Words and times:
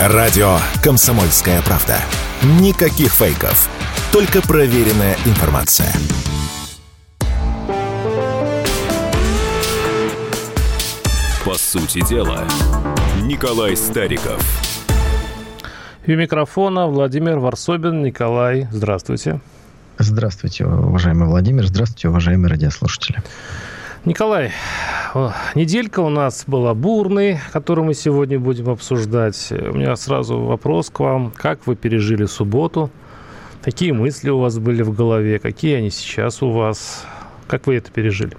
Радио 0.00 0.58
«Комсомольская 0.80 1.60
правда». 1.62 1.96
Никаких 2.60 3.12
фейков. 3.12 3.68
Только 4.12 4.40
проверенная 4.40 5.16
информация. 5.26 5.92
По 11.44 11.54
сути 11.54 12.06
дела, 12.08 12.44
Николай 13.24 13.76
Стариков. 13.76 14.40
И 16.06 16.14
у 16.14 16.16
микрофона 16.16 16.86
Владимир 16.86 17.40
Варсобин. 17.40 18.04
Николай, 18.04 18.68
здравствуйте. 18.70 19.40
Здравствуйте, 19.98 20.64
уважаемый 20.64 21.26
Владимир. 21.26 21.66
Здравствуйте, 21.66 22.08
уважаемые 22.08 22.52
радиослушатели. 22.52 23.20
Николай, 24.08 24.52
неделька 25.54 26.00
у 26.00 26.08
нас 26.08 26.44
была 26.46 26.72
бурной, 26.72 27.40
которую 27.52 27.84
мы 27.84 27.92
сегодня 27.92 28.40
будем 28.40 28.70
обсуждать. 28.70 29.52
У 29.52 29.76
меня 29.76 29.96
сразу 29.96 30.40
вопрос 30.40 30.88
к 30.88 31.00
вам. 31.00 31.30
Как 31.30 31.66
вы 31.66 31.76
пережили 31.76 32.24
субботу? 32.24 32.90
Какие 33.62 33.92
мысли 33.92 34.30
у 34.30 34.38
вас 34.38 34.58
были 34.58 34.80
в 34.80 34.94
голове? 34.94 35.38
Какие 35.38 35.76
они 35.76 35.90
сейчас 35.90 36.42
у 36.42 36.50
вас? 36.50 37.04
Как 37.46 37.66
вы 37.66 37.76
это 37.76 37.92
пережили? 37.92 38.34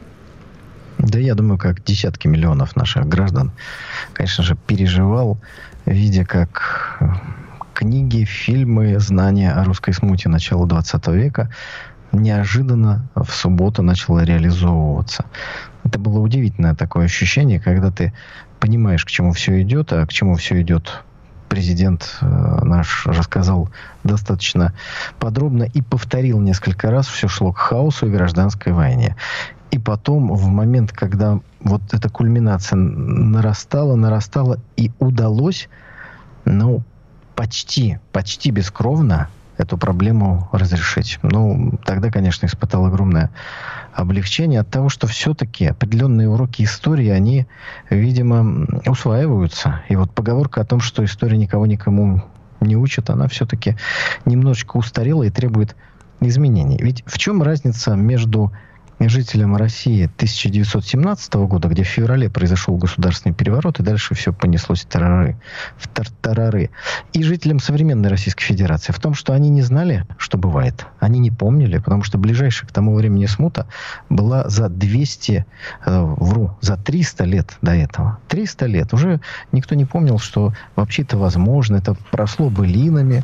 Да 0.97 1.19
я 1.19 1.35
думаю, 1.35 1.59
как 1.59 1.83
десятки 1.83 2.27
миллионов 2.27 2.75
наших 2.75 3.07
граждан, 3.07 3.51
конечно 4.13 4.43
же, 4.43 4.57
переживал, 4.65 5.37
видя, 5.85 6.25
как 6.25 6.99
книги, 7.75 8.23
фильмы, 8.23 8.99
знания 8.99 9.51
о 9.51 9.63
русской 9.65 9.93
смуте 9.93 10.29
начала 10.29 10.65
20 10.65 11.07
века 11.09 11.51
неожиданно 12.11 13.07
в 13.15 13.29
субботу 13.31 13.81
начало 13.81 14.23
реализовываться. 14.23 15.25
Это 15.83 15.99
было 15.99 16.19
удивительное 16.19 16.75
такое 16.75 17.05
ощущение, 17.05 17.59
когда 17.59 17.91
ты 17.91 18.13
понимаешь, 18.59 19.05
к 19.05 19.09
чему 19.09 19.33
все 19.33 19.61
идет, 19.61 19.93
а 19.93 20.05
к 20.05 20.13
чему 20.13 20.35
все 20.35 20.61
идет 20.61 21.03
президент 21.49 22.17
э, 22.21 22.25
наш 22.63 23.05
рассказал 23.07 23.69
достаточно 24.03 24.73
подробно 25.19 25.63
и 25.63 25.81
повторил 25.81 26.39
несколько 26.39 26.91
раз, 26.91 27.07
все 27.07 27.27
шло 27.27 27.51
к 27.51 27.57
хаосу 27.57 28.07
и 28.07 28.11
гражданской 28.11 28.71
войне. 28.71 29.15
И 29.71 29.79
потом, 29.79 30.33
в 30.33 30.47
момент, 30.47 30.91
когда 30.91 31.39
вот 31.59 31.81
эта 31.91 32.09
кульминация 32.09 32.77
нарастала, 32.77 33.95
нарастала, 33.95 34.59
и 34.77 34.91
удалось, 34.99 35.69
ну, 36.45 36.83
почти, 37.35 37.99
почти 38.11 38.51
бескровно 38.51 39.29
эту 39.59 39.77
проблему 39.77 40.47
разрешить. 40.53 41.19
Ну, 41.21 41.77
тогда, 41.85 42.09
конечно, 42.09 42.45
испытал 42.45 42.85
огромное 42.85 43.29
облегчение 43.93 44.61
от 44.61 44.69
того, 44.69 44.87
что 44.87 45.05
все-таки 45.05 45.65
определенные 45.65 46.29
уроки 46.29 46.63
истории, 46.63 47.09
они, 47.09 47.45
видимо, 47.89 48.65
усваиваются. 48.87 49.81
И 49.89 49.95
вот 49.97 50.11
поговорка 50.11 50.61
о 50.61 50.65
том, 50.65 50.79
что 50.79 51.03
история 51.03 51.37
никого 51.37 51.65
никому 51.65 52.23
не 52.61 52.77
учит, 52.77 53.09
она 53.09 53.27
все-таки 53.27 53.75
немножечко 54.25 54.77
устарела 54.77 55.23
и 55.23 55.29
требует 55.29 55.75
изменений. 56.21 56.77
Ведь 56.79 57.03
в 57.05 57.17
чем 57.17 57.43
разница 57.43 57.95
между 57.95 58.53
жителям 59.07 59.55
России 59.55 60.05
1917 60.05 61.33
года, 61.35 61.67
где 61.69 61.83
в 61.83 61.87
феврале 61.87 62.29
произошел 62.29 62.75
государственный 62.75 63.33
переворот, 63.33 63.79
и 63.79 63.83
дальше 63.83 64.15
все 64.15 64.33
понеслось 64.33 64.85
тарары, 64.85 65.37
в 65.77 65.87
тартарары, 65.87 66.69
и 67.13 67.23
жителям 67.23 67.59
современной 67.59 68.09
Российской 68.09 68.43
Федерации 68.43 68.91
в 68.91 68.99
том, 68.99 69.13
что 69.13 69.33
они 69.33 69.49
не 69.49 69.61
знали, 69.61 70.05
что 70.17 70.37
бывает. 70.37 70.85
Они 70.99 71.19
не 71.19 71.31
помнили, 71.31 71.77
потому 71.77 72.03
что 72.03 72.17
ближайшая 72.17 72.67
к 72.67 72.73
тому 72.73 72.93
времени 72.95 73.25
смута 73.25 73.67
была 74.09 74.49
за 74.49 74.67
200, 74.67 75.45
э, 75.85 76.01
вру, 76.01 76.57
за 76.61 76.75
300 76.75 77.23
лет 77.23 77.57
до 77.61 77.71
этого. 77.71 78.19
300 78.27 78.65
лет. 78.65 78.93
Уже 78.93 79.21
никто 79.51 79.75
не 79.75 79.85
помнил, 79.85 80.19
что 80.19 80.53
вообще 80.75 81.03
это 81.03 81.17
возможно. 81.17 81.77
Это 81.77 81.95
прошло 82.11 82.49
былинами, 82.49 83.23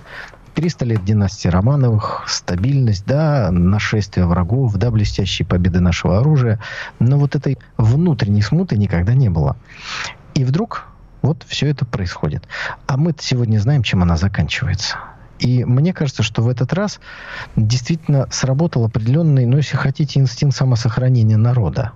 300 0.56 0.86
лет 0.86 1.03
династии 1.03 1.50
Романовых, 1.50 2.23
стабильность, 2.28 3.06
да, 3.06 3.52
нашествие 3.52 4.25
врагов, 4.25 4.75
да, 4.75 4.89
блестящие 4.89 5.46
победы 5.46 5.81
нашего 5.81 6.19
оружия. 6.19 6.59
Но 7.00 7.19
вот 7.19 7.35
этой 7.35 7.57
внутренней 7.78 8.41
смуты 8.41 8.78
никогда 8.78 9.13
не 9.13 9.30
было. 9.30 9.57
И 10.34 10.46
вдруг 10.46 10.85
вот 11.22 11.44
все 11.47 11.68
это 11.68 11.85
происходит. 11.85 12.47
А 12.88 12.97
мы 12.97 13.13
сегодня 13.19 13.59
знаем, 13.59 13.84
чем 13.84 14.02
она 14.02 14.16
заканчивается. 14.16 14.97
И 15.40 15.66
мне 15.66 15.94
кажется, 15.94 16.24
что 16.24 16.41
в 16.41 16.47
этот 16.47 16.72
раз 16.72 17.00
действительно 17.56 18.28
сработал 18.31 18.85
определенный, 18.85 19.46
ну, 19.46 19.57
если 19.57 19.75
хотите, 19.75 20.19
инстинкт 20.19 20.56
самосохранения 20.56 21.38
народа. 21.38 21.91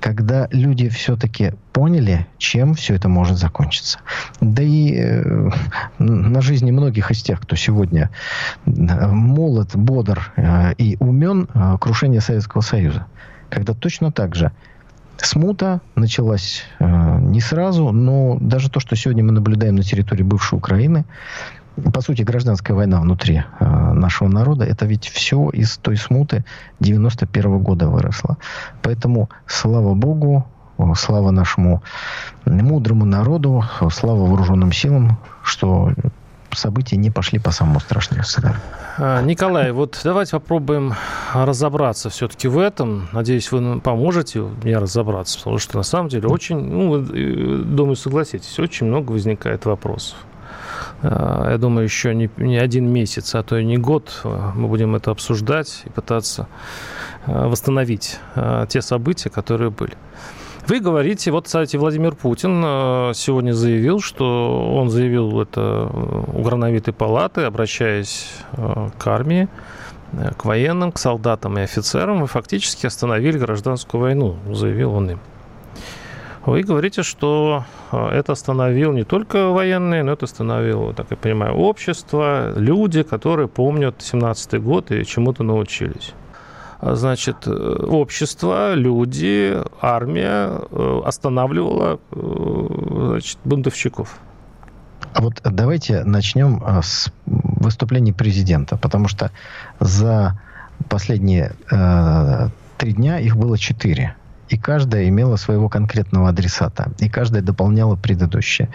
Когда 0.00 0.48
люди 0.50 0.88
все-таки 0.88 1.52
поняли, 1.72 2.26
чем 2.38 2.74
все 2.74 2.94
это 2.94 3.08
может 3.08 3.38
закончиться. 3.38 3.98
Да 4.40 4.62
и 4.62 4.94
э, 4.94 5.50
на 5.98 6.40
жизни 6.40 6.70
многих 6.70 7.10
из 7.10 7.22
тех, 7.22 7.40
кто 7.40 7.56
сегодня 7.56 8.10
э, 8.66 8.70
молод, 9.08 9.70
бодр 9.74 10.32
э, 10.36 10.74
и 10.78 10.96
умен, 11.00 11.48
э, 11.52 11.76
крушение 11.80 12.20
Советского 12.20 12.60
Союза. 12.60 13.06
Когда 13.50 13.74
точно 13.74 14.12
так 14.12 14.34
же 14.34 14.52
Смута 15.16 15.80
началась 15.94 16.64
э, 16.80 17.18
не 17.20 17.40
сразу, 17.40 17.92
но 17.92 18.36
даже 18.40 18.70
то, 18.70 18.80
что 18.80 18.96
сегодня 18.96 19.24
мы 19.24 19.32
наблюдаем 19.32 19.76
на 19.76 19.82
территории 19.82 20.22
бывшей 20.22 20.58
Украины, 20.58 21.04
по 21.92 22.00
сути, 22.00 22.22
гражданская 22.22 22.76
война 22.76 23.00
внутри 23.00 23.42
э, 23.60 23.64
нашего 23.64 24.28
народа, 24.28 24.64
это 24.64 24.86
ведь 24.86 25.08
все 25.08 25.50
из 25.50 25.76
той 25.78 25.96
смуты 25.96 26.44
91 26.80 27.50
-го 27.50 27.58
года 27.58 27.88
выросло. 27.88 28.36
Поэтому, 28.82 29.28
слава 29.46 29.94
Богу, 29.94 30.46
слава 30.96 31.30
нашему 31.30 31.82
мудрому 32.46 33.04
народу, 33.04 33.64
слава 33.90 34.26
вооруженным 34.26 34.72
силам, 34.72 35.18
что 35.42 35.92
события 36.52 36.96
не 36.96 37.10
пошли 37.10 37.38
по 37.38 37.50
самому 37.50 37.80
страшному 37.80 38.22
сценарию. 38.22 38.60
А, 38.98 39.22
Николай, 39.22 39.72
вот 39.72 40.00
давайте 40.04 40.32
попробуем 40.32 40.94
разобраться 41.32 42.10
все-таки 42.10 42.48
в 42.48 42.58
этом. 42.58 43.08
Надеюсь, 43.12 43.50
вы 43.50 43.80
поможете 43.80 44.40
мне 44.40 44.78
разобраться, 44.78 45.38
потому 45.38 45.58
что 45.58 45.76
на 45.76 45.82
самом 45.82 46.08
деле 46.08 46.28
очень, 46.28 46.58
ну, 46.58 47.02
э, 47.02 47.62
думаю, 47.64 47.96
согласитесь, 47.96 48.58
очень 48.58 48.86
много 48.86 49.12
возникает 49.12 49.64
вопросов. 49.64 50.16
Э, 51.04 51.48
я 51.50 51.58
думаю, 51.58 51.84
еще 51.84 52.14
не, 52.14 52.30
не 52.38 52.56
один 52.56 52.90
месяц, 52.90 53.34
а 53.34 53.42
то 53.42 53.58
и 53.58 53.64
не 53.64 53.76
год 53.76 54.20
э, 54.24 54.50
мы 54.54 54.68
будем 54.68 54.96
это 54.96 55.10
обсуждать 55.10 55.82
и 55.84 55.90
пытаться 55.90 56.48
э, 57.26 57.46
восстановить 57.46 58.18
те 58.68 58.82
события, 58.82 59.30
которые 59.30 59.70
были. 59.70 59.94
Вы 60.66 60.80
говорите, 60.80 61.30
вот, 61.30 61.44
кстати, 61.44 61.76
Владимир 61.76 62.14
Путин 62.14 62.62
сегодня 63.14 63.52
заявил, 63.52 64.00
что 64.00 64.74
он 64.74 64.88
заявил 64.88 65.42
это 65.42 65.90
у 65.92 66.42
Грановитой 66.42 66.94
палаты, 66.94 67.42
обращаясь 67.42 68.32
к 68.52 69.06
армии, 69.06 69.48
к 70.38 70.46
военным, 70.46 70.90
к 70.90 70.98
солдатам 70.98 71.58
и 71.58 71.62
офицерам, 71.62 72.24
и 72.24 72.26
фактически 72.26 72.86
остановили 72.86 73.36
гражданскую 73.36 74.00
войну, 74.00 74.36
заявил 74.50 74.94
он 74.94 75.10
им. 75.10 75.20
Вы 76.46 76.62
говорите, 76.62 77.02
что 77.02 77.64
э, 77.90 78.08
это 78.08 78.32
остановил 78.32 78.92
не 78.92 79.04
только 79.04 79.48
военные, 79.48 80.02
но 80.02 80.12
это 80.12 80.26
остановило, 80.26 80.92
так 80.92 81.06
я 81.10 81.16
понимаю, 81.16 81.54
общество, 81.54 82.52
люди, 82.56 83.02
которые 83.02 83.48
помнят 83.48 83.96
17-й 84.00 84.58
год 84.58 84.90
и 84.90 85.06
чему-то 85.06 85.42
научились. 85.42 86.12
А, 86.80 86.96
значит, 86.96 87.46
э, 87.46 87.50
общество, 87.50 88.74
люди, 88.74 89.56
армия 89.80 90.50
э, 90.70 91.00
останавливала 91.06 91.98
значит, 92.10 93.38
бунтовщиков. 93.44 94.18
А 95.14 95.22
вот 95.22 95.40
давайте 95.44 96.04
начнем 96.04 96.62
с 96.82 97.10
выступления 97.24 98.12
президента, 98.12 98.76
потому 98.76 99.08
что 99.08 99.30
за 99.80 100.38
последние 100.90 101.52
э, 101.70 102.48
три 102.76 102.92
дня 102.92 103.18
их 103.18 103.36
было 103.36 103.56
четыре 103.56 104.14
и 104.48 104.58
каждая 104.58 105.08
имела 105.08 105.36
своего 105.36 105.68
конкретного 105.68 106.28
адресата, 106.28 106.92
и 106.98 107.08
каждая 107.08 107.42
дополняла 107.42 107.96
предыдущее. 107.96 108.68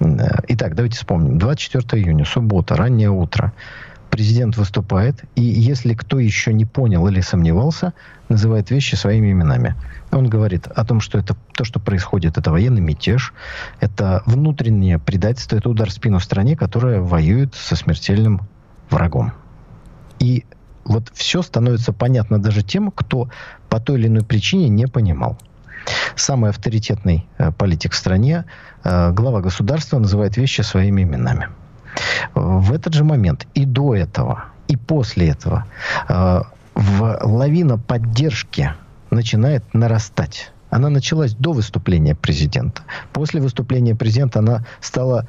Итак, 0.00 0.74
давайте 0.74 0.96
вспомним. 0.96 1.38
24 1.38 2.02
июня, 2.02 2.24
суббота, 2.24 2.76
раннее 2.76 3.10
утро. 3.10 3.52
Президент 4.10 4.56
выступает, 4.56 5.24
и 5.34 5.42
если 5.42 5.94
кто 5.94 6.18
еще 6.18 6.52
не 6.52 6.64
понял 6.64 7.06
или 7.08 7.20
сомневался, 7.20 7.92
называет 8.28 8.70
вещи 8.70 8.94
своими 8.94 9.32
именами. 9.32 9.74
Он 10.12 10.28
говорит 10.28 10.68
о 10.68 10.84
том, 10.84 11.00
что 11.00 11.18
это 11.18 11.36
то, 11.52 11.64
что 11.64 11.80
происходит, 11.80 12.38
это 12.38 12.50
военный 12.50 12.80
мятеж, 12.80 13.34
это 13.80 14.22
внутреннее 14.24 14.98
предательство, 14.98 15.56
это 15.56 15.68
удар 15.68 15.90
в 15.90 15.92
спину 15.92 16.18
в 16.18 16.24
стране, 16.24 16.56
которая 16.56 17.00
воюет 17.00 17.54
со 17.54 17.74
смертельным 17.74 18.42
врагом. 18.90 19.32
И 20.18 20.44
вот 20.86 21.10
все 21.14 21.42
становится 21.42 21.92
понятно 21.92 22.38
даже 22.38 22.62
тем, 22.62 22.90
кто 22.90 23.28
по 23.68 23.80
той 23.80 23.98
или 23.98 24.06
иной 24.08 24.24
причине 24.24 24.68
не 24.68 24.86
понимал. 24.86 25.36
Самый 26.16 26.50
авторитетный 26.50 27.26
э, 27.38 27.52
политик 27.52 27.92
в 27.92 27.96
стране, 27.96 28.44
э, 28.84 29.12
глава 29.12 29.40
государства, 29.40 29.98
называет 29.98 30.36
вещи 30.36 30.62
своими 30.62 31.02
именами. 31.02 31.48
В 32.34 32.72
этот 32.72 32.94
же 32.94 33.04
момент 33.04 33.46
и 33.54 33.64
до 33.64 33.94
этого, 33.94 34.46
и 34.68 34.76
после 34.76 35.28
этого 35.28 35.66
э, 36.08 36.42
в 36.74 37.18
лавина 37.22 37.78
поддержки 37.78 38.74
начинает 39.10 39.62
нарастать 39.74 40.52
она 40.70 40.88
началась 40.90 41.34
до 41.34 41.52
выступления 41.52 42.14
президента. 42.14 42.82
После 43.12 43.40
выступления 43.40 43.94
президента 43.94 44.40
она 44.40 44.64
стала 44.80 45.28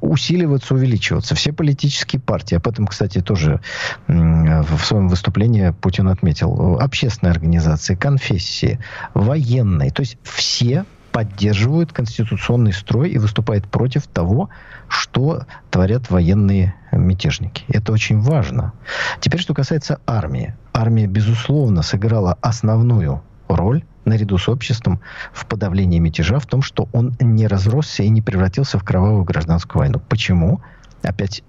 усиливаться, 0.00 0.74
увеличиваться. 0.74 1.34
Все 1.34 1.52
политические 1.52 2.20
партии, 2.20 2.56
об 2.56 2.66
этом, 2.66 2.86
кстати, 2.86 3.20
тоже 3.20 3.60
в 4.06 4.78
своем 4.84 5.08
выступлении 5.08 5.70
Путин 5.70 6.08
отметил, 6.08 6.78
общественные 6.80 7.32
организации, 7.32 7.94
конфессии, 7.94 8.78
военные, 9.14 9.90
то 9.90 10.00
есть 10.00 10.18
все 10.22 10.84
поддерживают 11.12 11.92
конституционный 11.92 12.72
строй 12.72 13.10
и 13.10 13.18
выступают 13.18 13.68
против 13.68 14.08
того, 14.08 14.50
что 14.88 15.46
творят 15.70 16.10
военные 16.10 16.74
мятежники. 16.90 17.62
Это 17.68 17.92
очень 17.92 18.20
важно. 18.20 18.72
Теперь, 19.20 19.40
что 19.40 19.54
касается 19.54 20.00
армии. 20.06 20.56
Армия, 20.72 21.06
безусловно, 21.06 21.82
сыграла 21.82 22.36
основную 22.40 23.22
роль 23.46 23.84
наряду 24.04 24.38
с 24.38 24.48
обществом 24.48 25.00
в 25.32 25.46
подавлении 25.46 25.98
мятежа, 25.98 26.38
в 26.38 26.46
том, 26.46 26.62
что 26.62 26.88
он 26.92 27.14
не 27.20 27.46
разросся 27.46 28.02
и 28.02 28.08
не 28.08 28.22
превратился 28.22 28.78
в 28.78 28.84
кровавую 28.84 29.24
гражданскую 29.24 29.80
войну. 29.80 30.00
Почему? 30.08 30.60
Опять 31.02 31.42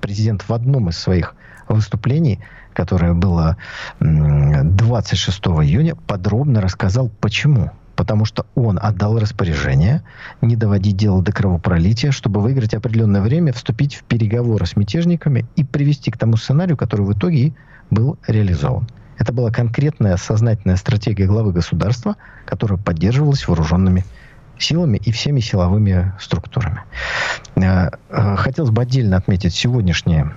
президент 0.00 0.42
в 0.48 0.52
одном 0.52 0.88
из 0.88 0.98
своих 0.98 1.34
выступлений, 1.68 2.40
которое 2.72 3.14
было 3.14 3.56
26 4.00 5.38
июня, 5.38 5.94
подробно 5.94 6.60
рассказал, 6.60 7.10
почему 7.20 7.70
потому 7.94 8.24
что 8.24 8.46
он 8.54 8.78
отдал 8.82 9.18
распоряжение 9.18 10.02
не 10.40 10.56
доводить 10.56 10.96
дело 10.96 11.22
до 11.22 11.32
кровопролития, 11.32 12.10
чтобы 12.10 12.40
выиграть 12.40 12.74
определенное 12.74 13.20
время, 13.20 13.52
вступить 13.52 13.94
в 13.94 14.02
переговоры 14.04 14.66
с 14.66 14.76
мятежниками 14.76 15.46
и 15.56 15.64
привести 15.64 16.10
к 16.10 16.16
тому 16.16 16.36
сценарию, 16.36 16.76
который 16.76 17.06
в 17.06 17.12
итоге 17.12 17.54
был 17.90 18.18
реализован. 18.26 18.88
Это 19.22 19.32
была 19.32 19.52
конкретная 19.52 20.16
сознательная 20.16 20.74
стратегия 20.74 21.26
главы 21.26 21.52
государства, 21.52 22.16
которая 22.44 22.76
поддерживалась 22.76 23.46
вооруженными 23.46 24.04
силами 24.58 24.96
и 24.96 25.12
всеми 25.12 25.38
силовыми 25.38 26.12
структурами. 26.18 26.80
Э, 27.54 27.90
э, 28.10 28.36
хотелось 28.36 28.72
бы 28.72 28.82
отдельно 28.82 29.16
отметить 29.16 29.54
сегодняшние 29.54 30.34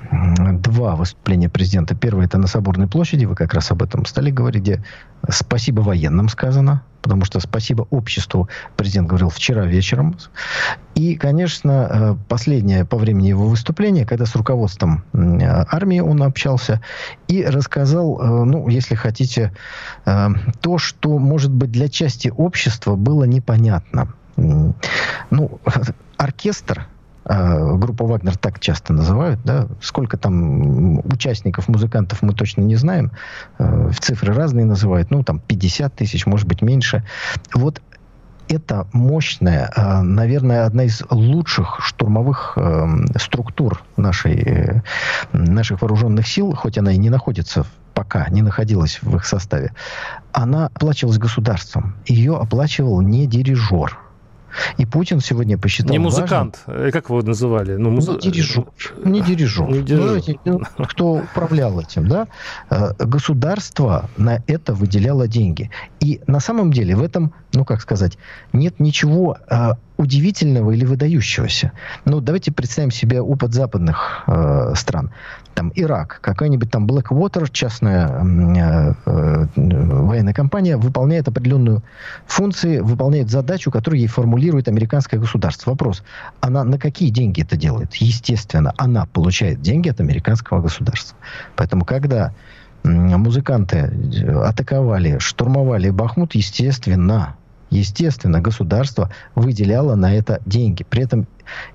два 0.60 0.96
выступления 0.96 1.50
президента. 1.50 1.96
Первое 1.96 2.26
это 2.26 2.38
на 2.38 2.46
Соборной 2.46 2.86
площади, 2.86 3.26
вы 3.26 3.34
как 3.34 3.56
раз 3.56 3.72
об 3.72 3.82
этом 3.82 4.06
стали 4.06 4.30
говорить, 4.30 4.62
где 4.62 4.84
спасибо 5.30 5.82
военным 5.82 6.30
сказано, 6.30 6.84
потому 7.06 7.24
что 7.24 7.40
спасибо 7.40 7.86
обществу 7.92 8.50
президент 8.78 9.08
говорил 9.08 9.30
вчера 9.30 9.64
вечером. 9.68 10.18
И, 10.96 11.16
конечно, 11.16 11.88
э, 11.88 12.16
последнее 12.28 12.84
по 12.84 12.98
времени 12.98 13.28
его 13.28 13.48
выступления, 13.48 14.08
когда 14.08 14.26
с 14.26 14.36
руководством 14.36 15.04
армии 15.14 16.00
он 16.00 16.24
общался 16.24 16.82
и 17.28 17.46
рассказал, 17.46 18.18
ну, 18.46 18.68
если 18.70 18.96
хотите, 18.96 19.52
то, 20.04 20.78
что, 20.80 21.20
может 21.20 21.52
быть, 21.52 21.72
для 21.72 21.90
части 21.90 22.34
общества 22.36 22.96
было 22.96 23.26
непонятно. 23.26 24.08
Ну, 24.36 25.60
оркестр, 26.18 26.88
а, 27.26 27.76
группа 27.76 28.06
Вагнер 28.06 28.38
так 28.38 28.60
часто 28.60 28.94
называют, 28.94 29.40
да, 29.44 29.68
сколько 29.82 30.18
там 30.18 31.00
участников, 31.00 31.68
музыкантов 31.68 32.22
мы 32.22 32.34
точно 32.34 32.62
не 32.62 32.76
знаем, 32.76 33.12
э, 33.58 33.90
в 33.90 34.00
цифры 34.00 34.34
разные 34.34 34.66
называют, 34.66 35.10
ну, 35.10 35.24
там 35.24 35.40
50 35.40 35.96
тысяч, 35.96 36.26
может 36.26 36.48
быть, 36.48 36.62
меньше. 36.62 37.04
Вот 37.54 37.82
это 38.48 38.88
мощная, 38.94 39.72
а, 39.76 40.04
наверное, 40.04 40.66
одна 40.66 40.84
из 40.84 41.02
лучших 41.10 41.80
штурмовых 41.82 42.54
э, 42.58 42.88
структур 43.20 43.82
нашей, 43.98 44.36
э, 44.36 44.82
наших 45.34 45.82
вооруженных 45.82 46.28
сил, 46.28 46.54
хоть 46.54 46.78
она 46.78 46.92
и 46.92 46.98
не 46.98 47.10
находится 47.10 47.66
пока 47.96 48.28
не 48.30 48.42
находилась 48.42 49.00
в 49.02 49.16
их 49.16 49.26
составе, 49.26 49.72
она 50.34 50.68
оплачивалась 50.68 51.18
государством. 51.18 51.96
Ее 52.06 52.38
оплачивал 52.38 53.02
не 53.02 53.26
дирижер. 53.26 53.98
И 54.78 54.86
Путин 54.86 55.20
сегодня 55.20 55.58
посчитал 55.58 55.92
Не 55.92 56.00
музыкант, 56.00 56.64
важным, 56.66 56.92
как 56.92 57.10
вы 57.10 57.18
его 57.18 57.28
называли? 57.28 57.76
Ну, 57.76 57.92
муз... 57.92 58.08
не 58.08 58.18
дирижер. 58.18 58.66
Не 59.04 59.22
дирижер. 59.22 59.68
Не 59.68 59.82
дирижер. 59.82 60.40
Ну, 60.46 60.86
кто 60.86 61.14
управлял 61.14 61.80
этим, 61.80 62.08
да? 62.08 62.28
Э, 62.70 62.94
государство 63.00 64.10
на 64.18 64.42
это 64.48 64.74
выделяло 64.74 65.28
деньги. 65.28 65.72
И 66.00 66.22
на 66.28 66.40
самом 66.40 66.72
деле 66.72 66.96
в 66.96 67.04
этом, 67.04 67.34
ну, 67.54 67.66
как 67.66 67.82
сказать, 67.82 68.18
нет 68.54 68.80
ничего 68.80 69.38
э, 69.50 69.72
удивительного 69.98 70.72
или 70.72 70.86
выдающегося. 70.86 71.72
Ну, 72.06 72.20
давайте 72.20 72.52
представим 72.52 72.92
себе 72.92 73.22
опыт 73.22 73.54
западных 73.54 74.24
э, 74.28 74.74
стран. 74.76 75.12
Там 75.56 75.72
Ирак, 75.74 76.20
какая-нибудь 76.22 76.70
там 76.70 76.86
Blackwater, 76.86 77.50
частная 77.52 78.08
э, 78.08 78.94
э, 79.06 79.46
военная 79.56 80.34
компания, 80.34 80.78
выполняет 80.78 81.28
определенную 81.28 81.82
функцию, 82.28 82.84
выполняет 82.86 83.30
задачу, 83.30 83.72
которую 83.72 84.02
ей 84.02 84.08
формулирует 84.08 84.68
американское 84.68 85.20
государство. 85.20 85.72
Вопрос, 85.72 86.04
она 86.42 86.64
на 86.64 86.78
какие 86.78 87.10
деньги 87.10 87.42
это 87.42 87.56
делает? 87.56 87.96
Естественно, 87.96 88.74
она 88.78 89.06
получает 89.06 89.62
деньги 89.62 89.90
от 89.90 90.00
американского 90.02 90.62
государства. 90.62 91.18
Поэтому, 91.56 91.86
когда 91.86 92.34
музыканты 92.84 93.92
атаковали, 94.44 95.18
штурмовали 95.20 95.90
Бахмут, 95.90 96.36
естественно, 96.36 97.36
Естественно, 97.70 98.42
государство 98.42 99.12
выделяло 99.34 99.96
на 99.96 100.16
это 100.16 100.42
деньги. 100.46 100.84
При 100.84 101.04
этом, 101.04 101.28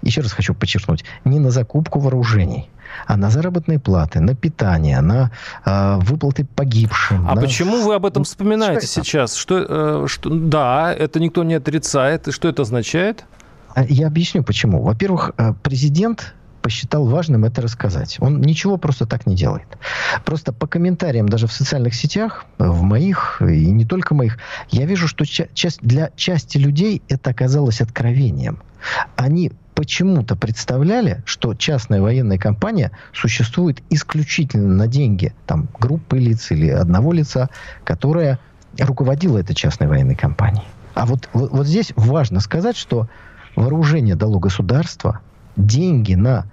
еще 0.02 0.20
раз 0.20 0.32
хочу 0.32 0.54
подчеркнуть, 0.54 1.04
не 1.24 1.38
на 1.38 1.50
закупку 1.50 1.98
вооружений, 1.98 2.70
а 3.06 3.16
на 3.16 3.30
заработные 3.30 3.78
платы, 3.78 4.20
на 4.20 4.34
питание, 4.34 5.00
на 5.00 5.30
э, 5.64 5.98
выплаты 6.00 6.44
погибшим. 6.44 7.28
А 7.28 7.34
на... 7.34 7.40
почему 7.40 7.82
вы 7.82 7.94
об 7.94 8.06
этом 8.06 8.24
вспоминаете 8.24 8.86
что 8.86 9.02
сейчас? 9.02 9.34
Что, 9.34 10.04
э, 10.04 10.06
что, 10.08 10.30
да, 10.30 10.94
это 10.94 11.20
никто 11.20 11.44
не 11.44 11.54
отрицает. 11.54 12.28
И 12.28 12.32
что 12.32 12.48
это 12.48 12.62
означает? 12.62 13.24
А, 13.74 13.84
я 13.84 14.06
объясню 14.06 14.42
почему. 14.42 14.82
Во-первых, 14.82 15.32
э, 15.36 15.54
президент 15.62 16.34
посчитал 16.62 17.06
важным 17.06 17.44
это 17.44 17.62
рассказать. 17.62 18.16
Он 18.20 18.40
ничего 18.40 18.76
просто 18.76 19.06
так 19.06 19.26
не 19.26 19.34
делает. 19.34 19.66
Просто 20.24 20.52
по 20.52 20.66
комментариям 20.66 21.28
даже 21.28 21.46
в 21.46 21.52
социальных 21.52 21.94
сетях, 21.94 22.46
в 22.58 22.82
моих 22.82 23.42
и 23.42 23.70
не 23.70 23.84
только 23.84 24.14
моих, 24.14 24.38
я 24.70 24.86
вижу, 24.86 25.08
что 25.08 25.24
часть, 25.24 25.80
для 25.82 26.10
части 26.16 26.58
людей 26.58 27.02
это 27.08 27.30
оказалось 27.30 27.80
откровением. 27.80 28.62
Они 29.16 29.52
почему-то 29.74 30.36
представляли, 30.36 31.22
что 31.24 31.54
частная 31.54 32.02
военная 32.02 32.38
компания 32.38 32.92
существует 33.14 33.82
исключительно 33.88 34.74
на 34.74 34.86
деньги 34.86 35.32
там, 35.46 35.68
группы 35.78 36.18
лиц 36.18 36.50
или 36.50 36.68
одного 36.68 37.12
лица, 37.12 37.48
которая 37.84 38.38
руководила 38.78 39.38
этой 39.38 39.54
частной 39.54 39.88
военной 39.88 40.16
компанией. 40.16 40.66
А 40.94 41.06
вот, 41.06 41.28
вот, 41.32 41.50
вот 41.50 41.66
здесь 41.66 41.92
важно 41.96 42.40
сказать, 42.40 42.76
что 42.76 43.08
вооружение 43.56 44.16
дало 44.16 44.38
государство, 44.38 45.20
деньги 45.56 46.14
на 46.14 46.46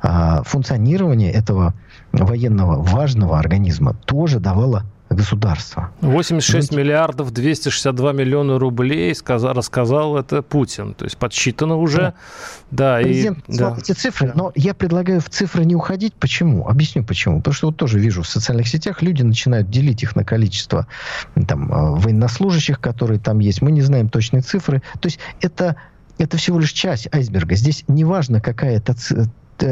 а, 0.00 0.42
функционирование 0.42 1.30
этого 1.30 1.74
военного 2.12 2.82
важного 2.82 3.38
организма 3.38 3.94
тоже 4.04 4.40
давало 4.40 4.84
государство. 5.14 5.90
86 6.00 6.72
Но... 6.72 6.78
миллиардов 6.78 7.32
262 7.32 8.12
миллиона 8.12 8.58
рублей 8.58 9.14
сказал, 9.14 9.54
рассказал 9.54 10.16
это 10.16 10.42
Путин. 10.42 10.94
То 10.94 11.04
есть 11.04 11.16
подсчитано 11.16 11.76
уже. 11.76 12.14
Да, 12.70 12.96
да 12.96 13.02
Президент 13.02 13.38
и, 13.48 13.58
да. 13.58 13.76
эти 13.78 13.92
цифры, 13.92 14.32
но 14.34 14.52
я 14.54 14.74
предлагаю 14.74 15.20
в 15.20 15.28
цифры 15.28 15.64
не 15.64 15.74
уходить. 15.74 16.14
Почему? 16.14 16.68
Объясню 16.68 17.04
почему. 17.04 17.38
Потому 17.38 17.54
что 17.54 17.66
вот 17.68 17.76
тоже 17.76 17.98
вижу 17.98 18.22
в 18.22 18.28
социальных 18.28 18.68
сетях 18.68 19.02
люди 19.02 19.22
начинают 19.22 19.70
делить 19.70 20.02
их 20.02 20.16
на 20.16 20.24
количество 20.24 20.86
там, 21.46 21.72
а, 21.72 21.90
военнослужащих, 21.92 22.80
которые 22.80 23.20
там 23.20 23.38
есть. 23.38 23.62
Мы 23.62 23.72
не 23.72 23.82
знаем 23.82 24.08
точные 24.08 24.42
цифры. 24.42 24.82
То 25.00 25.06
есть 25.06 25.18
это 25.40 25.76
это 26.22 26.36
всего 26.36 26.60
лишь 26.60 26.72
часть 26.72 27.12
айсберга. 27.12 27.56
Здесь 27.56 27.84
не 27.88 28.04
важно, 28.04 28.40
какая 28.40 28.76
это 28.76 28.94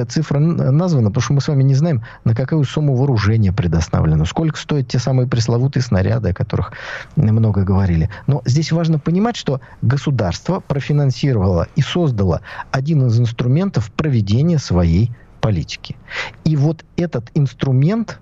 цифра 0.09 0.39
названа, 0.39 1.11
потому 1.11 1.23
что 1.23 1.33
мы 1.33 1.41
с 1.41 1.49
вами 1.49 1.63
не 1.63 1.75
знаем, 1.75 2.03
на 2.25 2.35
какую 2.35 2.65
сумму 2.65 2.97
вооружения 2.97 3.53
предоставлено, 3.53 4.25
сколько 4.25 4.59
стоят 4.59 4.89
те 4.89 4.99
самые 4.99 5.29
пресловутые 5.29 5.83
снаряды, 5.83 6.31
о 6.31 6.35
которых 6.35 6.73
много 7.15 7.63
говорили. 7.63 8.11
Но 8.27 8.43
здесь 8.45 8.73
важно 8.73 8.99
понимать, 8.99 9.37
что 9.37 9.61
государство 9.81 10.61
профинансировало 10.61 11.69
и 11.77 11.83
создало 11.83 12.41
один 12.73 13.07
из 13.07 13.19
инструментов 13.19 13.93
проведения 13.93 14.59
своей 14.59 15.13
политики. 15.41 15.97
И 16.45 16.57
вот 16.57 16.85
этот 16.97 17.31
инструмент 17.35 18.19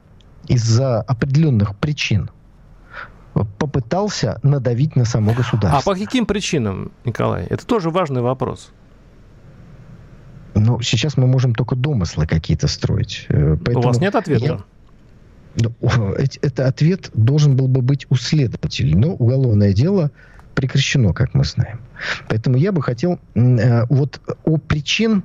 из-за 0.47 1.01
определенных 1.01 1.77
причин 1.77 2.31
попытался 3.45 4.39
надавить 4.43 4.97
на 4.97 5.05
само 5.05 5.33
государство. 5.33 5.79
А 5.79 5.83
по 5.83 5.99
каким 5.99 6.27
причинам, 6.27 6.93
Николай? 7.05 7.47
Это 7.47 7.67
тоже 7.67 7.91
важный 7.91 8.23
вопрос. 8.23 8.71
Ну, 10.55 10.81
сейчас 10.81 11.17
мы 11.17 11.27
можем 11.27 11.55
только 11.55 11.77
домыслы 11.77 12.27
какие-то 12.27 12.69
строить. 12.69 13.27
Поэтому 13.29 13.81
У 13.81 13.83
вас 13.83 14.01
нет 14.01 14.15
ответа? 14.15 14.65
Я... 15.57 15.71
Ну, 15.81 16.15
это 16.43 16.67
ответ 16.67 17.11
должен 17.15 17.57
был 17.57 17.69
бы 17.69 17.83
быть 17.83 18.07
у 18.11 18.17
следователей. 18.17 18.95
Но 18.95 19.13
уголовное 19.13 19.73
дело 19.73 20.11
прекращено, 20.55 21.13
как 21.13 21.35
мы 21.35 21.45
знаем. 21.45 21.81
Поэтому 22.29 22.57
я 22.57 22.73
бы 22.73 22.83
хотел 22.83 23.21
э, 23.35 23.85
вот 23.89 24.21
о 24.45 24.57
причин 24.57 25.23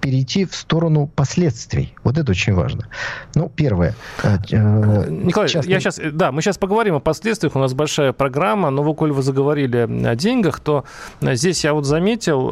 перейти 0.00 0.44
в 0.44 0.54
сторону 0.54 1.06
последствий. 1.06 1.94
Вот 2.04 2.18
это 2.18 2.30
очень 2.30 2.54
важно. 2.54 2.88
Ну, 3.34 3.50
первое. 3.54 3.94
Э, 4.22 4.38
э, 4.50 5.06
Николай, 5.10 5.48
частный... 5.48 5.72
я 5.72 5.80
сейчас, 5.80 6.00
да, 6.12 6.32
мы 6.32 6.42
сейчас 6.42 6.58
поговорим 6.58 6.94
о 6.94 7.00
последствиях. 7.00 7.56
У 7.56 7.58
нас 7.58 7.74
большая 7.74 8.12
программа. 8.12 8.70
Но 8.70 8.82
вы, 8.82 8.94
коль 8.94 9.12
вы 9.12 9.22
заговорили 9.22 10.06
о 10.06 10.14
деньгах, 10.14 10.60
то 10.60 10.84
здесь 11.20 11.64
я 11.64 11.72
вот 11.74 11.84
заметил, 11.84 12.50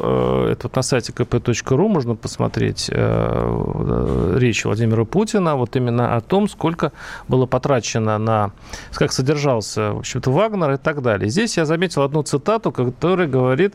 это 0.48 0.60
вот 0.64 0.76
на 0.76 0.82
сайте 0.82 1.12
kp.ru 1.12 1.88
можно 1.88 2.14
посмотреть 2.14 2.90
речь 2.90 4.64
Владимира 4.64 5.04
Путина 5.04 5.56
вот 5.56 5.76
именно 5.76 6.16
о 6.16 6.20
том, 6.20 6.48
сколько 6.48 6.92
было 7.28 7.46
потрачено 7.46 8.18
на, 8.18 8.52
как 8.92 9.12
содержался, 9.12 9.92
в 9.92 9.98
общем-то, 9.98 10.30
Вагнер 10.30 10.72
и 10.72 10.76
так 10.76 11.02
далее. 11.02 11.28
Здесь 11.28 11.56
я 11.56 11.64
заметил 11.64 12.02
одну 12.02 12.22
цитату, 12.22 12.72
которая 12.72 13.26
говорит 13.26 13.74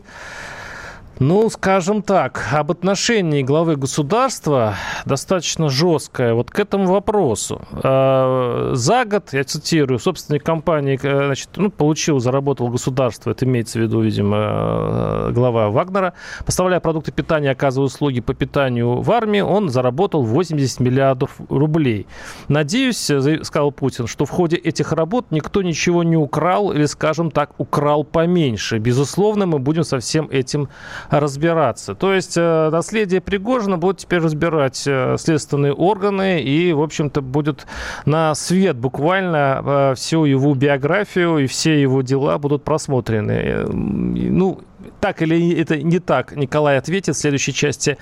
ну, 1.18 1.48
скажем 1.50 2.02
так, 2.02 2.48
об 2.52 2.70
отношении 2.70 3.42
главы 3.42 3.76
государства 3.76 4.74
достаточно 5.04 5.68
жесткое 5.68 6.34
вот 6.34 6.50
к 6.50 6.58
этому 6.58 6.86
вопросу. 6.86 7.62
А, 7.72 8.72
за 8.74 9.04
год, 9.04 9.32
я 9.32 9.44
цитирую, 9.44 9.98
собственник 9.98 10.42
компании 10.42 10.98
э, 11.02 11.26
значит, 11.26 11.48
ну, 11.56 11.70
получил, 11.70 12.18
заработал 12.18 12.68
государство, 12.68 13.30
это 13.30 13.44
имеется 13.44 13.78
в 13.78 13.82
виду, 13.82 14.00
видимо, 14.00 14.36
э, 14.36 15.30
глава 15.32 15.70
Вагнера, 15.70 16.14
поставляя 16.44 16.80
продукты 16.80 17.12
питания, 17.12 17.50
оказывая 17.50 17.86
услуги 17.86 18.20
по 18.20 18.34
питанию 18.34 19.00
в 19.00 19.10
армии, 19.10 19.40
он 19.40 19.68
заработал 19.68 20.22
80 20.22 20.80
миллиардов 20.80 21.36
рублей. 21.48 22.06
Надеюсь, 22.48 23.10
э, 23.10 23.44
сказал 23.44 23.70
Путин, 23.70 24.06
что 24.06 24.24
в 24.24 24.30
ходе 24.30 24.56
этих 24.56 24.92
работ 24.92 25.26
никто 25.30 25.62
ничего 25.62 26.02
не 26.02 26.16
украл 26.16 26.72
или, 26.72 26.86
скажем 26.86 27.30
так, 27.30 27.50
украл 27.58 28.04
поменьше. 28.04 28.78
Безусловно, 28.78 29.46
мы 29.46 29.58
будем 29.58 29.84
со 29.84 29.98
всем 29.98 30.28
этим 30.30 30.68
разбираться. 31.10 31.94
То 31.94 32.14
есть 32.14 32.36
э, 32.36 32.70
наследие 32.70 33.20
Пригожина 33.20 33.78
будут 33.78 33.98
теперь 33.98 34.20
разбирать 34.20 34.82
э, 34.86 35.16
следственные 35.18 35.72
органы 35.72 36.40
и, 36.42 36.72
в 36.72 36.82
общем-то, 36.82 37.20
будет 37.20 37.66
на 38.04 38.34
свет 38.34 38.76
буквально 38.76 39.62
э, 39.64 39.94
всю 39.96 40.24
его 40.24 40.54
биографию 40.54 41.38
и 41.38 41.46
все 41.46 41.80
его 41.80 42.02
дела 42.02 42.38
будут 42.38 42.64
просмотрены. 42.64 43.66
Ну, 43.68 44.60
так 45.02 45.20
или 45.20 45.60
это 45.60 45.82
не 45.82 45.98
так, 45.98 46.36
Николай 46.36 46.78
ответит 46.78 47.16
в 47.16 47.18
следующей 47.18 47.52
части 47.52 47.98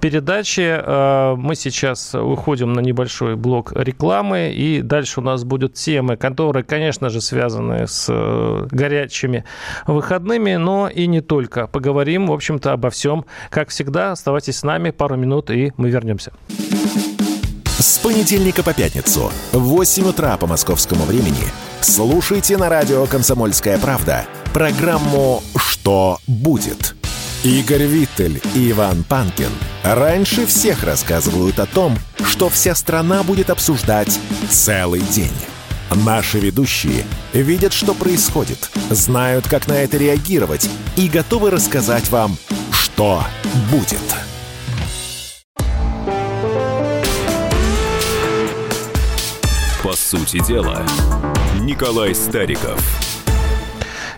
передачи. 0.00 0.60
Э, 0.60 1.34
мы 1.34 1.54
сейчас 1.54 2.14
уходим 2.14 2.74
на 2.74 2.80
небольшой 2.80 3.36
блок 3.36 3.72
рекламы, 3.74 4.52
и 4.52 4.82
дальше 4.82 5.20
у 5.20 5.22
нас 5.22 5.44
будут 5.44 5.72
темы, 5.72 6.18
которые, 6.18 6.62
конечно 6.62 7.08
же, 7.08 7.22
связаны 7.22 7.86
с 7.86 8.06
э, 8.10 8.66
горячими 8.70 9.46
выходными, 9.86 10.56
но 10.56 10.90
и 10.90 11.06
не 11.06 11.22
только. 11.22 11.66
Поговорим, 11.68 12.26
в 12.26 12.32
общем-то, 12.32 12.72
обо 12.72 12.90
всем. 12.90 13.24
Как 13.48 13.70
всегда, 13.70 14.12
оставайтесь 14.12 14.58
с 14.58 14.62
нами 14.62 14.90
пару 14.90 15.16
минут, 15.16 15.50
и 15.50 15.72
мы 15.78 15.88
вернемся. 15.88 16.32
С 17.82 17.98
понедельника 17.98 18.62
по 18.62 18.72
пятницу 18.72 19.32
в 19.50 19.58
8 19.58 20.10
утра 20.10 20.36
по 20.36 20.46
московскому 20.46 21.02
времени 21.02 21.42
слушайте 21.80 22.56
на 22.56 22.68
радио 22.68 23.06
«Комсомольская 23.06 23.76
правда» 23.76 24.24
программу 24.54 25.42
«Что 25.56 26.20
будет?». 26.28 26.94
Игорь 27.42 27.82
Виттель 27.82 28.40
и 28.54 28.70
Иван 28.70 29.02
Панкин 29.02 29.50
раньше 29.82 30.46
всех 30.46 30.84
рассказывают 30.84 31.58
о 31.58 31.66
том, 31.66 31.98
что 32.24 32.48
вся 32.48 32.76
страна 32.76 33.24
будет 33.24 33.50
обсуждать 33.50 34.16
целый 34.48 35.00
день. 35.00 35.34
Наши 35.90 36.38
ведущие 36.38 37.04
видят, 37.32 37.72
что 37.72 37.94
происходит, 37.94 38.70
знают, 38.90 39.48
как 39.48 39.66
на 39.66 39.72
это 39.72 39.96
реагировать 39.96 40.70
и 40.94 41.08
готовы 41.08 41.50
рассказать 41.50 42.10
вам, 42.10 42.36
что 42.70 43.24
будет. 43.72 44.31
Сути 50.12 50.44
дела, 50.46 50.82
Николай 51.62 52.14
Стариков– 52.14 52.78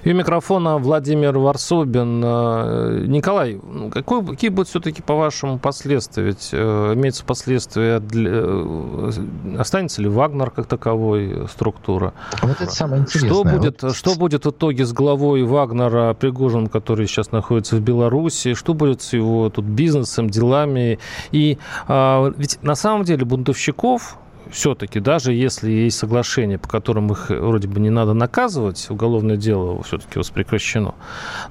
и 0.05 0.11
у 0.11 0.15
микрофона 0.15 0.77
Владимир 0.77 1.39
Варсобин. 1.39 2.23
Э, 2.23 3.05
Николай, 3.07 3.59
ну, 3.63 3.91
какой, 3.91 4.25
какие 4.27 4.51
будут 4.51 4.69
все-таки, 4.69 5.01
по-вашему, 5.01 5.59
последствия? 5.59 6.25
Ведь 6.25 6.51
э, 6.53 6.93
имеется 6.95 7.25
последствия, 7.25 8.01
для, 8.01 8.31
э, 8.35 9.13
останется 9.59 10.03
ли 10.03 10.09
Вагнер 10.09 10.51
как 10.51 10.67
таковой 10.67 11.49
структура? 11.49 12.13
Вот 12.43 12.61
это 12.61 12.71
самое 12.71 13.03
интересное. 13.03 13.31
Что 13.31 13.45
будет, 13.45 13.83
вот... 13.83 13.97
что 13.97 14.15
будет 14.15 14.45
в 14.45 14.51
итоге 14.51 14.85
с 14.85 14.93
главой 14.93 15.43
Вагнера 15.43 16.13
Пригожиным, 16.13 16.67
который 16.67 17.07
сейчас 17.07 17.33
находится 17.33 17.77
в 17.77 17.81
Беларуси? 17.81 18.53
Что 18.53 18.75
будет 18.75 19.01
с 19.01 19.15
его 19.15 19.49
тут 19.49 19.65
бизнесом, 19.65 20.29
делами? 20.29 20.99
И 21.33 21.57
а, 21.89 22.31
ведь 22.37 22.63
на 22.63 22.75
самом 22.75 23.05
деле 23.05 23.25
бунтовщиков 23.25 24.19
все-таки, 24.55 25.01
даже 25.01 25.33
если 25.33 25.71
есть 25.71 25.99
соглашение, 25.99 26.59
по 26.59 26.69
которым 26.69 27.11
их 27.11 27.29
вроде 27.29 27.67
бы 27.67 27.81
не 27.81 27.91
надо 27.91 28.15
наказывать, 28.15 28.87
уголовное 28.89 29.37
дело 29.37 29.83
все-таки 29.83 30.19
воспрекращено, 30.19 30.95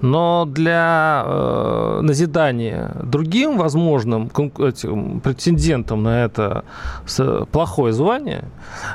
но 0.02 0.46
для 0.46 1.24
э, 1.26 2.00
назидания 2.02 2.96
другим 3.04 3.58
возможным 3.58 4.30
претендентам 4.30 6.04
на 6.04 6.24
это 6.24 6.64
плохое 7.52 7.92
звание 7.92 8.46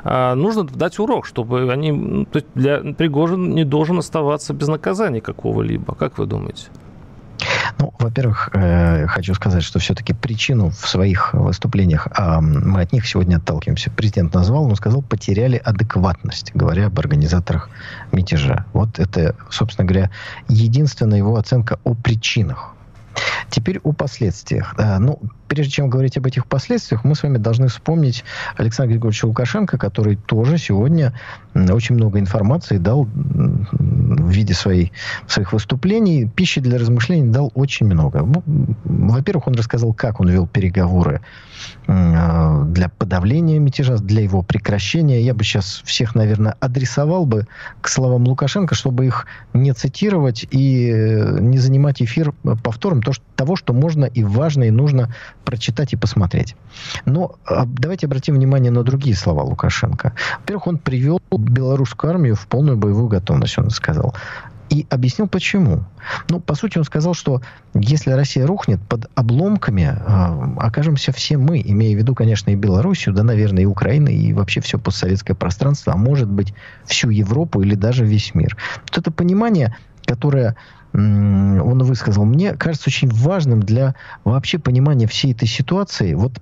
э, 0.04 0.34
нужно 0.34 0.64
дать 0.64 0.98
урок, 0.98 1.26
чтобы 1.26 1.70
они... 1.70 1.92
Ну, 1.92 2.26
для 2.54 2.78
Пригожин 2.94 3.50
не 3.54 3.64
должен 3.64 3.98
оставаться 3.98 4.54
без 4.54 4.68
наказания 4.68 5.20
какого-либо. 5.20 5.94
Как 5.94 6.16
вы 6.16 6.24
думаете? 6.24 6.68
Ну, 7.78 7.92
во-первых, 7.98 8.50
э, 8.52 9.06
хочу 9.06 9.34
сказать, 9.34 9.62
что 9.62 9.78
все-таки 9.78 10.12
причину 10.12 10.70
в 10.70 10.88
своих 10.88 11.34
выступлениях, 11.34 12.08
а 12.14 12.40
мы 12.40 12.80
от 12.80 12.92
них 12.92 13.06
сегодня 13.06 13.36
отталкиваемся, 13.36 13.90
президент 13.90 14.34
назвал, 14.34 14.68
но 14.68 14.74
сказал, 14.74 15.02
потеряли 15.02 15.56
адекватность, 15.56 16.52
говоря 16.54 16.86
об 16.86 16.98
организаторах 16.98 17.68
мятежа. 18.12 18.64
Вот 18.72 18.98
это, 18.98 19.34
собственно 19.50 19.86
говоря, 19.86 20.10
единственная 20.48 21.18
его 21.18 21.36
оценка 21.36 21.78
о 21.84 21.94
причинах. 21.94 22.74
Теперь 23.50 23.80
о 23.82 23.92
последствиях. 23.92 24.74
Ну, 24.78 25.20
прежде 25.48 25.72
чем 25.72 25.90
говорить 25.90 26.16
об 26.16 26.26
этих 26.26 26.46
последствиях, 26.46 27.02
мы 27.02 27.16
с 27.16 27.22
вами 27.22 27.38
должны 27.38 27.66
вспомнить 27.66 28.24
Александра 28.56 28.92
Григорьевича 28.92 29.26
Лукашенко, 29.26 29.76
который 29.76 30.14
тоже 30.14 30.56
сегодня 30.58 31.18
очень 31.54 31.94
много 31.94 32.18
информации 32.18 32.78
дал 32.78 33.04
в 33.04 34.30
виде 34.30 34.54
своей, 34.54 34.92
своих 35.26 35.52
выступлений. 35.52 36.26
Пищи 36.26 36.60
для 36.60 36.78
размышлений 36.78 37.30
дал 37.30 37.52
очень 37.54 37.86
много. 37.86 38.26
Во-первых, 38.84 39.48
он 39.48 39.54
рассказал, 39.54 39.92
как 39.92 40.20
он 40.20 40.28
вел 40.28 40.46
переговоры 40.46 41.20
а, 41.86 42.64
для 42.64 42.88
подавления 42.88 43.58
мятежа, 43.58 43.96
для 43.96 44.22
его 44.22 44.42
прекращения. 44.42 45.22
Я 45.22 45.34
бы 45.34 45.44
сейчас 45.44 45.82
всех, 45.84 46.14
наверное, 46.14 46.56
адресовал 46.60 47.26
бы 47.26 47.46
к 47.80 47.88
словам 47.88 48.24
Лукашенко, 48.24 48.74
чтобы 48.74 49.06
их 49.06 49.26
не 49.52 49.72
цитировать 49.72 50.46
и 50.50 50.90
э, 50.90 51.40
не 51.40 51.58
занимать 51.58 52.02
эфир 52.02 52.32
повтором 52.62 53.02
того, 53.36 53.56
что 53.56 53.72
можно 53.72 54.04
и 54.04 54.22
важно, 54.22 54.64
и 54.64 54.70
нужно 54.70 55.14
прочитать 55.44 55.92
и 55.92 55.96
посмотреть. 55.96 56.56
Но 57.04 57.36
а, 57.46 57.64
давайте 57.66 58.06
обратим 58.06 58.34
внимание 58.34 58.70
на 58.70 58.82
другие 58.82 59.16
слова 59.16 59.42
Лукашенко. 59.42 60.12
Во-первых, 60.40 60.66
он 60.66 60.78
привел 60.78 61.20
белорусскую 61.38 62.10
армию 62.10 62.34
в 62.34 62.46
полную 62.46 62.76
боевую 62.76 63.08
готовность, 63.08 63.58
он 63.58 63.70
сказал. 63.70 64.14
И 64.70 64.86
объяснил 64.90 65.28
почему. 65.28 65.84
Ну, 66.28 66.40
по 66.40 66.54
сути, 66.54 66.76
он 66.76 66.84
сказал, 66.84 67.14
что 67.14 67.40
если 67.72 68.10
Россия 68.10 68.46
рухнет, 68.46 68.80
под 68.86 69.10
обломками 69.14 69.96
э, 69.98 70.56
окажемся 70.58 71.10
все 71.10 71.38
мы, 71.38 71.62
имея 71.64 71.94
в 71.96 71.98
виду, 71.98 72.14
конечно, 72.14 72.50
и 72.50 72.54
Белоруссию, 72.54 73.14
да, 73.14 73.22
наверное, 73.22 73.62
и 73.62 73.66
Украину, 73.66 74.08
и 74.08 74.34
вообще 74.34 74.60
все 74.60 74.78
постсоветское 74.78 75.34
пространство, 75.34 75.94
а 75.94 75.96
может 75.96 76.28
быть, 76.28 76.52
всю 76.84 77.08
Европу 77.08 77.62
или 77.62 77.74
даже 77.74 78.04
весь 78.04 78.34
мир. 78.34 78.58
Вот 78.88 78.98
это 78.98 79.10
понимание, 79.10 79.74
которое 80.04 80.54
он 80.92 81.78
высказал, 81.82 82.24
мне 82.24 82.54
кажется 82.54 82.88
очень 82.88 83.08
важным 83.10 83.60
для 83.60 83.94
вообще 84.24 84.58
понимания 84.58 85.06
всей 85.06 85.32
этой 85.32 85.48
ситуации, 85.48 86.14
вот 86.14 86.32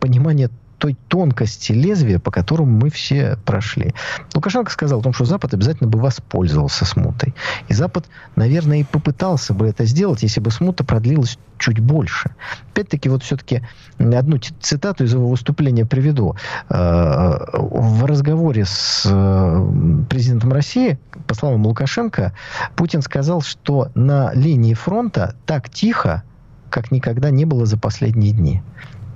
понимания 0.00 0.50
той 0.84 0.98
тонкости 1.08 1.72
лезвия, 1.72 2.18
по 2.18 2.30
которому 2.30 2.78
мы 2.78 2.90
все 2.90 3.38
прошли. 3.46 3.94
Лукашенко 4.34 4.70
сказал 4.70 5.00
о 5.00 5.02
том, 5.02 5.14
что 5.14 5.24
Запад 5.24 5.54
обязательно 5.54 5.88
бы 5.88 5.98
воспользовался 5.98 6.84
смутой. 6.84 7.34
И 7.68 7.72
Запад, 7.72 8.04
наверное, 8.36 8.80
и 8.80 8.84
попытался 8.84 9.54
бы 9.54 9.66
это 9.66 9.86
сделать, 9.86 10.22
если 10.22 10.40
бы 10.40 10.50
смута 10.50 10.84
продлилась 10.84 11.38
чуть 11.56 11.80
больше. 11.80 12.34
Опять-таки, 12.72 13.08
вот 13.08 13.22
все-таки 13.22 13.62
одну 13.98 14.38
цитату 14.60 15.04
из 15.04 15.14
его 15.14 15.26
выступления 15.26 15.86
приведу. 15.86 16.36
Э, 16.68 17.38
в 17.54 18.04
разговоре 18.04 18.66
с 18.66 19.04
э, 19.10 20.04
президентом 20.10 20.52
России, 20.52 20.98
по 21.26 21.32
словам 21.32 21.64
Лукашенко, 21.64 22.34
Путин 22.76 23.00
сказал, 23.00 23.40
что 23.40 23.88
на 23.94 24.34
линии 24.34 24.74
фронта 24.74 25.34
так 25.46 25.70
тихо, 25.70 26.24
как 26.68 26.90
никогда 26.90 27.30
не 27.30 27.46
было 27.46 27.64
за 27.64 27.78
последние 27.78 28.34
дни. 28.34 28.62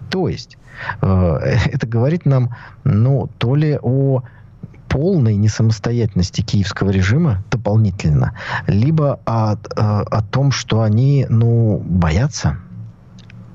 То 0.08 0.28
есть 0.28 0.56
это 1.00 1.86
говорит 1.86 2.26
нам, 2.26 2.54
ну, 2.84 3.28
то 3.38 3.54
ли 3.54 3.78
о 3.80 4.22
полной 4.88 5.36
несамостоятельности 5.36 6.40
киевского 6.40 6.90
режима 6.90 7.44
дополнительно, 7.50 8.34
либо 8.66 9.20
о, 9.26 9.52
о, 9.52 10.00
о 10.02 10.22
том, 10.22 10.50
что 10.50 10.82
они, 10.82 11.26
ну, 11.28 11.78
боятся. 11.84 12.56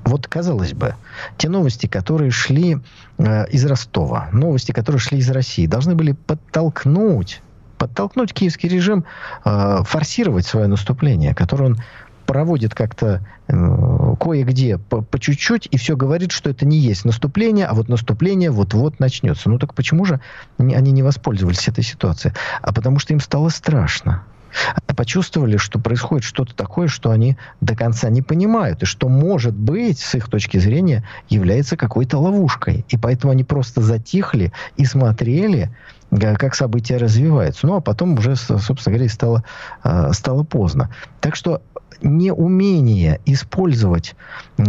Вот, 0.04 0.28
казалось 0.28 0.74
бы, 0.74 0.94
те 1.38 1.48
новости, 1.48 1.86
которые 1.86 2.30
шли 2.30 2.78
э, 3.18 3.48
из 3.48 3.64
Ростова, 3.64 4.28
новости, 4.32 4.72
которые 4.72 5.00
шли 5.00 5.18
из 5.18 5.30
России, 5.30 5.66
должны 5.66 5.94
были 5.94 6.12
подтолкнуть, 6.12 7.40
подтолкнуть 7.78 8.34
киевский 8.34 8.68
режим 8.68 9.04
э, 9.44 9.78
форсировать 9.84 10.44
свое 10.46 10.66
наступление, 10.66 11.34
которое 11.34 11.70
он 11.70 11.78
проводит 12.26 12.74
как-то 12.74 13.26
э, 13.48 14.14
кое-где 14.20 14.78
по, 14.78 15.02
по 15.02 15.18
чуть-чуть 15.18 15.68
и 15.70 15.76
все 15.76 15.96
говорит, 15.96 16.32
что 16.32 16.50
это 16.50 16.66
не 16.66 16.78
есть 16.78 17.04
наступление, 17.04 17.66
а 17.66 17.74
вот 17.74 17.88
наступление 17.88 18.50
вот-вот 18.50 19.00
начнется. 19.00 19.48
Ну 19.48 19.58
так 19.58 19.74
почему 19.74 20.04
же 20.04 20.20
они 20.58 20.92
не 20.92 21.02
воспользовались 21.02 21.68
этой 21.68 21.84
ситуацией? 21.84 22.34
А 22.62 22.72
потому 22.72 22.98
что 22.98 23.12
им 23.12 23.20
стало 23.20 23.48
страшно 23.48 24.24
почувствовали, 24.94 25.56
что 25.56 25.78
происходит 25.78 26.24
что-то 26.24 26.54
такое, 26.54 26.88
что 26.88 27.10
они 27.10 27.36
до 27.60 27.74
конца 27.76 28.08
не 28.10 28.22
понимают, 28.22 28.82
и 28.82 28.86
что, 28.86 29.08
может 29.08 29.54
быть, 29.54 29.98
с 29.98 30.14
их 30.14 30.28
точки 30.28 30.58
зрения, 30.58 31.04
является 31.28 31.76
какой-то 31.76 32.18
ловушкой. 32.18 32.84
И 32.88 32.96
поэтому 32.96 33.32
они 33.32 33.44
просто 33.44 33.80
затихли 33.80 34.52
и 34.76 34.84
смотрели, 34.84 35.74
как 36.10 36.54
события 36.54 36.96
развиваются. 36.96 37.66
Ну, 37.66 37.76
а 37.76 37.80
потом 37.80 38.18
уже, 38.18 38.36
собственно 38.36 38.96
говоря, 38.96 39.08
стало, 39.08 39.44
а, 39.82 40.12
стало 40.12 40.42
поздно. 40.42 40.90
Так 41.20 41.36
что 41.36 41.62
неумение 42.02 43.20
использовать 43.24 44.14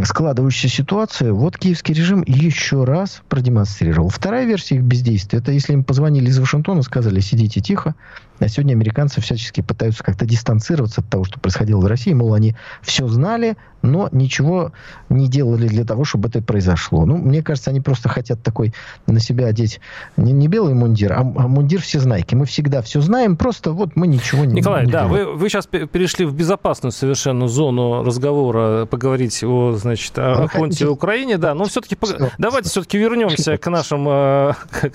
складывающуюся 0.03 0.77
ситуацию, 0.77 1.35
вот 1.35 1.57
киевский 1.57 1.93
режим 1.93 2.23
еще 2.25 2.83
раз 2.83 3.21
продемонстрировал. 3.29 4.09
Вторая 4.09 4.45
версия 4.45 4.75
их 4.75 4.83
бездействия, 4.83 5.39
это 5.39 5.51
если 5.51 5.73
им 5.73 5.83
позвонили 5.83 6.29
из 6.29 6.39
Вашингтона, 6.39 6.81
сказали, 6.81 7.19
сидите 7.19 7.61
тихо, 7.61 7.95
а 8.39 8.47
сегодня 8.47 8.73
американцы 8.73 9.21
всячески 9.21 9.61
пытаются 9.61 10.03
как-то 10.03 10.25
дистанцироваться 10.25 11.01
от 11.01 11.09
того, 11.09 11.23
что 11.23 11.39
происходило 11.39 11.79
в 11.79 11.85
России. 11.85 12.13
Мол, 12.13 12.33
они 12.33 12.55
все 12.81 13.07
знали, 13.07 13.55
но 13.85 14.09
ничего 14.11 14.71
не 15.09 15.27
делали 15.27 15.67
для 15.67 15.85
того, 15.85 16.03
чтобы 16.03 16.29
это 16.29 16.41
произошло. 16.41 17.05
Ну, 17.05 17.17
мне 17.17 17.41
кажется, 17.41 17.69
они 17.69 17.81
просто 17.81 18.09
хотят 18.09 18.41
такой 18.41 18.73
на 19.07 19.19
себя 19.19 19.47
одеть 19.47 19.79
не, 20.17 20.31
не 20.31 20.47
белый 20.47 20.73
мундир, 20.73 21.13
а, 21.13 21.19
а 21.19 21.47
мундир 21.47 21.81
всезнайки. 21.81 22.35
Мы 22.35 22.45
всегда 22.45 22.81
все 22.81 23.01
знаем, 23.01 23.37
просто 23.37 23.71
вот 23.71 23.95
мы 23.95 24.07
ничего 24.07 24.45
не 24.45 24.55
Николай, 24.55 24.85
не 24.85 24.91
да, 24.91 25.07
делаем. 25.07 25.27
вы, 25.27 25.33
вы 25.35 25.49
сейчас 25.49 25.67
перешли 25.67 26.25
в 26.25 26.33
безопасную 26.33 26.91
совершенно 26.91 27.47
зону 27.47 28.03
разговора, 28.03 28.85
поговорить 28.85 29.43
о, 29.43 29.73
значит, 29.73 30.17
о, 30.17 30.43
о 30.43 30.47
фронте 30.47 30.85
в 30.87 30.91
Украине, 30.91 31.37
да, 31.37 31.53
но 31.53 31.65
все-таки 31.65 31.97
все. 32.01 32.31
давайте 32.37 32.69
все-таки 32.69 32.97
вернемся 32.97 33.57
к 33.57 33.69
нашим, 33.69 34.07
э, 34.09 34.53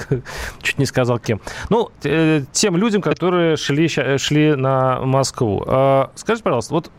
чуть 0.63 0.79
не 0.79 0.87
сказал 0.87 1.19
кем, 1.19 1.41
ну, 1.69 1.91
э, 2.03 2.43
тем 2.53 2.77
людям, 2.77 3.03
которые 3.03 3.30
шли, 3.57 3.89
шли 4.19 4.55
на 4.55 5.01
Москву. 5.01 5.65
Э, 5.67 6.07
скажите, 6.15 6.45
пожалуйста, 6.45 6.75
вот 6.75 6.91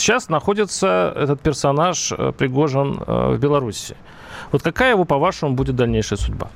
сейчас 0.00 0.28
находится 0.28 1.12
этот 1.16 1.40
персонаж 1.40 2.12
э, 2.16 2.32
Пригожин 2.36 3.00
э, 3.06 3.34
в 3.34 3.38
Беларуси. 3.38 3.96
Вот 4.52 4.62
какая 4.62 4.92
его, 4.92 5.04
по-вашему, 5.04 5.54
будет 5.54 5.76
дальнейшая 5.76 6.18
судьба? 6.18 6.48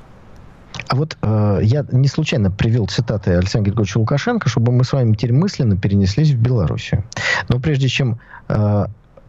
А 0.88 0.96
вот 0.96 1.16
э, 1.22 1.60
я 1.62 1.84
не 1.92 2.08
случайно 2.08 2.50
привел 2.50 2.86
цитаты 2.86 3.32
Александра 3.32 3.70
Григорьевича 3.70 3.98
Лукашенко, 3.98 4.48
чтобы 4.48 4.72
мы 4.72 4.84
с 4.84 4.92
вами 4.92 5.14
теперь 5.14 5.32
мысленно 5.32 5.76
перенеслись 5.76 6.30
в 6.30 6.38
Белоруссию. 6.38 7.04
Но 7.48 7.60
прежде 7.60 7.88
чем 7.88 8.18
э, 8.48 8.86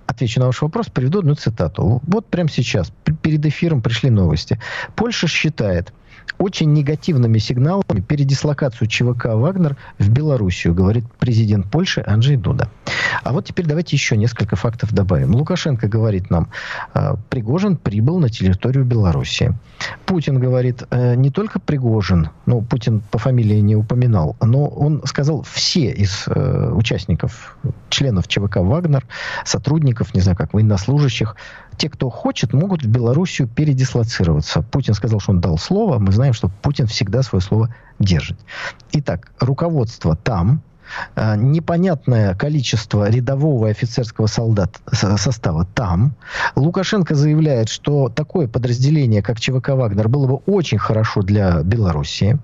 отвечу 0.07 0.39
на 0.39 0.47
ваш 0.47 0.61
вопрос, 0.61 0.87
приведу 0.87 1.19
одну 1.19 1.35
цитату. 1.35 2.01
Вот 2.07 2.25
прямо 2.27 2.49
сейчас, 2.49 2.91
перед 3.21 3.45
эфиром 3.45 3.81
пришли 3.81 4.09
новости. 4.09 4.59
Польша 4.95 5.27
считает, 5.27 5.93
очень 6.37 6.73
негативными 6.73 7.37
сигналами 7.37 8.01
передислокацию 8.01 8.87
ЧВК 8.87 9.25
«Вагнер» 9.33 9.77
в 9.99 10.09
Белоруссию, 10.09 10.73
говорит 10.73 11.05
президент 11.19 11.69
Польши 11.71 12.03
Анджей 12.05 12.37
Дуда. 12.37 12.69
А 13.23 13.33
вот 13.33 13.45
теперь 13.45 13.65
давайте 13.65 13.95
еще 13.95 14.17
несколько 14.17 14.55
фактов 14.55 14.93
добавим. 14.93 15.35
Лукашенко 15.35 15.87
говорит 15.87 16.29
нам, 16.29 16.49
«А, 16.93 17.15
Пригожин 17.29 17.77
прибыл 17.77 18.19
на 18.19 18.29
территорию 18.29 18.85
Белоруссии. 18.85 19.53
Путин 20.05 20.39
говорит, 20.39 20.83
«Э, 20.89 21.15
не 21.15 21.31
только 21.31 21.59
Пригожин, 21.59 22.29
ну, 22.45 22.61
Путин 22.61 23.01
по 23.11 23.17
фамилии 23.17 23.59
не 23.59 23.75
упоминал, 23.75 24.35
но 24.41 24.67
он 24.67 25.01
сказал, 25.05 25.43
все 25.43 25.91
из 25.91 26.25
э, 26.27 26.71
участников, 26.73 27.57
членов 27.89 28.27
ЧВК 28.27 28.57
«Вагнер», 28.57 29.05
сотрудников, 29.45 30.13
не 30.13 30.21
знаю 30.21 30.37
как, 30.37 30.53
военнослужащих, 30.53 31.35
те, 31.77 31.89
кто 31.89 32.09
хочет, 32.09 32.53
могут 32.53 32.83
в 32.83 32.87
Белоруссию 32.87 33.47
передислоцироваться. 33.47 34.61
Путин 34.61 34.93
сказал, 34.93 35.19
что 35.19 35.31
он 35.31 35.41
дал 35.41 35.57
слово. 35.57 35.99
Мы 35.99 36.11
знаем, 36.11 36.33
что 36.33 36.49
Путин 36.61 36.87
всегда 36.87 37.21
свое 37.23 37.41
слово 37.41 37.73
держит. 37.99 38.37
Итак, 38.91 39.31
руководство 39.39 40.15
там, 40.15 40.61
непонятное 41.15 42.35
количество 42.35 43.09
рядового 43.09 43.69
офицерского 43.69 44.27
солдат 44.27 44.79
состава 44.91 45.65
там. 45.73 46.15
Лукашенко 46.55 47.15
заявляет, 47.15 47.69
что 47.69 48.09
такое 48.09 48.47
подразделение, 48.47 49.21
как 49.21 49.39
ЧВК 49.39 49.69
«Вагнер», 49.69 50.07
было 50.09 50.27
бы 50.27 50.35
очень 50.45 50.77
хорошо 50.77 51.21
для 51.21 51.61
Белоруссии. 51.63 52.37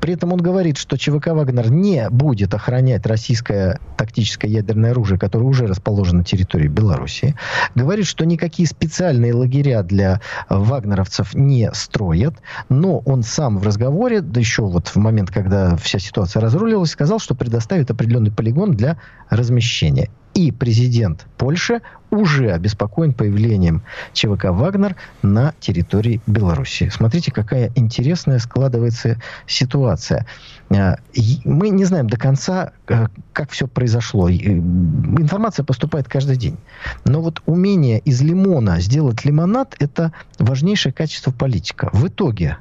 При 0.00 0.14
этом 0.14 0.32
он 0.32 0.40
говорит, 0.40 0.76
что 0.76 0.96
ЧВК 0.96 1.28
«Вагнер» 1.28 1.70
не 1.70 2.08
будет 2.10 2.54
охранять 2.54 3.06
российское 3.06 3.78
тактическое 3.96 4.50
ядерное 4.50 4.90
оружие, 4.92 5.18
которое 5.18 5.44
уже 5.44 5.66
расположено 5.66 6.18
на 6.18 6.24
территории 6.24 6.68
Белоруссии. 6.68 7.34
Говорит, 7.74 8.06
что 8.06 8.24
никакие 8.24 8.68
специальные 8.68 9.34
лагеря 9.34 9.82
для 9.82 10.20
вагнеровцев 10.48 11.34
не 11.34 11.70
строят. 11.72 12.34
Но 12.68 12.98
он 13.00 13.22
сам 13.22 13.58
в 13.58 13.62
разговоре, 13.62 14.20
да 14.20 14.40
еще 14.40 14.62
вот 14.62 14.88
в 14.88 14.96
момент, 14.96 15.30
когда 15.30 15.76
вся 15.76 15.98
ситуация 15.98 16.40
разрулилась, 16.40 16.90
сказал, 16.90 17.18
что 17.18 17.34
предоставит 17.34 17.85
это 17.86 17.94
определенный 17.94 18.32
полигон 18.32 18.72
для 18.72 18.98
размещения. 19.30 20.10
И 20.34 20.52
президент 20.52 21.26
Польши 21.38 21.80
уже 22.10 22.52
обеспокоен 22.52 23.14
появлением 23.14 23.82
ЧВК 24.12 24.46
«Вагнер» 24.50 24.94
на 25.22 25.54
территории 25.60 26.20
Беларуси. 26.26 26.90
Смотрите, 26.92 27.32
какая 27.32 27.72
интересная 27.74 28.38
складывается 28.38 29.18
ситуация. 29.46 30.26
А, 30.68 30.96
мы 31.44 31.70
не 31.70 31.84
знаем 31.86 32.08
до 32.08 32.18
конца, 32.18 32.72
э, 32.88 33.06
как 33.32 33.50
все 33.50 33.66
произошло. 33.66 34.30
Информация 34.30 35.64
поступает 35.64 36.06
каждый 36.06 36.36
день. 36.36 36.58
Но 37.06 37.22
вот 37.22 37.40
умение 37.46 38.00
из 38.00 38.20
лимона 38.20 38.80
сделать 38.80 39.24
лимонад– 39.24 39.74
это 39.78 40.12
важнейшее 40.38 40.92
качество 40.92 41.30
политика. 41.30 41.88
В 41.94 42.08
итоге 42.08 42.58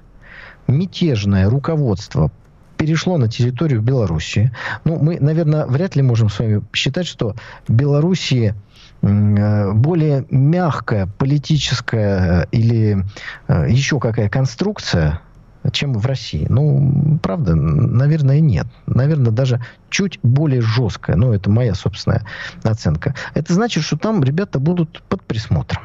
мятежное 0.67 1.49
руководство 1.49 2.31
перешло 2.77 3.17
на 3.17 3.27
территорию 3.27 3.81
Белоруссии. 3.81 4.51
Ну, 4.83 4.99
мы, 4.99 5.19
наверное, 5.19 5.65
вряд 5.65 5.95
ли 5.95 6.01
можем 6.01 6.29
с 6.29 6.39
вами 6.39 6.61
считать, 6.73 7.07
что 7.07 7.35
Белоруссии 7.67 8.53
э, 9.01 9.71
более 9.73 10.25
мягкая 10.29 11.07
политическая 11.17 12.43
э, 12.43 12.45
или 12.51 13.05
э, 13.47 13.67
еще 13.69 13.99
какая 13.99 14.29
конструкция, 14.29 15.21
чем 15.71 15.93
в 15.93 16.05
России. 16.05 16.45
Ну, 16.49 17.19
правда, 17.23 17.55
наверное, 17.55 18.39
нет. 18.39 18.67
Наверное, 18.85 19.31
даже 19.31 19.63
чуть 19.89 20.19
более 20.21 20.61
жесткая. 20.61 21.15
Ну, 21.15 21.33
это 21.33 21.49
моя 21.49 21.73
собственная 21.73 22.23
оценка. 22.63 23.15
Это 23.33 23.53
значит, 23.53 23.83
что 23.83 23.97
там 23.97 24.23
ребята 24.23 24.59
будут 24.59 25.01
под 25.09 25.23
присмотром 25.23 25.83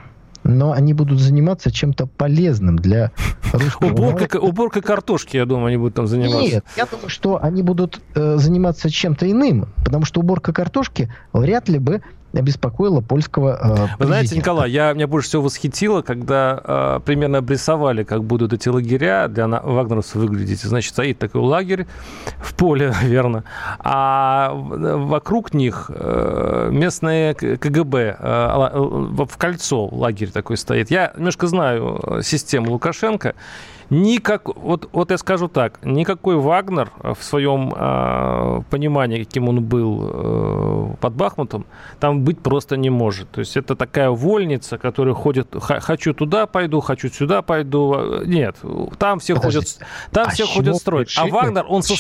но 0.59 0.73
они 0.73 0.95
будут 0.95 1.21
заниматься 1.21 1.71
чем-то 1.71 2.07
полезным 2.07 2.77
для 2.77 3.13
русского 3.53 3.89
уборка, 3.89 4.37
уборка 4.39 4.81
картошки, 4.81 5.37
я 5.37 5.47
думаю, 5.47 5.67
они 5.67 5.77
будут 5.77 5.95
там 5.95 6.07
заниматься. 6.07 6.55
Нет, 6.55 6.65
я 6.77 6.87
думаю, 6.87 7.09
что 7.09 7.43
они 7.43 7.63
будут 7.63 8.01
э, 8.15 8.37
заниматься 8.37 8.91
чем-то 8.91 9.31
иным, 9.31 9.69
потому 9.85 10.05
что 10.05 10.21
уборка 10.21 10.53
картошки 10.53 11.13
вряд 11.33 11.69
ли 11.69 11.79
бы 11.79 12.03
обеспокоило 12.33 13.01
польского 13.01 13.59
э, 13.61 13.87
Вы 13.99 14.07
знаете, 14.07 14.37
Николай, 14.37 14.71
я, 14.71 14.93
меня 14.93 15.07
больше 15.07 15.29
всего 15.29 15.43
восхитило, 15.43 16.03
когда 16.03 16.61
э, 16.63 17.01
примерно 17.05 17.39
обрисовали, 17.39 18.05
как 18.05 18.25
будут 18.25 18.53
эти 18.53 18.69
лагеря 18.69 19.29
для 19.29 19.47
вагнеровцев 19.47 20.17
выглядеть. 20.17 20.61
Значит, 20.61 20.93
стоит 20.93 21.19
такой 21.19 21.41
лагерь 21.41 21.87
в 22.39 22.55
поле, 22.55 22.93
верно, 23.03 23.45
а 23.79 24.53
вокруг 24.55 25.55
них 25.55 25.91
э, 25.93 26.69
местные 26.73 27.35
КГБ, 27.35 28.17
э, 28.19 28.71
в 28.75 29.37
кольцо 29.37 29.87
лагерь 29.87 30.31
такой 30.31 30.57
стоит. 30.57 30.91
Я 30.91 31.13
немножко 31.17 31.47
знаю 31.47 32.01
э, 32.03 32.23
систему 32.23 32.73
Лукашенко, 32.73 33.35
Никак, 33.91 34.57
вот, 34.57 34.89
вот 34.93 35.11
я 35.11 35.19
скажу 35.19 35.49
так, 35.49 35.81
никакой 35.85 36.37
Вагнер 36.37 36.93
в 37.03 37.21
своем 37.25 37.75
э, 37.77 38.63
понимании, 38.71 39.25
каким 39.25 39.49
он 39.49 39.65
был 39.65 40.01
э, 40.03 40.95
под 41.01 41.15
Бахмутом, 41.15 41.67
там 41.99 42.20
быть 42.21 42.41
просто 42.41 42.77
не 42.77 42.91
может. 42.91 43.31
То 43.31 43.41
есть 43.41 43.57
это 43.57 43.75
такая 43.77 44.11
вольница, 44.11 44.79
которая 44.79 45.15
ходит, 45.15 45.55
хочу 45.59 46.15
туда 46.15 46.47
пойду, 46.47 46.81
хочу 46.81 47.09
сюда 47.09 47.43
пойду. 47.43 48.23
Нет, 48.25 48.57
там 48.99 49.19
все 49.19 49.35
Подожди, 49.35 49.59
ходят, 49.59 49.79
там 50.13 50.27
а 50.27 50.31
все 50.31 50.47
ходят 50.47 50.77
строить. 50.77 51.15
А 51.17 51.27
Вагнер, 51.27 51.65
он, 51.69 51.83
со, 51.83 51.95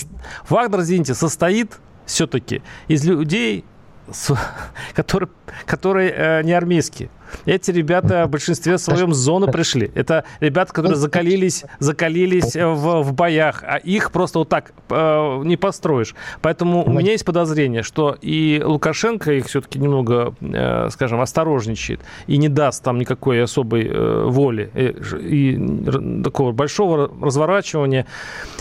Вагнер, 0.48 0.80
извините, 0.80 1.14
состоит 1.14 1.78
все-таки 2.06 2.62
из 2.88 3.04
людей, 3.04 3.64
которые, 4.94 5.30
которые 5.66 6.11
э, 6.11 6.42
не 6.42 6.52
армейские. 6.52 7.11
Эти 7.47 7.71
ребята 7.71 8.27
в 8.27 8.31
большинстве 8.31 8.79
своем 8.79 9.12
с 9.12 9.19
зоны 9.19 9.51
пришли. 9.51 9.90
Это 9.95 10.25
ребята, 10.40 10.73
которые 10.73 10.97
закалились, 10.97 11.64
закалились 11.79 12.55
в, 12.55 13.03
в 13.03 13.12
боях, 13.12 13.62
а 13.66 13.77
их 13.77 14.12
просто 14.12 14.40
вот 14.40 14.49
так 14.49 14.73
э, 14.88 15.43
не 15.45 15.57
построишь. 15.57 16.14
Поэтому 16.43 16.85
у 16.85 16.90
меня 16.90 17.12
есть 17.12 17.25
подозрение, 17.25 17.83
что 17.83 18.16
и 18.21 18.62
Лукашенко 18.64 19.33
их 19.33 19.47
все-таки 19.47 19.79
немного, 19.79 20.35
э, 20.40 20.88
скажем, 20.90 21.21
осторожничает 21.21 22.01
и 22.27 22.37
не 22.37 22.49
даст 22.49 22.83
там 22.83 22.99
никакой 22.99 23.43
особой 23.43 23.87
э, 23.87 24.25
воли 24.27 24.71
и, 24.75 24.81
э, 24.81 25.21
и 25.21 26.23
такого 26.23 26.53
большого 26.53 27.11
разворачивания. 27.21 28.07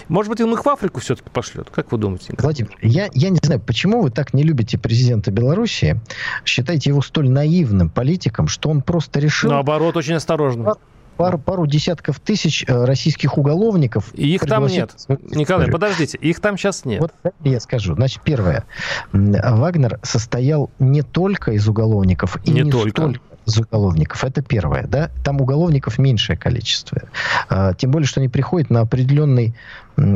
Может 0.07 0.31
быть, 0.31 0.41
он 0.41 0.53
их 0.53 0.65
в 0.65 0.69
Африку 0.69 0.99
все-таки 0.99 1.29
пошлет? 1.29 1.69
Как 1.71 1.91
вы 1.91 1.97
думаете? 1.97 2.33
Владимир, 2.37 2.75
я, 2.81 3.09
я 3.13 3.29
не 3.29 3.39
знаю, 3.41 3.61
почему 3.61 4.01
вы 4.01 4.09
так 4.09 4.33
не 4.33 4.43
любите 4.43 4.77
президента 4.77 5.31
Беларуси, 5.31 5.99
считаете 6.45 6.89
его 6.89 7.01
столь 7.01 7.29
наивным 7.29 7.89
политиком, 7.89 8.47
что 8.47 8.58
он 8.65 8.81
просто 8.81 9.19
решил... 9.19 9.49
Наоборот, 9.49 9.95
очень 9.97 10.15
осторожно 10.15 10.75
пару, 11.19 11.37
пару 11.37 11.67
десятков 11.67 12.17
тысяч 12.21 12.63
э, 12.65 12.85
российских 12.85 13.37
уголовников. 13.37 14.13
И 14.13 14.33
их 14.33 14.45
там 14.45 14.67
нет. 14.67 14.91
Николай, 15.31 15.69
подождите, 15.69 16.17
их 16.17 16.39
там 16.39 16.57
сейчас 16.57 16.85
нет. 16.85 17.01
Вот 17.01 17.13
я 17.43 17.59
скажу. 17.59 17.93
Значит, 17.95 18.21
первое. 18.23 18.63
Вагнер 19.11 19.99
состоял 20.01 20.71
не 20.79 21.01
только 21.01 21.51
из 21.51 21.67
уголовников 21.67 22.37
и 22.45 22.51
не, 22.51 22.61
не 22.61 22.71
только. 22.71 22.89
столько 22.91 23.19
из 23.45 23.57
уголовников. 23.57 24.23
Это 24.23 24.41
первое. 24.41 24.87
Да? 24.87 25.11
Там 25.23 25.41
уголовников 25.41 25.97
меньшее 25.97 26.37
количество. 26.37 27.01
А, 27.49 27.73
тем 27.73 27.91
более, 27.91 28.07
что 28.07 28.21
они 28.21 28.29
приходят 28.29 28.69
на 28.69 28.79
определенный 28.79 29.53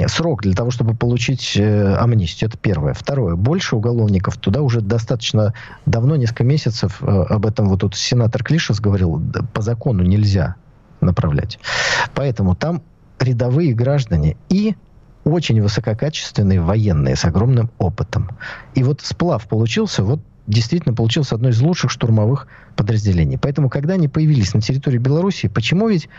срок 0.07 0.41
для 0.41 0.53
того, 0.53 0.71
чтобы 0.71 0.95
получить 0.95 1.55
э, 1.55 1.95
амнистию. 1.95 2.49
Это 2.49 2.57
первое. 2.57 2.93
Второе. 2.93 3.35
Больше 3.35 3.75
уголовников 3.75 4.37
туда 4.37 4.61
уже 4.61 4.81
достаточно 4.81 5.53
давно, 5.85 6.15
несколько 6.15 6.43
месяцев, 6.43 7.01
э, 7.01 7.05
об 7.05 7.45
этом 7.45 7.69
вот 7.69 7.81
тут 7.81 7.95
сенатор 7.95 8.43
Клишес 8.43 8.79
говорил, 8.79 9.21
по 9.53 9.61
закону 9.61 10.03
нельзя 10.03 10.55
направлять. 11.01 11.59
Поэтому 12.13 12.55
там 12.55 12.81
рядовые 13.19 13.73
граждане 13.73 14.37
и 14.49 14.75
очень 15.23 15.61
высококачественные 15.61 16.61
военные 16.61 17.15
с 17.15 17.25
огромным 17.25 17.69
опытом. 17.77 18.29
И 18.75 18.83
вот 18.83 19.01
сплав 19.01 19.47
получился 19.47 20.03
вот 20.03 20.19
действительно 20.47 20.93
получился 20.93 21.35
одно 21.35 21.49
из 21.49 21.61
лучших 21.61 21.89
штурмовых 21.89 22.47
подразделений. 22.75 23.37
Поэтому, 23.37 23.69
когда 23.69 23.93
они 23.93 24.07
появились 24.07 24.53
на 24.53 24.61
территории 24.61 24.97
Беларуси, 24.97 25.47
почему 25.47 25.87
ведь 25.87 26.09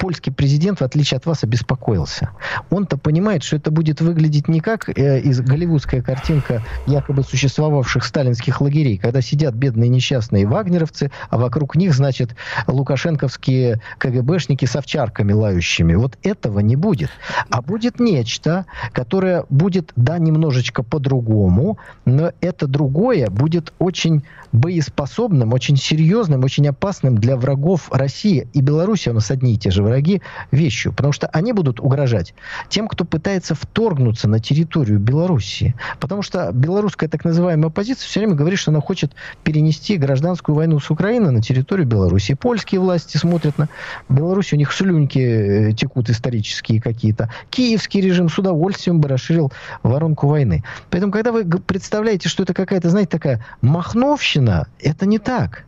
польский 0.00 0.32
президент, 0.32 0.80
в 0.80 0.82
отличие 0.82 1.18
от 1.18 1.26
вас, 1.26 1.44
обеспокоился. 1.44 2.30
Он-то 2.70 2.96
понимает, 2.96 3.42
что 3.42 3.56
это 3.56 3.70
будет 3.70 4.00
выглядеть 4.00 4.48
не 4.48 4.60
как 4.60 4.88
э, 4.88 5.20
из 5.20 5.40
голливудская 5.42 6.00
картинка 6.00 6.64
якобы 6.86 7.22
существовавших 7.22 8.02
сталинских 8.02 8.62
лагерей, 8.62 8.96
когда 8.96 9.20
сидят 9.20 9.54
бедные 9.54 9.90
несчастные 9.90 10.46
вагнеровцы, 10.46 11.10
а 11.28 11.36
вокруг 11.36 11.76
них, 11.76 11.94
значит, 11.94 12.34
лукашенковские 12.66 13.82
КГБшники 13.98 14.64
с 14.64 14.74
овчарками 14.74 15.32
лающими. 15.34 15.94
Вот 15.94 16.16
этого 16.22 16.60
не 16.60 16.76
будет. 16.76 17.10
А 17.50 17.60
будет 17.60 18.00
нечто, 18.00 18.64
которое 18.92 19.44
будет, 19.50 19.92
да, 19.96 20.18
немножечко 20.18 20.82
по-другому, 20.82 21.78
но 22.06 22.32
это 22.40 22.66
другое 22.66 23.28
будет 23.28 23.74
очень 23.78 24.24
боеспособным, 24.52 25.52
очень 25.52 25.76
серьезным, 25.76 26.44
очень 26.44 26.66
опасным 26.68 27.18
для 27.18 27.36
врагов 27.36 27.88
России 27.92 28.48
и 28.52 28.60
Беларуси. 28.60 29.08
У 29.08 29.12
нас 29.12 29.30
одни 29.30 29.54
и 29.54 29.56
те 29.56 29.70
же 29.70 29.82
враги 29.82 30.22
вещью, 30.50 30.92
потому 30.92 31.12
что 31.12 31.26
они 31.28 31.52
будут 31.52 31.80
угрожать 31.80 32.34
тем, 32.68 32.88
кто 32.88 33.04
пытается 33.04 33.54
вторгнуться 33.54 34.28
на 34.28 34.40
территорию 34.40 34.98
Белоруссии. 34.98 35.74
Потому 35.98 36.22
что 36.22 36.50
белорусская 36.52 37.08
так 37.08 37.24
называемая 37.24 37.68
оппозиция 37.68 38.06
все 38.06 38.20
время 38.20 38.34
говорит, 38.34 38.58
что 38.58 38.70
она 38.70 38.80
хочет 38.80 39.12
перенести 39.44 39.96
гражданскую 39.96 40.56
войну 40.56 40.80
с 40.80 40.90
Украины 40.90 41.30
на 41.30 41.42
территорию 41.42 41.86
Беларуси. 41.86 42.34
Польские 42.34 42.80
власти 42.80 43.16
смотрят 43.16 43.58
на 43.58 43.68
Беларусь, 44.08 44.52
у 44.52 44.56
них 44.56 44.72
слюньки 44.72 45.20
э, 45.20 45.72
текут 45.72 46.10
исторические 46.10 46.80
какие-то. 46.80 47.30
Киевский 47.50 48.00
режим 48.00 48.28
с 48.28 48.38
удовольствием 48.38 49.00
бы 49.00 49.08
расширил 49.08 49.52
воронку 49.82 50.26
войны. 50.26 50.64
Поэтому, 50.90 51.12
когда 51.12 51.32
вы 51.32 51.44
представляете, 51.44 52.28
что 52.28 52.42
это 52.42 52.54
какая-то, 52.54 52.90
знаете, 52.90 53.10
такая 53.10 53.44
махновщина, 53.60 54.39
это 54.78 55.06
не 55.06 55.18
так. 55.18 55.64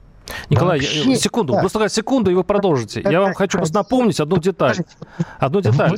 Николай, 0.51 0.79
Вообще, 0.79 1.17
секунду, 1.17 1.53
да. 1.53 1.61
просто 1.61 1.89
секунду, 1.89 2.31
и 2.31 2.35
вы 2.35 2.45
продолжите. 2.45 3.03
Я 3.05 3.21
вам 3.21 3.35
хочу 3.35 3.59
просто 3.59 3.77
напомнить 3.77 4.21
одну 4.21 4.39
деталь. 4.39 4.77
Одну 5.39 5.61
деталь. 5.61 5.97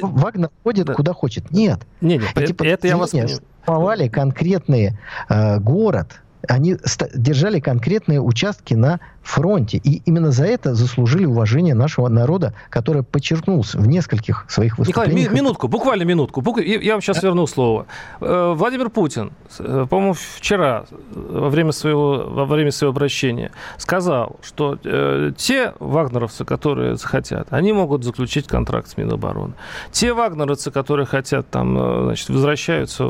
Вагнер 0.00 0.50
ходит 0.64 0.86
да. 0.86 0.94
куда 0.94 1.12
хочет. 1.12 1.50
Нет. 1.50 1.80
Не, 2.00 2.18
не, 2.18 2.24
это, 2.34 2.64
это 2.64 2.86
я 2.86 2.96
вас 2.96 3.10
понимаю. 3.10 3.40
конкретный 4.10 4.98
э, 5.28 5.58
город, 5.60 6.20
они 6.48 6.76
держали 7.14 7.60
конкретные 7.60 8.20
участки 8.20 8.74
на 8.74 9.00
фронте. 9.22 9.78
И 9.84 10.02
именно 10.06 10.32
за 10.32 10.46
это 10.46 10.74
заслужили 10.74 11.26
уважение 11.26 11.74
нашего 11.74 12.08
народа, 12.08 12.54
которое 12.70 13.02
подчеркнул 13.02 13.62
в 13.62 13.86
нескольких 13.86 14.46
своих 14.48 14.78
выступлениях. 14.78 15.18
Николай, 15.18 15.40
минутку, 15.42 15.68
буквально 15.68 16.04
минутку. 16.04 16.42
Я 16.60 16.92
вам 16.92 17.02
сейчас 17.02 17.22
верну 17.22 17.46
слово. 17.46 17.86
Э, 18.20 18.54
Владимир 18.56 18.88
Путин, 18.88 19.32
э, 19.58 19.86
по-моему, 19.88 20.14
вчера 20.36 20.86
во 21.14 21.50
время 21.50 21.72
своего, 21.72 22.24
во 22.26 22.46
время 22.46 22.70
своего 22.70 22.92
обращения 22.92 23.52
сказал, 23.76 24.36
что 24.42 24.78
э, 24.82 25.32
те 25.36 25.74
вагнеровцы, 25.78 26.46
которые 26.46 26.96
захотят, 26.96 27.48
они 27.50 27.72
могут 27.74 28.04
заключить 28.04 28.46
контракт 28.46 28.88
с 28.88 28.96
Минобороны. 28.96 29.52
Те 29.92 30.14
вагнеровцы, 30.14 30.70
которые 30.70 31.04
хотят 31.04 31.50
там, 31.50 32.04
значит, 32.04 32.30
возвращаются 32.30 33.04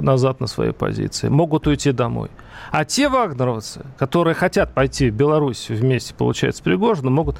назад 0.00 0.40
на 0.40 0.46
свои 0.46 0.72
позиции, 0.72 1.28
могут 1.28 1.66
уйти 1.66 1.92
домой. 1.92 2.30
А 2.70 2.84
те 2.84 3.08
вагнеровцы, 3.08 3.84
которые 3.98 4.34
хотят 4.34 4.74
пойти 4.74 5.10
в 5.10 5.14
Беларусь 5.14 5.68
вместе, 5.68 6.14
получается, 6.14 6.60
с 6.60 6.62
Пригожиным, 6.62 7.14
могут... 7.14 7.36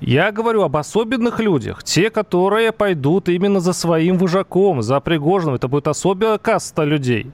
Я 0.00 0.30
говорю 0.30 0.62
об 0.62 0.76
особенных 0.76 1.40
людях. 1.40 1.82
Те, 1.82 2.10
которые 2.10 2.72
пойдут 2.72 3.28
именно 3.28 3.58
за 3.60 3.72
своим 3.72 4.16
вожаком, 4.16 4.82
за 4.82 5.00
Пригожиным. 5.00 5.54
Это 5.54 5.66
будет 5.66 5.88
особая 5.88 6.38
каста 6.38 6.84
людей. 6.84 7.32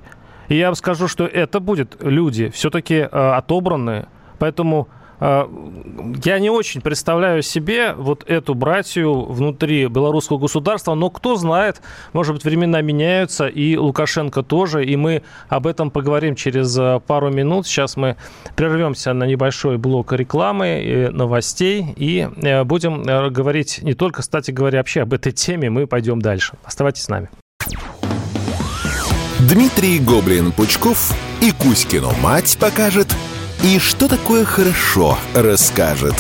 И 0.49 0.57
я 0.57 0.67
вам 0.67 0.75
скажу, 0.75 1.09
что 1.09 1.25
это 1.25 1.61
будут 1.61 2.03
люди 2.03 2.49
все-таки 2.51 2.95
э, 2.95 3.07
отобранные. 3.07 4.09
Поэтому 4.39 4.89
я 6.25 6.39
не 6.39 6.51
очень 6.51 6.81
представляю 6.81 7.43
себе 7.43 7.95
вот 7.95 8.25
эту 8.29 8.55
братью 8.55 9.25
внутри 9.25 9.87
белорусского 9.87 10.39
государства, 10.39 10.95
но 10.95 11.09
кто 11.09 11.37
знает, 11.37 11.81
может 12.13 12.35
быть, 12.35 12.45
времена 12.45 12.83
меняются, 12.83 13.47
и 13.47 13.77
Лукашенко 13.77 14.43
тоже, 14.43 14.85
и 14.85 14.97
мы 14.97 15.23
об 15.49 15.67
этом 15.67 15.91
поговорим 15.91 16.35
через 16.35 16.77
а, 16.79 16.99
пару 17.01 17.31
минут. 17.31 17.67
Сейчас 17.67 17.97
мы 17.97 18.17
прервемся 18.55 19.13
на 19.13 19.25
небольшой 19.25 19.79
блок 19.79 20.13
рекламы 20.13 20.83
и 20.83 21.09
новостей, 21.09 21.87
и 21.97 22.29
э, 22.37 22.65
будем 22.65 23.03
э, 23.03 23.31
говорить 23.31 23.81
не 23.83 23.95
только, 23.95 24.21
кстати 24.21 24.51
говоря, 24.51 24.79
вообще 24.79 25.03
об 25.03 25.15
этой 25.15 25.33
теме, 25.33 25.71
мы 25.71 25.87
пойдем 25.87 26.21
дальше. 26.21 26.55
Оставайтесь 26.65 27.05
с 27.05 27.09
нами. 27.09 27.31
Дмитрий 29.41 30.01
Гоблин-Пучков 30.01 31.15
и 31.41 31.51
Кузькину 31.53 32.13
мать 32.23 32.57
покажет– 32.61 33.15
и 33.65 33.79
что 33.79 34.09
такое 34.09 34.45
хорошо 34.45 35.19
расскажет. 35.35 36.15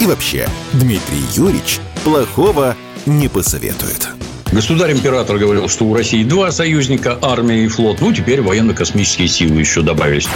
И 0.00 0.06
вообще, 0.06 0.46
Дмитрий 0.74 1.24
Юрьевич 1.34 1.80
плохого 2.04 2.76
не 3.06 3.28
посоветует. 3.28 4.08
Государь-император 4.52 5.38
говорил, 5.38 5.68
что 5.70 5.86
у 5.86 5.94
России 5.94 6.24
два 6.24 6.50
союзника, 6.50 7.18
армия 7.22 7.64
и 7.64 7.68
флот. 7.68 8.02
Ну, 8.02 8.12
теперь 8.12 8.42
военно-космические 8.42 9.28
силы 9.28 9.60
еще 9.60 9.80
добавились. 9.80 10.28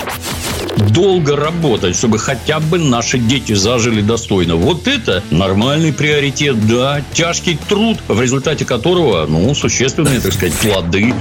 Долго 0.88 1.36
работать, 1.36 1.96
чтобы 1.96 2.18
хотя 2.18 2.60
бы 2.60 2.78
наши 2.78 3.18
дети 3.18 3.52
зажили 3.52 4.00
достойно. 4.00 4.56
Вот 4.56 4.88
это 4.88 5.22
нормальный 5.30 5.92
приоритет, 5.92 6.66
да. 6.66 7.02
Тяжкий 7.12 7.58
труд, 7.68 7.98
в 8.08 8.20
результате 8.20 8.64
которого, 8.64 9.26
ну, 9.26 9.54
существенные, 9.54 10.20
так 10.20 10.32
сказать, 10.32 10.54
плоды. 10.54 11.12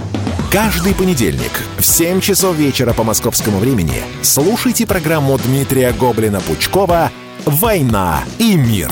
Каждый 0.54 0.94
понедельник 0.94 1.52
в 1.80 1.84
7 1.84 2.22
часов 2.22 2.56
вечера 2.56 2.94
по 2.94 3.04
московскому 3.04 3.58
времени 3.58 4.04
слушайте 4.22 4.86
программу 4.86 5.36
Дмитрия 5.40 5.92
Гоблина-Пучкова 5.92 7.10
«Война 7.46 8.24
и 8.38 8.56
мир». 8.56 8.92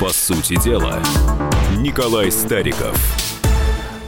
По 0.00 0.08
сути 0.08 0.58
дела, 0.64 1.02
Николай 1.76 2.32
Стариков– 2.32 2.96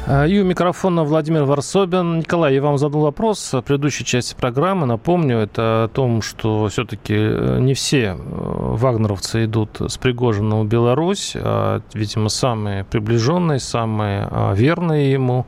и 0.08 0.40
у 0.40 0.44
микрофона 0.44 1.04
Владимир 1.04 1.44
Варсобин. 1.44 2.18
Николай, 2.18 2.54
я 2.54 2.62
вам 2.62 2.76
задал 2.76 3.02
вопрос 3.02 3.52
в 3.52 3.62
предыдущей 3.62 4.04
части 4.04 4.34
программы. 4.34 4.84
Напомню, 4.84 5.38
это 5.38 5.84
о 5.84 5.88
том, 5.88 6.22
что 6.22 6.66
все-таки 6.68 7.14
э, 7.14 7.58
не 7.60 7.74
все 7.74 7.98
э, 7.98 8.14
вагнеровцы 8.18 9.44
идут 9.44 9.80
с 9.80 9.96
Пригожина 9.98 10.60
в 10.60 10.66
Беларусь, 10.66 11.34
а, 11.36 11.82
видимо, 11.94 12.30
самые 12.30 12.82
приближенные, 12.82 13.60
самые 13.60 14.26
а, 14.28 14.52
верные 14.54 15.12
ему. 15.12 15.46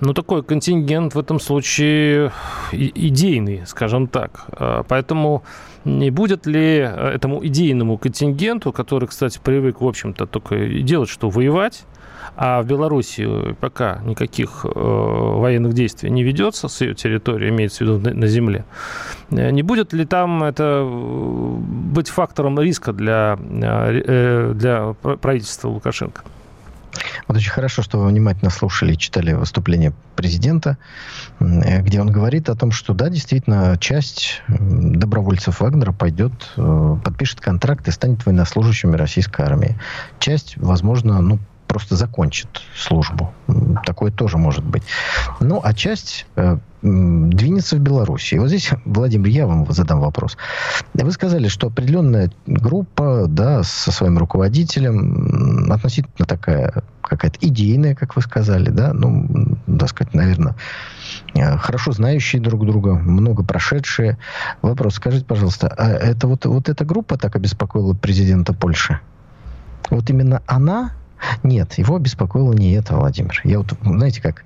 Но 0.00 0.14
такой 0.14 0.42
контингент 0.42 1.14
в 1.14 1.18
этом 1.18 1.38
случае 1.38 2.32
идейный, 2.72 3.66
скажем 3.66 4.06
так. 4.06 4.46
Поэтому 4.88 5.42
не 5.84 6.10
будет 6.10 6.46
ли 6.46 6.78
э, 6.78 7.12
этому 7.14 7.44
идейному 7.44 7.98
контингенту, 7.98 8.72
который, 8.72 9.08
кстати, 9.08 9.40
привык, 9.42 9.80
в 9.80 9.86
общем-то, 9.86 10.26
только 10.26 10.66
делать, 10.66 11.08
что 11.08 11.28
воевать, 11.28 11.84
а 12.36 12.62
в 12.62 12.66
Беларуси 12.66 13.54
пока 13.60 14.00
никаких 14.04 14.64
э, 14.64 14.68
военных 14.68 15.74
действий 15.74 16.10
не 16.10 16.22
ведется 16.22 16.68
с 16.68 16.80
ее 16.80 16.94
территории, 16.94 17.50
имеется 17.50 17.84
в 17.84 17.88
виду 17.88 18.14
на, 18.14 18.26
земле, 18.26 18.64
э, 19.30 19.50
не 19.50 19.62
будет 19.62 19.92
ли 19.92 20.04
там 20.04 20.42
это 20.42 20.82
э, 20.84 21.56
быть 21.58 22.08
фактором 22.08 22.58
риска 22.60 22.92
для, 22.92 23.36
для 23.36 24.94
правительства 24.94 25.68
Лукашенко? 25.68 26.22
Вот 27.26 27.36
очень 27.38 27.50
хорошо, 27.50 27.82
что 27.82 27.98
вы 27.98 28.08
внимательно 28.08 28.50
слушали 28.50 28.92
и 28.92 28.98
читали 28.98 29.32
выступление 29.32 29.94
президента, 30.14 30.76
где 31.40 32.00
он 32.02 32.12
говорит 32.12 32.50
о 32.50 32.54
том, 32.54 32.70
что 32.70 32.92
да, 32.92 33.08
действительно, 33.08 33.78
часть 33.80 34.42
добровольцев 34.48 35.60
Вагнера 35.60 35.92
пойдет, 35.92 36.32
подпишет 36.54 37.40
контракт 37.40 37.88
и 37.88 37.90
станет 37.90 38.26
военнослужащими 38.26 38.94
российской 38.96 39.40
армии. 39.40 39.78
Часть, 40.18 40.58
возможно, 40.58 41.22
ну, 41.22 41.38
просто 41.72 41.96
закончит 41.96 42.60
службу. 42.76 43.32
Такое 43.86 44.10
тоже 44.10 44.36
может 44.36 44.62
быть. 44.62 44.82
Ну, 45.40 45.58
а 45.64 45.72
часть 45.72 46.26
э, 46.36 46.58
двинется 46.82 47.76
в 47.76 47.78
Беларусь. 47.78 48.30
И 48.34 48.38
вот 48.38 48.48
здесь, 48.48 48.68
Владимир, 48.84 49.28
я 49.28 49.46
вам 49.46 49.64
задам 49.72 50.00
вопрос. 50.00 50.36
Вы 50.92 51.10
сказали, 51.12 51.48
что 51.48 51.68
определенная 51.68 52.30
группа, 52.44 53.24
да, 53.26 53.62
со 53.62 53.90
своим 53.90 54.18
руководителем, 54.18 55.72
относительно 55.72 56.26
такая 56.26 56.84
какая-то 57.00 57.38
идейная, 57.40 57.94
как 57.94 58.16
вы 58.16 58.20
сказали, 58.20 58.68
да, 58.68 58.92
ну, 58.92 59.56
так 59.78 59.88
сказать, 59.88 60.12
наверное, 60.12 60.54
э, 61.34 61.56
хорошо 61.56 61.92
знающие 61.92 62.42
друг 62.42 62.66
друга, 62.66 62.96
много 62.96 63.44
прошедшие. 63.44 64.18
Вопрос, 64.60 64.96
скажите, 64.96 65.24
пожалуйста, 65.24 65.68
а 65.68 65.88
это 65.88 66.28
вот, 66.28 66.44
вот 66.44 66.68
эта 66.68 66.84
группа 66.84 67.16
так 67.16 67.34
обеспокоила 67.34 67.94
президента 67.94 68.52
Польши? 68.52 69.00
Вот 69.88 70.10
именно 70.10 70.42
она 70.46 70.92
нет, 71.42 71.74
его 71.74 71.98
беспокоило 71.98 72.52
не 72.52 72.72
это, 72.72 72.96
Владимир. 72.96 73.40
Я 73.44 73.58
вот, 73.58 73.72
знаете 73.82 74.22
как, 74.22 74.44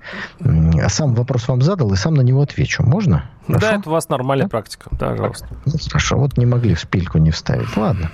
сам 0.89 1.13
вопрос 1.15 1.47
вам 1.47 1.61
задал 1.61 1.91
и 1.93 1.95
сам 1.95 2.15
на 2.15 2.21
него 2.21 2.41
отвечу. 2.41 2.83
Можно? 2.83 3.25
Хорошо? 3.47 3.61
Да, 3.61 3.75
это 3.75 3.89
у 3.89 3.91
вас 3.93 4.09
нормальная 4.09 4.45
да? 4.45 4.49
практика. 4.49 4.89
Да, 4.91 5.09
пожалуйста. 5.09 5.47
Ну, 5.65 5.73
хорошо, 5.89 6.17
вот 6.17 6.37
не 6.37 6.45
могли 6.45 6.75
в 6.75 6.79
шпильку 6.79 7.17
не 7.17 7.31
вставить. 7.31 7.75
Ладно. 7.77 8.11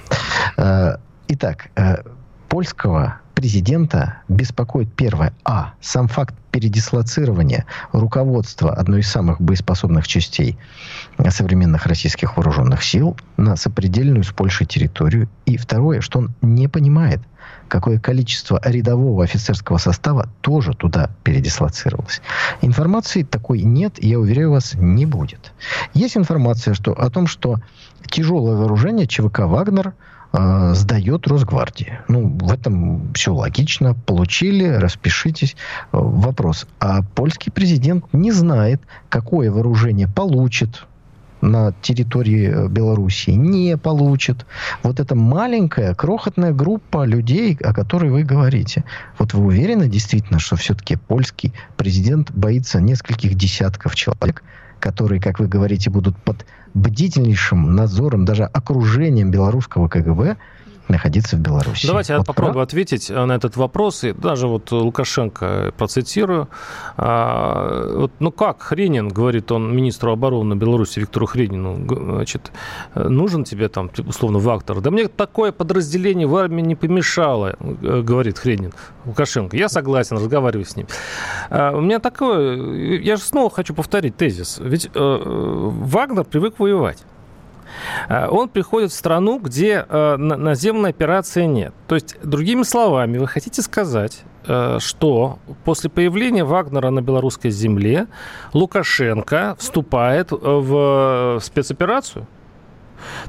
Э, 0.58 0.98
итак, 1.28 1.70
э, 1.76 2.04
польского 2.50 3.20
президента 3.34 4.22
беспокоит 4.28 4.94
первое. 4.94 5.34
А. 5.44 5.74
Сам 5.82 6.08
факт 6.08 6.36
передислоцирования 6.52 7.66
руководства 7.92 8.74
одной 8.74 9.00
из 9.00 9.10
самых 9.10 9.42
боеспособных 9.42 10.08
частей 10.08 10.58
современных 11.30 11.88
российских 11.88 12.38
вооруженных 12.38 12.84
сил 12.84 13.18
на 13.38 13.56
сопредельную 13.56 14.24
с 14.24 14.32
Польшей 14.32 14.68
территорию. 14.68 15.30
И 15.46 15.58
второе, 15.58 16.02
что 16.02 16.20
он 16.20 16.34
не 16.42 16.68
понимает, 16.68 17.22
какое 17.74 17.98
количество 17.98 18.62
рядового 18.64 19.24
офицерского 19.24 19.80
состава 19.80 20.30
тоже 20.42 20.74
туда 20.74 21.10
передислоцировалось. 21.24 22.22
Информации 22.62 23.24
такой 23.24 23.64
нет, 23.64 23.96
я 23.98 24.20
уверяю 24.20 24.52
вас, 24.52 24.76
не 24.76 25.08
будет. 25.08 25.54
Есть 25.96 26.16
информация 26.16 26.76
что, 26.76 26.92
о 26.92 27.10
том, 27.10 27.26
что 27.26 27.58
тяжелое 28.06 28.58
вооружение 28.58 29.08
ЧВК 29.08 29.40
«Вагнер» 29.40 29.96
э, 30.34 30.74
сдает 30.76 31.26
Росгвардии. 31.26 31.98
Ну, 32.08 32.38
в 32.38 32.54
этом 32.54 33.12
все 33.14 33.34
логично. 33.34 33.96
Получили, 33.96 34.66
распишитесь. 34.66 35.56
Вопрос. 35.92 36.68
А 36.80 37.02
польский 37.02 37.52
президент 37.52 38.06
не 38.14 38.32
знает, 38.32 38.84
какое 39.10 39.50
вооружение 39.50 40.08
получит 40.08 40.86
на 41.44 41.74
территории 41.82 42.50
э, 42.50 42.68
Белоруссии 42.70 43.32
не 43.32 43.78
получит. 43.78 44.46
Вот 44.82 45.00
эта 45.00 45.14
маленькая, 45.14 45.94
крохотная 45.94 46.54
группа 46.54 47.06
людей, 47.06 47.58
о 47.62 47.74
которой 47.74 48.10
вы 48.12 48.24
говорите. 48.24 48.86
Вот 49.20 49.34
вы 49.34 49.46
уверены 49.46 49.90
действительно, 49.90 50.40
что 50.40 50.56
все-таки 50.56 50.96
польский 50.96 51.54
президент 51.76 52.32
боится 52.32 52.80
нескольких 52.80 53.36
десятков 53.36 53.96
человек, 53.96 54.42
которые, 54.80 55.20
как 55.20 55.40
вы 55.40 55.48
говорите, 55.48 55.90
будут 55.90 56.18
под 56.18 56.46
бдительнейшим 56.74 57.76
надзором, 57.76 58.26
даже 58.26 58.46
окружением 58.46 59.30
белорусского 59.30 59.90
КГБ, 59.90 60.38
находиться 60.88 61.38
в 61.38 61.40
Беларуси. 61.40 61.88
Давайте 61.88 62.14
вот 62.14 62.20
я 62.20 62.24
попробую 62.26 62.54
прав? 62.54 62.68
ответить 62.68 63.10
э, 63.10 63.26
на 63.26 63.34
этот 63.34 63.56
вопрос. 63.58 64.04
И 64.04 64.14
даже 64.14 64.48
вот 64.48 64.72
Лукашенко 64.72 65.74
процитирую. 65.78 66.50
А, 66.98 67.96
вот, 67.96 68.12
ну 68.20 68.32
как, 68.32 68.62
Хренин, 68.62 69.10
говорит 69.10 69.52
он 69.52 69.76
министру 69.76 70.12
обороны 70.12 70.56
Беларуси 70.56 71.00
Виктору 71.00 71.26
Хренину, 71.26 71.78
значит, 71.86 72.52
нужен 72.96 73.44
тебе 73.44 73.70
там, 73.70 73.90
условно, 74.06 74.40
Вактор? 74.40 74.82
Да 74.82 74.92
мне 74.92 75.08
такое 75.08 75.52
подразделение 75.52 76.28
в 76.28 76.36
армии 76.36 76.62
не 76.62 76.76
помешало, 76.76 77.56
э, 77.60 78.02
говорит 78.02 78.38
Хренин 78.38 78.74
Лукашенко. 79.06 79.58
Я 79.58 79.70
согласен, 79.70 80.18
разговариваю 80.18 80.66
с 80.66 80.76
ним. 80.76 80.88
А, 81.50 81.72
у 81.76 81.82
меня 81.82 82.00
такое, 82.00 83.00
я 83.00 83.16
же 83.16 83.22
снова 83.22 83.50
хочу 83.50 83.74
повторить 83.74 84.18
тезис. 84.18 84.60
Ведь 84.62 84.90
э, 84.94 85.22
Вагнер 85.24 86.24
привык 86.26 86.60
воевать. 86.60 87.04
Э, 88.10 88.28
он 88.28 88.50
приходит 88.50 88.92
в 88.92 88.96
страну, 88.96 89.40
где 89.40 89.86
э, 89.88 90.16
наземной 90.18 90.92
операции 90.92 91.46
нет. 91.46 91.74
То 91.88 91.96
есть, 91.96 92.18
другими 92.24 92.64
словами, 92.64 93.18
вы 93.18 93.28
хотите 93.28 93.62
сказать, 93.62 94.24
э, 94.46 94.78
что 94.80 95.40
после 95.64 95.90
появления 95.90 96.44
Вагнера 96.44 96.90
на 96.90 97.02
белорусской 97.02 97.52
земле 97.52 98.08
Лукашенко 98.54 99.56
вступает 99.60 100.32
в 100.32 101.40
спецоперацию? 101.42 102.28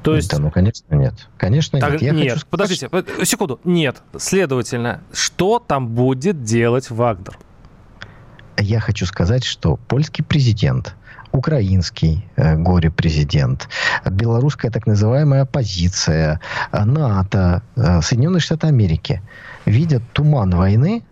То 0.02 0.14
есть... 0.14 0.30
Да, 0.30 0.38
ну, 0.38 0.50
конечно, 0.50 0.94
нет. 0.94 1.28
Конечно, 1.36 1.80
так, 1.80 1.92
нет. 1.92 2.02
Я 2.02 2.12
нет, 2.12 2.32
хочу 2.34 2.46
подождите, 2.48 2.88
секунду. 3.24 3.60
Нет. 3.64 4.02
Следовательно, 4.16 5.02
что 5.12 5.58
там 5.58 5.88
будет 5.88 6.42
делать 6.42 6.90
Вагнер? 6.90 7.38
Я 8.56 8.78
хочу 8.78 9.04
сказать, 9.04 9.44
что 9.44 9.76
польский 9.76 10.24
президент 10.24 10.94
украинский 11.34 12.24
э, 12.36 12.56
горе-президент, 12.56 13.68
белорусская 14.08 14.70
так 14.70 14.86
называемая 14.86 15.42
оппозиция, 15.42 16.40
э, 16.72 16.84
НАТО, 16.84 17.62
э, 17.76 18.00
Соединенные 18.02 18.40
Штаты 18.40 18.68
Америки 18.68 19.20
видят 19.66 20.02
туман 20.12 20.50
войны, 20.50 21.02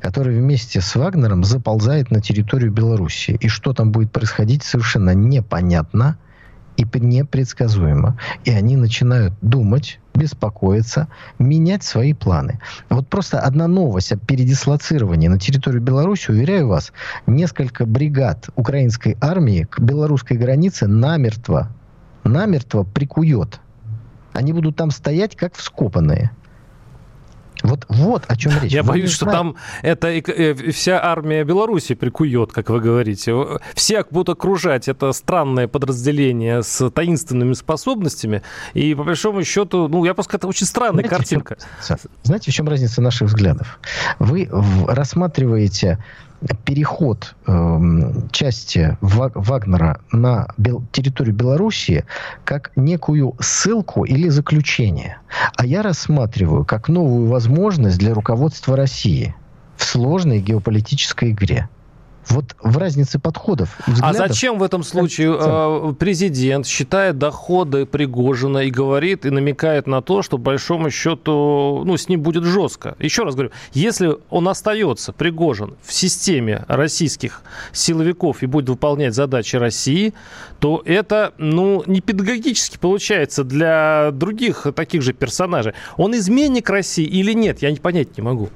который 0.00 0.38
вместе 0.38 0.80
с 0.80 0.94
Вагнером 0.94 1.44
заползает 1.44 2.10
на 2.10 2.20
территорию 2.20 2.72
Беларуси. 2.72 3.36
И 3.40 3.48
что 3.48 3.72
там 3.72 3.90
будет 3.90 4.12
происходить, 4.12 4.62
совершенно 4.62 5.14
непонятно 5.14 6.16
и 6.76 6.86
непредсказуемо. 6.98 8.18
И 8.44 8.50
они 8.50 8.76
начинают 8.76 9.34
думать, 9.42 10.00
беспокоиться, 10.14 11.08
менять 11.38 11.82
свои 11.82 12.12
планы. 12.12 12.60
Вот 12.90 13.08
просто 13.08 13.40
одна 13.40 13.66
новость 13.66 14.12
о 14.12 14.16
передислоцировании 14.16 15.28
на 15.28 15.38
территорию 15.38 15.82
Беларуси, 15.82 16.30
уверяю 16.30 16.68
вас, 16.68 16.92
несколько 17.26 17.86
бригад 17.86 18.48
украинской 18.56 19.16
армии 19.20 19.66
к 19.70 19.80
белорусской 19.80 20.36
границе 20.36 20.86
намертво, 20.86 21.68
намертво 22.24 22.84
прикует. 22.84 23.60
Они 24.32 24.52
будут 24.52 24.76
там 24.76 24.90
стоять, 24.90 25.36
как 25.36 25.54
вскопанные. 25.54 26.30
Вот, 27.62 27.86
вот 27.88 28.24
о 28.28 28.36
чем 28.36 28.52
речь. 28.60 28.72
Я 28.72 28.82
Вы 28.82 28.90
боюсь, 28.90 29.10
что 29.10 29.26
там 29.26 29.56
это 29.82 30.08
э, 30.08 30.54
вся 30.72 31.02
армия 31.02 31.44
Беларуси 31.44 31.94
прикует, 31.94 32.52
как 32.52 32.70
вы 32.70 32.80
говорите. 32.80 33.34
Все 33.74 34.04
будут 34.10 34.30
окружать 34.30 34.88
это 34.88 35.12
странное 35.12 35.68
подразделение 35.68 36.62
с 36.62 36.90
таинственными 36.90 37.52
способностями. 37.52 38.42
И 38.74 38.94
по 38.94 39.04
большому 39.04 39.44
счету, 39.44 39.88
ну, 39.88 40.04
я 40.04 40.14
просто 40.14 40.36
это 40.36 40.46
очень 40.46 40.66
странная 40.66 41.04
знаете, 41.04 41.08
картинка. 41.08 41.56
В 41.80 41.86
чем, 41.86 41.96
знаете, 42.22 42.50
в 42.50 42.54
чем 42.54 42.68
разница 42.68 43.00
наших 43.02 43.28
взглядов? 43.28 43.78
Вы 44.18 44.48
рассматриваете 44.86 45.98
переход 46.64 47.34
э, 47.46 47.78
части 48.30 48.96
Вагнера 49.00 50.00
на 50.10 50.48
бел, 50.56 50.84
территорию 50.92 51.34
Белоруссии 51.34 52.04
как 52.44 52.72
некую 52.76 53.36
ссылку 53.40 54.04
или 54.04 54.28
заключение. 54.28 55.18
А 55.56 55.64
я 55.66 55.82
рассматриваю 55.82 56.64
как 56.64 56.88
новую 56.88 57.28
возможность 57.28 57.98
для 57.98 58.14
руководства 58.14 58.76
России 58.76 59.34
в 59.76 59.84
сложной 59.84 60.40
геополитической 60.40 61.30
игре. 61.30 61.68
Вот 62.28 62.56
в 62.62 62.78
разнице 62.78 63.18
подходов. 63.18 63.78
А 64.00 64.12
зачем 64.12 64.58
в 64.58 64.62
этом 64.62 64.82
случае 64.82 65.36
э, 65.38 65.94
президент 65.98 66.66
считает 66.66 67.18
доходы 67.18 67.84
Пригожина 67.84 68.58
и 68.58 68.70
говорит, 68.70 69.26
и 69.26 69.30
намекает 69.30 69.86
на 69.86 70.02
то, 70.02 70.22
что, 70.22 70.38
по 70.38 70.44
большому 70.44 70.90
счету, 70.90 71.82
ну, 71.84 71.96
с 71.96 72.08
ним 72.08 72.20
будет 72.20 72.44
жестко? 72.44 72.96
Еще 72.98 73.24
раз 73.24 73.34
говорю, 73.34 73.50
если 73.72 74.16
он 74.30 74.48
остается, 74.48 75.12
Пригожин, 75.12 75.74
в 75.82 75.92
системе 75.92 76.64
российских 76.68 77.42
силовиков 77.72 78.42
и 78.42 78.46
будет 78.46 78.68
выполнять 78.68 79.14
задачи 79.14 79.56
России, 79.56 80.14
то 80.60 80.82
это, 80.84 81.32
ну, 81.38 81.82
не 81.86 82.00
педагогически 82.00 82.78
получается 82.78 83.44
для 83.44 84.10
других 84.12 84.66
таких 84.74 85.02
же 85.02 85.12
персонажей. 85.12 85.74
Он 85.96 86.14
изменник 86.14 86.70
России 86.70 87.04
или 87.04 87.32
нет, 87.32 87.62
я 87.62 87.70
не 87.70 87.78
понять 87.78 88.16
не 88.16 88.22
могу. 88.22 88.50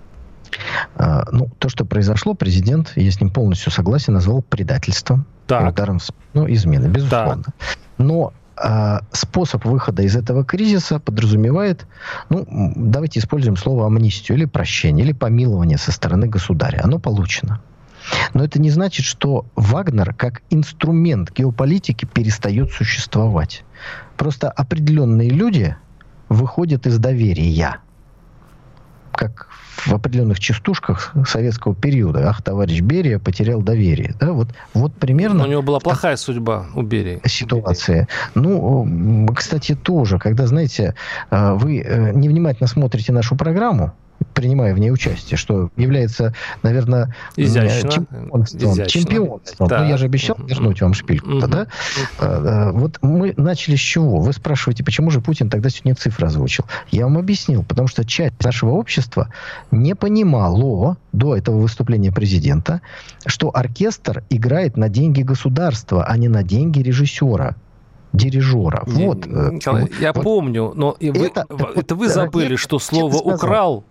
А, 0.97 1.25
ну, 1.31 1.51
то, 1.59 1.69
что 1.69 1.85
произошло, 1.85 2.35
президент, 2.35 2.93
я 2.97 3.11
с 3.11 3.21
ним 3.21 3.31
полностью 3.31 3.73
согласен, 3.73 4.15
назвал 4.15 4.43
предательством. 4.43 5.27
Так. 5.47 5.73
Ударом 5.73 5.99
в 5.99 6.09
ну, 6.35 6.51
измены, 6.53 6.87
безусловно. 6.87 7.45
Так. 7.45 7.55
Но 7.99 8.33
а 8.59 9.03
способ 9.13 9.67
выхода 9.67 10.03
из 10.03 10.17
этого 10.17 10.43
кризиса 10.43 10.99
подразумевает, 10.99 11.87
ну, 12.31 12.47
давайте 12.75 13.21
используем 13.21 13.57
слово 13.57 13.87
амнистию 13.87 14.39
или 14.39 14.47
прощение, 14.47 15.05
или 15.05 15.13
помилование 15.13 15.77
со 15.77 15.93
стороны 15.93 16.27
государя. 16.27 16.81
Оно 16.83 16.99
получено. 16.99 17.61
Но 18.33 18.45
это 18.45 18.59
не 18.59 18.71
значит, 18.71 19.05
что 19.05 19.45
Вагнер 19.57 20.15
как 20.15 20.43
инструмент 20.49 21.33
геополитики 21.33 22.07
перестает 22.07 22.71
существовать. 22.71 23.63
Просто 24.17 24.51
определенные 24.51 25.29
люди 25.29 25.77
выходят 26.31 26.87
из 26.87 26.99
доверия. 26.99 27.79
Как 29.13 29.49
в 29.87 29.95
определенных 29.95 30.41
частушках 30.41 31.13
советского 31.27 31.75
периода. 31.75 32.29
Ах, 32.29 32.43
товарищ 32.43 32.81
Берия 32.81 33.19
потерял 33.19 33.63
доверие. 33.63 34.15
Да, 34.21 34.33
вот, 34.33 34.49
вот 34.75 34.95
примерно... 34.95 35.39
Но 35.39 35.45
у 35.45 35.51
него 35.51 35.63
была 35.63 35.81
плохая 35.81 36.17
судьба 36.17 36.67
у 36.75 36.83
Берии. 36.83 37.21
Ситуация. 37.25 38.09
Ну, 38.35 39.29
кстати, 39.35 39.75
тоже, 39.75 40.19
когда, 40.19 40.47
знаете, 40.47 40.95
э, 41.31 41.53
вы 41.55 41.81
э, 41.81 42.13
невнимательно 42.13 42.67
смотрите 42.67 43.13
нашу 43.13 43.37
программу, 43.37 43.93
принимая 44.35 44.75
в 44.75 44.79
ней 44.79 44.91
участие, 44.91 45.39
что 45.39 45.71
является, 45.77 46.35
наверное, 46.63 47.15
Изящно. 47.37 47.91
чемпионством. 47.91 48.73
Изящно. 48.73 49.01
чемпионством. 49.01 49.69
Да. 49.69 49.81
Ну, 49.81 49.89
я 49.89 49.97
же 49.97 50.07
обещал 50.07 50.37
вернуть 50.39 50.81
вам 50.83 50.95
шпильку-то, 50.95 51.47
да? 51.47 51.67
А, 52.19 52.69
а, 52.69 52.73
вот 52.73 52.99
мы 53.03 53.35
начали 53.37 53.77
с 53.77 53.81
чего? 53.81 54.21
Вы 54.21 54.33
спрашиваете, 54.33 54.85
почему 54.85 55.11
же 55.11 55.21
Путин 55.21 55.49
тогда 55.49 55.71
сегодня 55.71 55.95
цифры 55.95 56.27
озвучил? 56.27 56.65
Я 56.91 57.05
вам 57.05 57.19
объяснил, 57.19 57.63
потому 57.63 57.89
что 57.89 58.05
часть 58.05 58.43
нашего 58.43 58.71
общества 58.71 59.33
не 59.71 59.95
понимала 59.95 60.97
до 61.13 61.37
этого 61.37 61.59
выступления 61.59 62.13
президента, 62.13 62.81
что 63.27 63.51
оркестр 63.55 64.23
играет 64.31 64.77
на 64.77 64.89
деньги 64.89 65.23
государства, 65.23 66.05
а 66.05 66.17
не 66.17 66.29
на 66.29 66.43
деньги 66.43 66.81
режиссера 66.81 67.57
дирижера. 68.13 68.83
вот, 68.87 69.27
э, 69.27 69.51
Николай, 69.53 69.91
я 70.01 70.13
вот, 70.13 70.23
помню, 70.23 70.73
но 70.75 70.97
вы, 71.01 71.27
это, 71.27 71.45
это 71.75 71.95
вы 71.95 72.09
забыли, 72.09 72.57
что 72.57 72.79
слово 72.79 73.17
«украл» 73.17 73.85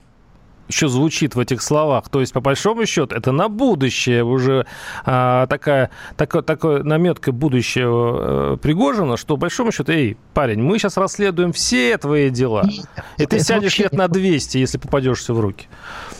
еще 0.67 0.87
звучит 0.87 1.35
в 1.35 1.39
этих 1.39 1.61
словах. 1.61 2.09
То 2.09 2.21
есть, 2.21 2.33
по 2.33 2.41
большому 2.41 2.85
счету, 2.85 3.15
это 3.15 3.31
на 3.31 3.49
будущее 3.49 4.23
уже 4.23 4.65
а, 5.05 5.47
такая, 5.47 5.89
такая, 6.17 6.41
такая 6.41 6.83
наметка 6.83 7.31
будущего 7.31 8.53
а, 8.53 8.57
Пригожина, 8.57 9.17
что, 9.17 9.35
по 9.35 9.41
большому 9.41 9.71
счету, 9.71 9.91
эй, 9.91 10.17
парень, 10.33 10.61
мы 10.61 10.79
сейчас 10.79 10.97
расследуем 10.97 11.53
все 11.53 11.97
твои 11.97 12.29
дела. 12.29 12.67
И, 13.17 13.25
ты 13.25 13.39
сядешь 13.39 13.77
лет 13.77 13.93
на 13.93 14.07
200, 14.07 14.57
если 14.57 14.77
попадешься 14.77 15.33
в 15.33 15.39
руки. 15.39 15.67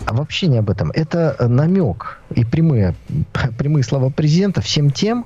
А 0.05 0.13
вообще 0.13 0.47
не 0.47 0.57
об 0.57 0.69
этом. 0.69 0.91
Это 0.91 1.35
намек 1.39 2.19
и 2.33 2.45
прямые, 2.45 2.95
прямые 3.57 3.83
слова 3.83 4.09
президента 4.09 4.61
всем 4.61 4.91
тем, 4.91 5.25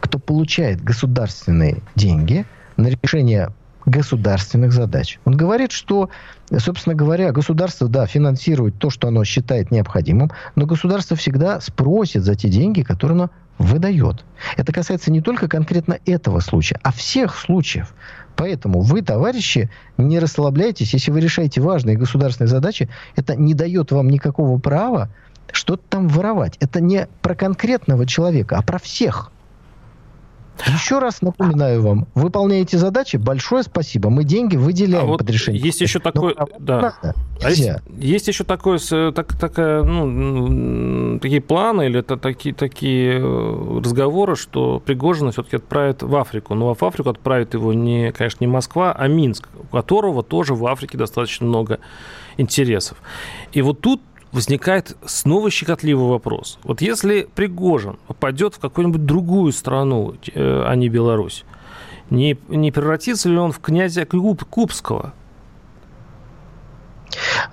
кто 0.00 0.18
получает 0.18 0.82
государственные 0.82 1.82
деньги 1.94 2.46
на 2.76 2.88
решение 2.88 3.50
государственных 3.86 4.72
задач. 4.72 5.18
Он 5.24 5.36
говорит, 5.36 5.72
что, 5.72 6.10
собственно 6.58 6.94
говоря, 6.94 7.32
государство, 7.32 7.88
да, 7.88 8.06
финансирует 8.06 8.78
то, 8.78 8.90
что 8.90 9.08
оно 9.08 9.24
считает 9.24 9.70
необходимым, 9.70 10.30
но 10.56 10.66
государство 10.66 11.16
всегда 11.16 11.60
спросит 11.60 12.22
за 12.22 12.34
те 12.34 12.48
деньги, 12.48 12.82
которые 12.82 13.16
оно 13.16 13.30
выдает. 13.58 14.24
Это 14.56 14.72
касается 14.72 15.12
не 15.12 15.20
только 15.20 15.48
конкретно 15.48 15.98
этого 16.06 16.40
случая, 16.40 16.78
а 16.82 16.92
всех 16.92 17.36
случаев. 17.36 17.94
Поэтому 18.36 18.80
вы, 18.80 19.02
товарищи, 19.02 19.70
не 19.96 20.18
расслабляйтесь. 20.18 20.92
Если 20.92 21.12
вы 21.12 21.20
решаете 21.20 21.60
важные 21.60 21.96
государственные 21.96 22.48
задачи, 22.48 22.88
это 23.14 23.36
не 23.36 23.54
дает 23.54 23.92
вам 23.92 24.08
никакого 24.08 24.58
права 24.58 25.10
что-то 25.52 25.84
там 25.88 26.08
воровать. 26.08 26.56
Это 26.58 26.80
не 26.80 27.06
про 27.22 27.36
конкретного 27.36 28.06
человека, 28.06 28.56
а 28.58 28.62
про 28.62 28.78
всех. 28.78 29.30
Еще 30.66 30.98
раз 30.98 31.20
напоминаю 31.20 31.82
вам, 31.82 32.06
выполняете 32.14 32.78
задачи, 32.78 33.16
большое 33.16 33.64
спасибо. 33.64 34.08
Мы 34.08 34.24
деньги 34.24 34.56
выделяем 34.56 35.04
а 35.04 35.06
вот 35.06 35.18
под 35.18 35.30
решение. 35.30 35.60
Есть 35.60 35.80
еще 35.80 35.98
такое, 35.98 36.34
Но, 36.38 36.48
да. 36.58 36.94
а 37.42 37.50
есть, 37.50 37.70
есть 37.98 38.28
еще 38.28 38.44
такое, 38.44 38.78
так, 38.78 39.36
такая, 39.36 39.82
ну, 39.82 41.18
такие 41.18 41.40
планы 41.40 41.86
или 41.86 42.00
это 42.00 42.16
такие, 42.16 42.54
такие 42.54 43.20
э, 43.20 43.80
разговоры, 43.80 44.36
что 44.36 44.80
Пригожина 44.84 45.32
все-таки 45.32 45.56
отправят 45.56 46.02
в 46.02 46.14
Африку. 46.16 46.54
Но 46.54 46.72
в 46.72 46.82
Африку 46.82 47.10
отправит 47.10 47.54
его 47.54 47.72
не, 47.72 48.12
конечно, 48.12 48.44
не 48.44 48.48
Москва, 48.48 48.92
а 48.92 49.08
Минск, 49.08 49.48
у 49.58 49.76
которого 49.76 50.22
тоже 50.22 50.54
в 50.54 50.66
Африке 50.66 50.96
достаточно 50.96 51.46
много 51.46 51.80
интересов. 52.36 52.98
И 53.52 53.60
вот 53.60 53.80
тут 53.80 54.00
возникает 54.34 54.96
снова 55.06 55.48
щекотливый 55.48 56.08
вопрос. 56.08 56.58
Вот 56.64 56.82
если 56.82 57.28
Пригожин 57.34 57.98
попадет 58.08 58.56
в 58.56 58.58
какую-нибудь 58.58 59.06
другую 59.06 59.52
страну, 59.52 60.14
э, 60.34 60.64
а 60.66 60.74
не 60.74 60.88
Беларусь, 60.88 61.44
не, 62.10 62.36
не 62.48 62.72
превратится 62.72 63.28
ли 63.28 63.38
он 63.38 63.52
в 63.52 63.60
князя 63.60 64.04
Куб, 64.04 64.44
Кубского? 64.44 65.14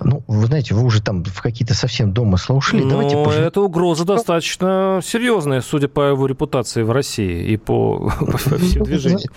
Ну, 0.00 0.24
вы 0.26 0.46
знаете, 0.46 0.74
вы 0.74 0.82
уже 0.82 1.00
там 1.00 1.22
в 1.22 1.40
какие-то 1.40 1.74
совсем 1.74 2.12
домыслы 2.12 2.56
ушли. 2.56 2.82
Ну, 2.82 2.90
Давайте 2.90 3.14
пожив... 3.14 3.40
эта 3.40 3.60
угроза 3.60 4.04
достаточно 4.04 5.00
серьезная, 5.04 5.60
судя 5.60 5.86
по 5.86 6.08
его 6.08 6.26
репутации 6.26 6.82
в 6.82 6.90
России 6.90 7.44
и 7.44 7.56
по, 7.56 8.12
по 8.20 8.58
всем 8.58 8.80
ну, 8.80 8.84
движениям 8.86 9.32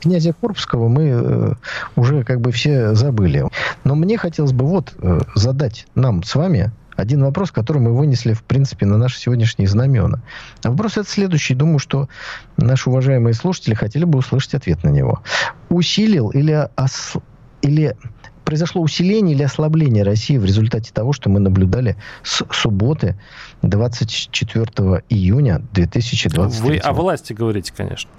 князя 0.00 0.32
Корбского 0.32 0.88
мы 0.88 1.02
э, 1.08 1.52
уже 1.96 2.24
как 2.24 2.40
бы 2.40 2.52
все 2.52 2.94
забыли. 2.94 3.44
Но 3.84 3.94
мне 3.94 4.18
хотелось 4.18 4.52
бы 4.52 4.64
вот 4.64 4.94
э, 4.98 5.20
задать 5.34 5.86
нам 5.94 6.22
с 6.22 6.34
вами 6.34 6.72
один 6.96 7.22
вопрос, 7.24 7.50
который 7.50 7.80
мы 7.80 7.96
вынесли, 7.96 8.34
в 8.34 8.42
принципе, 8.42 8.86
на 8.86 8.98
наши 8.98 9.18
сегодняшние 9.18 9.68
знамена. 9.68 10.20
Вопрос 10.62 10.98
это 10.98 11.08
следующий. 11.08 11.54
Думаю, 11.54 11.78
что 11.78 12.08
наши 12.56 12.90
уважаемые 12.90 13.34
слушатели 13.34 13.74
хотели 13.74 14.04
бы 14.04 14.18
услышать 14.18 14.54
ответ 14.54 14.84
на 14.84 14.90
него. 14.90 15.22
Усилил 15.70 16.28
или, 16.30 16.68
ос... 16.76 17.14
или 17.62 17.96
произошло 18.44 18.82
усиление 18.82 19.34
или 19.34 19.42
ослабление 19.42 20.04
России 20.04 20.36
в 20.36 20.44
результате 20.44 20.92
того, 20.92 21.12
что 21.12 21.30
мы 21.30 21.40
наблюдали 21.40 21.96
с 22.22 22.44
субботы 22.50 23.18
24 23.62 25.04
июня 25.08 25.62
2023 25.72 26.60
Вы 26.60 26.76
о 26.78 26.92
власти 26.92 27.32
говорите, 27.32 27.72
конечно 27.74 28.10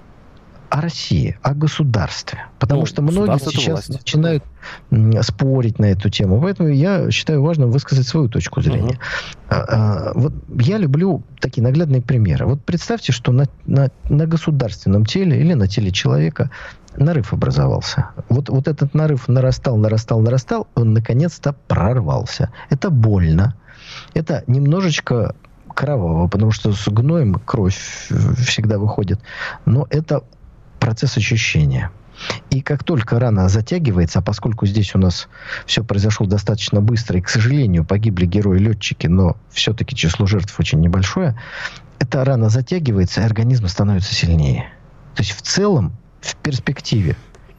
о 0.72 0.80
России, 0.80 1.36
о 1.42 1.52
государстве. 1.52 2.46
Потому 2.58 2.80
ну, 2.80 2.86
что 2.86 3.02
многие 3.02 3.38
сейчас 3.38 3.90
начинают 3.90 4.42
спорить 5.20 5.78
на 5.78 5.84
эту 5.84 6.08
тему. 6.08 6.40
Поэтому 6.40 6.70
я 6.70 7.10
считаю 7.10 7.42
важным 7.42 7.70
высказать 7.70 8.08
свою 8.08 8.30
точку 8.30 8.62
зрения. 8.62 8.94
Uh-huh. 8.94 9.50
А, 9.50 9.64
а, 9.68 10.12
вот 10.14 10.32
я 10.58 10.78
люблю 10.78 11.22
такие 11.40 11.62
наглядные 11.62 12.00
примеры. 12.00 12.46
Вот 12.46 12.64
представьте, 12.64 13.12
что 13.12 13.32
на, 13.32 13.48
на, 13.66 13.90
на 14.08 14.26
государственном 14.26 15.04
теле 15.04 15.38
или 15.38 15.52
на 15.52 15.68
теле 15.68 15.90
человека 15.90 16.50
нарыв 16.96 17.34
образовался. 17.34 18.08
Вот, 18.30 18.48
вот 18.48 18.66
этот 18.66 18.94
нарыв 18.94 19.28
нарастал, 19.28 19.76
нарастал, 19.76 20.20
нарастал, 20.20 20.68
он 20.74 20.94
наконец-то 20.94 21.54
прорвался. 21.68 22.50
Это 22.70 22.88
больно. 22.88 23.56
Это 24.14 24.42
немножечко 24.46 25.34
кроваво, 25.74 26.28
потому 26.28 26.50
что 26.50 26.72
с 26.72 26.88
гноем 26.88 27.34
кровь 27.34 28.08
всегда 28.38 28.78
выходит. 28.78 29.20
Но 29.66 29.86
это 29.90 30.22
процесс 30.82 31.16
ощущения. 31.16 31.92
И 32.50 32.60
как 32.60 32.82
только 32.82 33.20
рана 33.20 33.48
затягивается, 33.48 34.18
а 34.18 34.22
поскольку 34.22 34.66
здесь 34.66 34.94
у 34.96 34.98
нас 34.98 35.28
все 35.64 35.84
произошло 35.84 36.26
достаточно 36.26 36.80
быстро, 36.80 37.18
и, 37.18 37.22
к 37.22 37.28
сожалению, 37.28 37.84
погибли 37.84 38.26
герои-летчики, 38.26 39.06
но 39.06 39.36
все-таки 39.50 39.94
число 39.94 40.26
жертв 40.26 40.58
очень 40.58 40.80
небольшое, 40.80 41.38
эта 42.00 42.24
рана 42.24 42.48
затягивается, 42.48 43.20
и 43.20 43.24
организм 43.24 43.68
становится 43.68 44.12
сильнее. 44.12 44.70
То 45.14 45.22
есть 45.22 45.32
в 45.32 45.42
целом, 45.42 45.92
в 46.20 46.34
перспективе, 46.36 47.16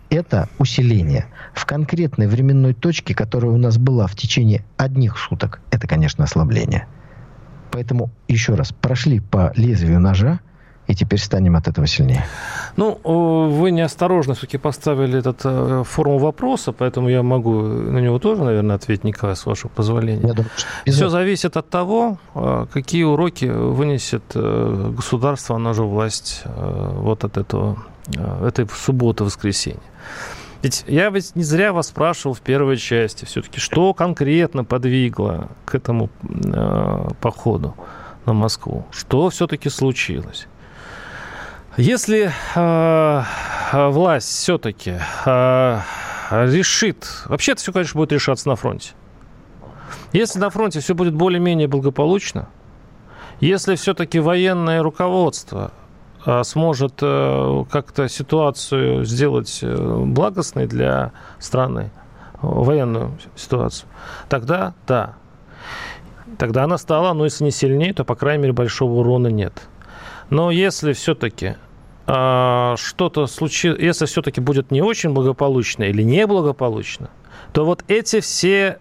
это 0.10 0.50
усиление. 0.58 1.28
В 1.54 1.66
конкретной 1.66 2.28
временной 2.28 2.74
точке, 2.74 3.16
которая 3.16 3.52
у 3.52 3.58
нас 3.58 3.78
была 3.78 4.08
в 4.08 4.16
течение 4.16 4.66
одних 4.76 5.18
суток, 5.18 5.62
это, 5.72 5.88
конечно, 5.88 6.26
ослабление. 6.26 6.88
Поэтому, 7.72 8.12
еще 8.28 8.56
раз, 8.56 8.74
прошли 8.74 9.22
по 9.22 9.54
лезвию 9.56 10.00
ножа, 10.00 10.42
и 10.88 10.96
теперь 10.96 11.20
станем 11.20 11.56
от 11.56 11.68
этого 11.68 11.88
сильнее. 11.88 12.26
Ну, 12.76 13.00
вы 13.04 13.72
неосторожно 13.72 14.34
все-таки 14.34 14.58
поставили 14.58 15.20
этот 15.20 15.42
э, 15.44 15.84
форму 15.86 16.18
вопроса, 16.18 16.72
поэтому 16.72 17.10
я 17.10 17.24
могу 17.24 17.62
на 17.62 18.00
него 18.00 18.20
тоже, 18.20 18.44
наверное, 18.44 18.76
ответить, 18.76 19.04
Николай, 19.04 19.36
с 19.36 19.46
вашего 19.46 19.70
позволения. 19.70 20.28
Я 20.28 20.34
думаю, 20.34 20.52
что... 20.56 20.92
Все 20.92 21.10
зависит 21.10 21.56
от 21.56 21.70
того, 21.70 22.18
э, 22.36 22.66
какие 22.74 23.04
уроки 23.04 23.46
вынесет 23.46 24.24
э, 24.36 24.92
государство, 24.96 25.56
оно 25.56 25.74
же 25.74 25.84
власть, 25.84 26.44
вот 26.46 27.24
от 27.24 27.38
этого, 27.38 27.78
этой 28.42 28.68
субботы-воскресенья. 28.68 29.80
Ведь 30.64 30.86
я 30.88 31.10
ведь 31.10 31.36
не 31.36 31.44
зря 31.44 31.74
вас 31.74 31.88
спрашивал 31.88 32.34
в 32.34 32.40
первой 32.40 32.78
части 32.78 33.26
все-таки, 33.26 33.60
что 33.60 33.94
конкретно 33.94 34.64
подвигло 34.64 35.50
к 35.66 35.76
этому 35.76 36.10
э, 36.24 37.08
походу 37.20 37.76
на 38.26 38.32
Москву? 38.32 38.86
Что 38.90 39.30
все-таки 39.30 39.70
случилось? 39.70 40.48
Если 41.78 42.32
э, 42.56 43.24
власть 43.90 44.28
все-таки 44.28 45.00
э, 45.26 45.80
решит, 46.30 47.08
вообще 47.26 47.54
это 47.54 47.62
все, 47.62 47.74
конечно, 47.74 47.98
будет 47.98 48.12
решаться 48.12 48.48
на 48.48 48.56
фронте. 48.56 48.92
Если 50.12 50.38
на 50.38 50.52
фронте 50.52 50.82
все 50.82 50.94
будет 50.94 51.16
более-менее 51.16 51.68
благополучно, 51.68 52.48
если 53.40 53.76
все-таки 53.76 54.20
военное 54.20 54.84
руководство 54.84 55.72
а, 56.26 56.44
сможет 56.44 57.00
э, 57.02 57.66
как-то 57.70 58.08
ситуацию 58.08 59.04
сделать 59.04 59.60
э, 59.62 60.04
благостной 60.06 60.68
для 60.68 61.12
страны, 61.40 61.92
военную 62.42 63.18
ситуацию, 63.36 63.90
тогда 64.30 64.74
да. 64.88 65.16
Тогда 66.38 66.64
она 66.64 66.78
стала, 66.78 67.14
но 67.14 67.26
если 67.26 67.44
не 67.44 67.52
сильнее, 67.52 67.94
то, 67.94 68.06
по 68.06 68.16
крайней 68.16 68.44
мере, 68.44 68.54
большого 68.54 69.00
урона 69.00 69.28
нет. 69.28 69.68
Но 70.34 70.50
если 70.50 70.94
все-таки 70.94 71.58
а, 72.08 72.74
что-то 72.78 73.28
случится, 73.28 73.80
если 73.80 74.08
все-таки 74.08 74.42
будет 74.42 74.72
не 74.72 74.82
очень 74.82 75.12
благополучно 75.12 75.84
или 75.84 76.02
неблагополучно, 76.02 77.12
то 77.52 77.66
вот 77.66 77.84
эти 77.88 78.20
все 78.20 78.80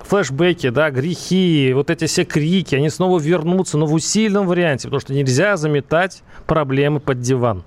флешбеки, 0.00 0.68
да, 0.68 0.90
грехи, 0.90 1.72
вот 1.74 1.88
эти 1.88 2.04
все 2.04 2.26
крики, 2.26 2.74
они 2.74 2.90
снова 2.90 3.18
вернутся, 3.18 3.78
но 3.78 3.86
в 3.86 3.94
усиленном 3.94 4.46
варианте, 4.46 4.88
потому 4.88 5.00
что 5.00 5.14
нельзя 5.14 5.56
заметать 5.56 6.22
проблемы 6.46 7.00
под 7.00 7.20
диван. 7.20 7.64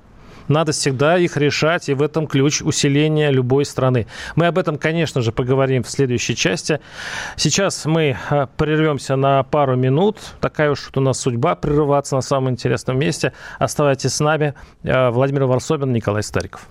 Надо 0.48 0.72
всегда 0.72 1.18
их 1.18 1.38
решать, 1.38 1.90
и 1.90 1.94
в 1.94 2.02
этом 2.02 2.28
ключ 2.28 2.62
усиления 2.62 3.32
любой 3.32 3.66
страны. 3.66 4.08
Мы 4.36 4.48
об 4.48 4.58
этом, 4.58 4.78
конечно 4.78 5.22
же, 5.22 5.32
поговорим 5.32 5.84
в 5.84 5.90
следующей 5.90 6.36
части. 6.36 6.80
Сейчас 7.36 7.86
мы 7.86 8.18
э, 8.30 8.48
прервемся 8.58 9.16
на 9.16 9.44
пару 9.44 9.76
минут. 9.76 10.18
Такая 10.42 10.72
уж 10.72 10.90
у 10.96 11.00
нас 11.00 11.20
судьба 11.20 11.56
прерываться 11.56 12.16
на 12.16 12.22
самом 12.22 12.52
интересном 12.52 13.00
месте. 13.00 13.34
Оставайтесь 13.60 14.14
с 14.14 14.20
нами. 14.20 14.54
Э, 14.84 15.10
Владимир 15.10 15.46
Варсобин, 15.46 15.92
Николай 15.92 16.24
Стариков. 16.24 16.68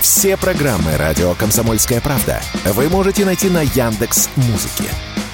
Все 0.00 0.36
программы 0.36 0.96
радио 0.98 1.34
Комсомольская 1.34 2.00
правда 2.00 2.40
вы 2.64 2.88
можете 2.88 3.24
найти 3.24 3.48
на 3.48 3.62
Яндекс 3.62 4.28
Музыке. 4.36 4.84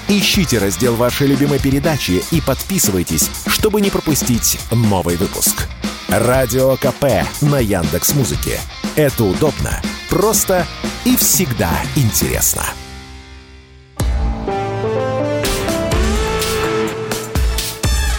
Ищите 0.07 0.59
раздел 0.59 0.95
вашей 0.95 1.27
любимой 1.27 1.59
передачи 1.59 2.21
и 2.31 2.41
подписывайтесь, 2.41 3.29
чтобы 3.47 3.81
не 3.81 3.89
пропустить 3.89 4.59
новый 4.71 5.15
выпуск. 5.15 5.67
Радио 6.11 6.75
КП 6.75 7.23
на 7.41 7.59
Яндекс 7.59 8.13
Музыке. 8.15 8.59
Это 8.97 9.23
удобно, 9.23 9.79
просто 10.09 10.65
и 11.05 11.15
всегда 11.15 11.69
интересно. 11.95 12.63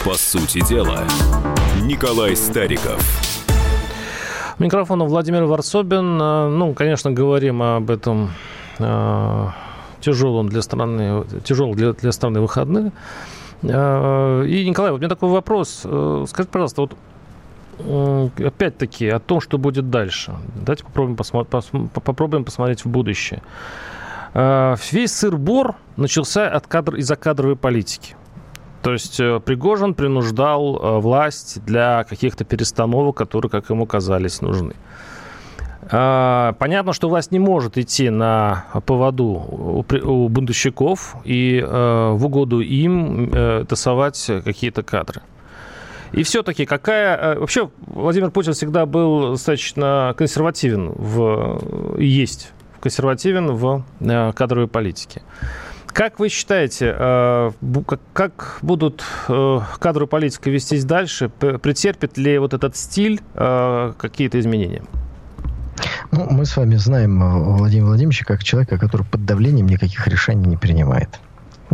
По 0.07 0.15
сути 0.15 0.67
дела, 0.67 1.05
Николай 1.83 2.35
Стариков. 2.35 2.99
Микрофон 4.59 5.03
Владимир 5.03 5.45
Варсобин. 5.45 6.19
Э, 6.19 6.49
ну, 6.49 6.73
конечно, 6.73 7.11
говорим 7.11 7.63
об 7.63 7.91
этом 7.91 8.31
э, 8.79 9.47
тяжелом 10.01 10.49
для 10.49 10.63
страны, 10.63 11.27
тяжелом 11.45 11.75
для, 11.75 11.93
для 11.93 12.13
страны 12.13 12.41
выходных. 12.41 12.95
Э, 13.63 14.47
и, 14.47 14.67
Николай, 14.67 14.93
вот 14.93 14.97
у 14.97 15.01
меня 15.01 15.11
такой 15.11 15.29
вопрос. 15.29 15.81
Скажите, 15.81 16.51
пожалуйста, 16.51 16.81
вот 16.81 16.97
опять-таки 18.39 19.09
о 19.09 19.19
том, 19.19 19.41
что 19.41 19.59
будет 19.59 19.91
дальше. 19.91 20.35
Давайте 20.57 20.85
попробуем, 20.85 21.17
посмо- 21.17 21.47
пос- 21.47 21.89
попробуем 21.89 22.45
посмотреть 22.45 22.85
в 22.85 22.89
будущее. 22.89 23.43
Весь 24.35 25.13
сыр-бор 25.13 25.77
начался 25.97 26.49
от 26.49 26.67
кадр, 26.67 26.95
из-за 26.97 27.17
кадровой 27.17 27.57
политики. 27.57 28.17
То 28.83 28.93
есть 28.93 29.21
э, 29.21 29.41
Пригожин 29.41 29.95
принуждал 29.95 30.77
э, 30.77 30.99
власть 30.99 31.65
для 31.65 32.05
каких-то 32.05 32.45
перестановок, 32.45 33.17
которые, 33.17 33.51
как 33.51 33.71
ему 33.71 33.87
казались, 33.87 34.41
нужны. 34.41 34.75
Понятно, 35.91 36.93
что 36.93 37.09
власть 37.09 37.33
не 37.33 37.41
может 37.41 37.77
идти 37.77 38.09
на 38.09 38.67
поводу 38.87 39.25
у 39.25 40.29
бунтовщиков 40.29 41.17
и 41.25 41.59
э, 41.59 42.11
в 42.13 42.25
угоду 42.25 42.61
им 42.61 43.67
тасовать 43.67 44.31
какие-то 44.45 44.83
кадры. 44.85 45.23
И 46.13 46.23
все-таки 46.23 46.67
какая... 46.67 47.39
Вообще 47.39 47.71
Владимир 47.87 48.31
Путин 48.31 48.53
всегда 48.53 48.87
был 48.87 49.33
достаточно 49.33 50.15
консервативен 50.17 50.91
в... 50.91 51.99
есть 51.99 52.53
консервативен 52.81 53.53
в 53.53 53.85
кадровой 54.35 54.67
политике. 54.67 55.23
Как 55.87 56.19
вы 56.19 56.31
считаете, 56.31 56.95
э, 56.99 57.51
как 58.15 58.59
будут 58.63 59.05
э, 59.29 59.61
кадры 59.79 60.07
политики 60.07 60.49
вестись 60.49 60.85
дальше? 60.85 61.29
Претерпит 61.29 62.17
ли 62.17 62.39
вот 62.39 62.55
этот 62.55 62.77
стиль 62.77 63.21
э, 63.35 63.93
какие-то 63.99 64.41
изменения? 64.41 64.83
Ну, 66.11 66.27
мы 66.31 66.47
с 66.47 66.57
вами 66.57 66.77
знаем 66.77 67.57
Владимира 67.57 67.89
Владимировича 67.89 68.25
как 68.25 68.43
человека, 68.43 68.79
который 68.79 69.07
под 69.07 69.27
давлением 69.27 69.67
никаких 69.67 70.07
решений 70.09 70.47
не 70.47 70.57
принимает. 70.57 71.21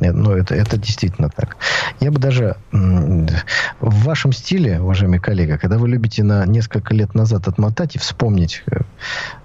Но 0.01 0.37
это, 0.37 0.55
это 0.55 0.77
действительно 0.77 1.29
так. 1.29 1.57
Я 2.01 2.11
бы 2.11 2.19
даже 2.19 2.57
в 2.73 4.05
вашем 4.05 4.33
стиле, 4.33 4.81
уважаемый 4.81 5.19
коллега, 5.19 5.59
когда 5.59 5.79
вы 5.79 5.89
любите 5.89 6.23
на 6.23 6.47
несколько 6.47 6.95
лет 6.95 7.15
назад 7.15 7.49
отмотать 7.49 7.97
и 7.97 7.99
вспомнить, 7.99 8.63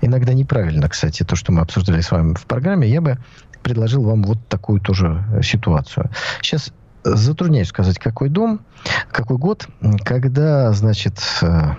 иногда 0.02 0.34
неправильно, 0.34 0.90
кстати, 0.90 1.24
то, 1.24 1.36
что 1.36 1.52
мы 1.52 1.62
обсуждали 1.62 2.02
с 2.02 2.12
вами 2.12 2.36
в 2.36 2.46
программе, 2.46 2.88
я 2.88 3.02
бы 3.02 3.18
предложил 3.64 4.04
вам 4.04 4.24
вот 4.24 4.48
такую 4.48 4.80
тоже 4.82 5.24
ситуацию. 5.42 6.10
Сейчас 6.42 6.72
затрудняюсь 7.04 7.68
сказать, 7.68 8.00
какой 8.00 8.30
дом, 8.30 8.62
какой 9.12 9.38
год, 9.38 9.68
когда, 10.04 10.72
значит, 10.74 11.20
э, 11.42 11.46
э, 11.48 11.76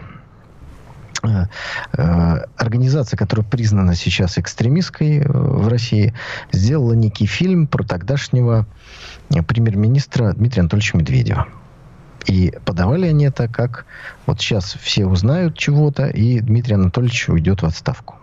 организация, 2.57 3.16
которая 3.16 3.47
признана 3.47 3.95
сейчас 3.95 4.39
экстремистской 4.39 5.18
э, 5.18 5.25
в 5.27 5.68
России, 5.68 6.14
сделала 6.53 6.93
некий 6.93 7.27
фильм 7.27 7.66
про 7.66 7.85
тогдашнего 7.85 8.66
премьер-министра 9.47 10.33
Дмитрия 10.33 10.61
Анатольевича 10.61 10.97
Медведева. 10.97 11.49
И 12.27 12.55
подавали 12.64 13.07
они 13.07 13.27
это 13.27 13.49
как 13.49 13.85
вот 14.27 14.41
сейчас 14.41 14.77
все 14.81 15.07
узнают 15.07 15.59
чего-то, 15.59 16.07
и 16.07 16.41
Дмитрий 16.41 16.75
Анатольевич 16.75 17.29
уйдет 17.29 17.62
в 17.62 17.66
отставку. 17.66 18.16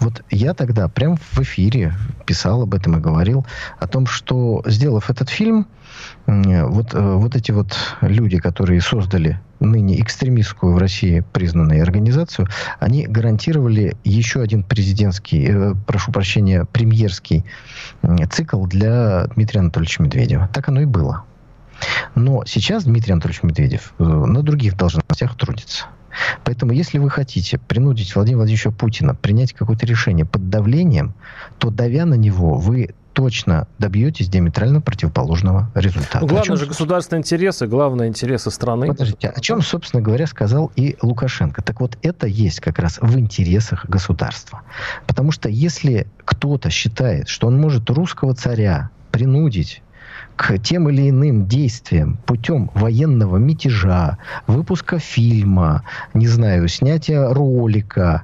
Вот 0.00 0.24
я 0.30 0.54
тогда 0.54 0.88
прям 0.88 1.16
в 1.16 1.38
эфире 1.40 1.94
писал 2.26 2.62
об 2.62 2.74
этом 2.74 2.96
и 2.96 3.00
говорил 3.00 3.46
о 3.78 3.86
том, 3.86 4.06
что 4.06 4.62
сделав 4.66 5.10
этот 5.10 5.28
фильм, 5.28 5.66
вот, 6.26 6.94
э, 6.94 7.14
вот 7.14 7.36
эти 7.36 7.50
вот 7.52 7.76
люди, 8.00 8.38
которые 8.38 8.80
создали 8.80 9.40
ныне 9.60 10.00
экстремистскую 10.00 10.74
в 10.74 10.78
России 10.78 11.24
признанную 11.32 11.82
организацию, 11.82 12.48
они 12.78 13.06
гарантировали 13.06 13.96
еще 14.04 14.40
один 14.40 14.62
президентский, 14.62 15.46
э, 15.48 15.74
прошу 15.86 16.12
прощения, 16.12 16.64
премьерский 16.64 17.44
цикл 18.30 18.64
для 18.66 19.26
Дмитрия 19.34 19.60
Анатольевича 19.60 20.02
Медведева. 20.02 20.48
Так 20.52 20.68
оно 20.68 20.80
и 20.80 20.86
было. 20.86 21.24
Но 22.14 22.44
сейчас 22.44 22.84
Дмитрий 22.84 23.12
Анатольевич 23.12 23.42
Медведев 23.42 23.94
э, 23.98 24.04
на 24.04 24.42
других 24.42 24.76
должностях 24.76 25.36
трудится. 25.36 25.86
Поэтому, 26.44 26.72
если 26.72 26.98
вы 26.98 27.08
хотите 27.08 27.58
принудить 27.58 28.14
Владимира 28.14 28.38
Владимировича 28.38 28.70
Путина 28.72 29.14
принять 29.14 29.52
какое-то 29.52 29.86
решение 29.86 30.26
под 30.26 30.50
давлением, 30.50 31.14
то 31.58 31.70
давя 31.70 32.04
на 32.04 32.14
него, 32.14 32.54
вы 32.54 32.94
точно 33.12 33.66
добьетесь 33.78 34.28
диаметрально 34.28 34.80
противоположного 34.80 35.70
результата. 35.74 36.20
Главное 36.20 36.42
чем, 36.42 36.56
же 36.56 36.66
государственные 36.66 37.20
интересы, 37.20 37.66
главные 37.66 38.08
интересы 38.08 38.50
страны. 38.50 38.88
Подождите, 38.88 39.28
о 39.28 39.40
чем, 39.40 39.62
собственно 39.62 40.02
говоря, 40.02 40.26
сказал 40.26 40.70
и 40.76 40.96
Лукашенко. 41.02 41.62
Так 41.62 41.80
вот, 41.80 41.98
это 42.02 42.26
есть 42.26 42.60
как 42.60 42.78
раз 42.78 42.98
в 43.00 43.18
интересах 43.18 43.86
государства. 43.86 44.62
Потому 45.06 45.32
что 45.32 45.48
если 45.48 46.06
кто-то 46.24 46.70
считает, 46.70 47.28
что 47.28 47.48
он 47.48 47.60
может 47.60 47.90
русского 47.90 48.34
царя 48.34 48.90
принудить 49.10 49.82
к 50.36 50.58
тем 50.58 50.88
или 50.88 51.10
иным 51.10 51.46
действиям 51.46 52.18
путем 52.24 52.70
военного 52.74 53.36
мятежа, 53.36 54.18
выпуска 54.46 54.98
фильма, 54.98 55.84
не 56.14 56.26
знаю, 56.26 56.68
снятия 56.68 57.28
ролика, 57.28 58.22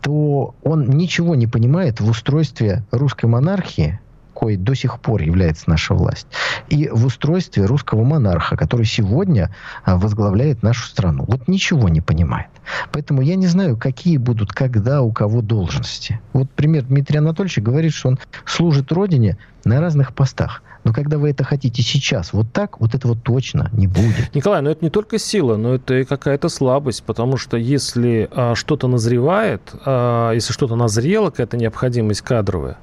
то 0.00 0.54
он 0.62 0.88
ничего 0.90 1.34
не 1.34 1.48
понимает 1.48 2.00
в 2.00 2.08
устройстве 2.08 2.84
русской 2.92 3.26
монархии, 3.26 3.98
кой 4.36 4.56
до 4.56 4.74
сих 4.74 5.00
пор 5.00 5.22
является 5.22 5.64
наша 5.66 5.94
власть, 5.94 6.26
и 6.68 6.90
в 6.92 7.06
устройстве 7.06 7.64
русского 7.64 8.04
монарха, 8.04 8.54
который 8.54 8.84
сегодня 8.84 9.50
а, 9.82 9.96
возглавляет 9.96 10.62
нашу 10.62 10.86
страну. 10.86 11.24
Вот 11.26 11.48
ничего 11.48 11.88
не 11.88 12.02
понимает. 12.02 12.48
Поэтому 12.92 13.22
я 13.22 13.34
не 13.34 13.46
знаю, 13.46 13.78
какие 13.78 14.18
будут 14.18 14.52
когда 14.52 15.00
у 15.00 15.10
кого 15.10 15.40
должности. 15.40 16.20
Вот 16.34 16.50
пример 16.50 16.84
Дмитрия 16.84 17.20
Анатольевича 17.20 17.62
говорит, 17.62 17.94
что 17.94 18.10
он 18.10 18.18
служит 18.44 18.92
Родине 18.92 19.38
на 19.64 19.80
разных 19.80 20.14
постах. 20.14 20.62
Но 20.86 20.92
когда 20.92 21.18
вы 21.18 21.30
это 21.30 21.42
хотите 21.42 21.82
сейчас, 21.82 22.32
вот 22.32 22.52
так, 22.52 22.78
вот 22.78 22.94
этого 22.94 23.16
точно 23.16 23.70
не 23.72 23.88
будет. 23.88 24.32
Николай, 24.36 24.62
но 24.62 24.70
это 24.70 24.84
не 24.84 24.90
только 24.90 25.18
сила, 25.18 25.56
но 25.56 25.74
это 25.74 25.94
и 25.94 26.04
какая-то 26.04 26.48
слабость, 26.48 27.02
потому 27.02 27.36
что 27.38 27.56
если 27.56 28.28
а, 28.30 28.54
что-то 28.54 28.86
назревает, 28.86 29.62
а, 29.84 30.30
если 30.30 30.52
что-то 30.52 30.76
назрело, 30.76 31.30
какая-то 31.30 31.56
необходимость 31.56 32.20
кадровая, 32.20 32.78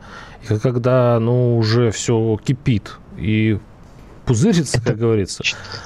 и 0.50 0.58
когда, 0.58 1.18
ну, 1.22 1.58
уже 1.58 1.92
все 1.92 2.38
кипит, 2.44 2.98
и 3.16 3.58
пузырится, 4.26 4.80
это, 4.80 4.88
как 4.90 4.98
говорится. 4.98 5.42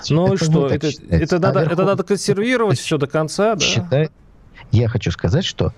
Ну 0.10 0.34
и 0.34 0.38
что, 0.38 0.70
это, 0.70 0.90
это, 1.12 1.36
а 1.36 1.40
надо, 1.40 1.60
это 1.60 1.86
надо 1.86 2.02
консервировать 2.02 2.80
все 2.80 2.98
до 2.98 3.06
конца, 3.06 3.54
да? 3.54 3.62
Считай, 3.62 4.10
я 4.72 4.88
хочу 4.88 5.12
сказать, 5.12 5.46
что 5.46 5.72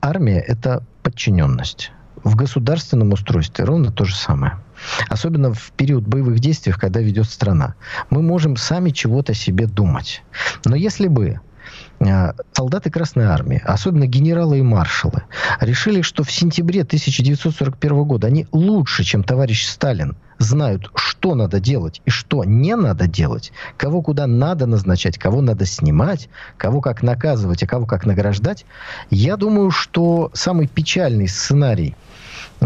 армия– 0.00 0.40
это 0.40 0.82
подчиненность. 1.04 1.92
в 2.24 2.34
государственном 2.34 3.12
устройстве 3.12 3.64
ровно 3.64 3.92
то 3.92 4.04
же 4.04 4.16
самое. 4.16 4.58
Особенно 5.08 5.52
в 5.52 5.72
период 5.72 6.06
боевых 6.06 6.40
действий, 6.40 6.72
когда 6.72 7.00
ведет 7.00 7.26
страна. 7.26 7.74
Мы 8.10 8.22
можем 8.22 8.56
сами 8.56 8.90
чего-то 8.90 9.34
себе 9.34 9.66
думать. 9.66 10.22
Но 10.64 10.76
если 10.76 11.08
бы 11.08 11.40
а, 12.00 12.34
солдаты 12.52 12.90
Красной 12.90 13.26
Армии, 13.26 13.62
особенно 13.64 14.06
генералы 14.06 14.58
и 14.58 14.62
маршалы, 14.62 15.22
решили, 15.60 16.02
что 16.02 16.24
в 16.24 16.32
сентябре 16.32 16.82
1941 16.82 18.04
года 18.04 18.26
они 18.26 18.46
лучше, 18.52 19.04
чем 19.04 19.22
товарищ 19.22 19.66
Сталин, 19.66 20.16
знают, 20.38 20.90
что 20.96 21.34
надо 21.34 21.60
делать 21.60 22.02
и 22.04 22.10
что 22.10 22.44
не 22.44 22.74
надо 22.74 23.06
делать, 23.06 23.52
кого 23.76 24.02
куда 24.02 24.26
надо 24.26 24.66
назначать, 24.66 25.18
кого 25.18 25.40
надо 25.40 25.66
снимать, 25.66 26.28
кого 26.56 26.80
как 26.80 27.02
наказывать, 27.02 27.62
а 27.62 27.66
кого 27.66 27.86
как 27.86 28.06
награждать, 28.06 28.66
я 29.10 29.36
думаю, 29.36 29.70
что 29.70 30.30
самый 30.34 30.66
печальный 30.66 31.28
сценарий 31.28 31.94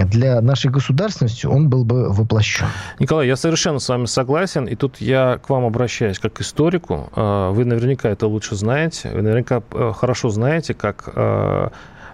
для 0.04 0.40
нашей 0.40 0.70
государственности 0.70 1.46
он 1.46 1.68
был 1.68 1.84
бы 1.84 2.12
воплощен. 2.12 2.66
Николай, 2.98 3.26
я 3.26 3.36
совершенно 3.36 3.78
с 3.78 3.88
вами 3.88 4.06
согласен, 4.06 4.64
и 4.66 4.74
тут 4.74 5.00
я 5.00 5.38
к 5.38 5.48
вам 5.48 5.64
обращаюсь 5.64 6.18
как 6.18 6.34
к 6.34 6.40
историку. 6.40 7.08
А, 7.14 7.50
вы 7.50 7.64
наверняка 7.64 8.08
это 8.08 8.26
лучше 8.26 8.54
знаете, 8.56 9.10
вы 9.12 9.22
наверняка 9.22 9.62
э, 9.70 9.92
хорошо 9.96 10.28
знаете, 10.28 10.74
как 10.74 11.08
э, 11.14 11.68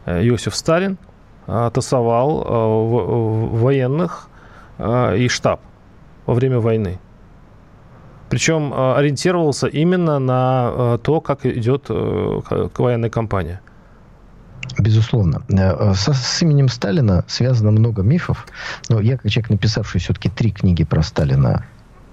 Иосиф 0.07 0.55
Сталин 0.55 0.99
э, 1.47 1.71
тасовал 1.73 2.45
военных 3.51 4.29
и 4.79 5.29
штаб 5.29 5.61
во 6.27 6.35
время 6.35 6.59
войны. 6.59 6.99
Причем 8.31 8.73
ориентировался 8.73 9.67
именно 9.67 10.19
на 10.19 10.99
то, 11.03 11.21
как 11.21 11.45
идет 11.45 11.85
военная 11.89 13.11
кампания. 13.11 13.61
Безусловно. 14.79 15.43
Э, 15.49 15.95
со, 15.95 16.13
с 16.13 16.43
именем 16.43 16.69
Сталина 16.69 17.25
связано 17.29 17.71
много 17.71 18.03
мифов. 18.03 18.47
Но 18.89 19.01
я, 19.01 19.19
как 19.19 19.31
человек, 19.31 19.51
написавший 19.51 20.01
все-таки 20.01 20.29
три 20.29 20.51
книги 20.51 20.85
про 20.85 21.03
Сталина, 21.03 21.65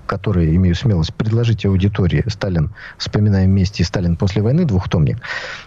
которые 0.09 0.55
имею 0.55 0.73
смелость 0.73 1.13
предложить 1.13 1.65
аудитории 1.65 2.23
«Сталин. 2.27 2.71
Вспоминаем 2.97 3.51
вместе» 3.51 3.83
«Сталин 3.83 4.15
после 4.15 4.41
войны» 4.41 4.65
двухтомник, 4.65 5.21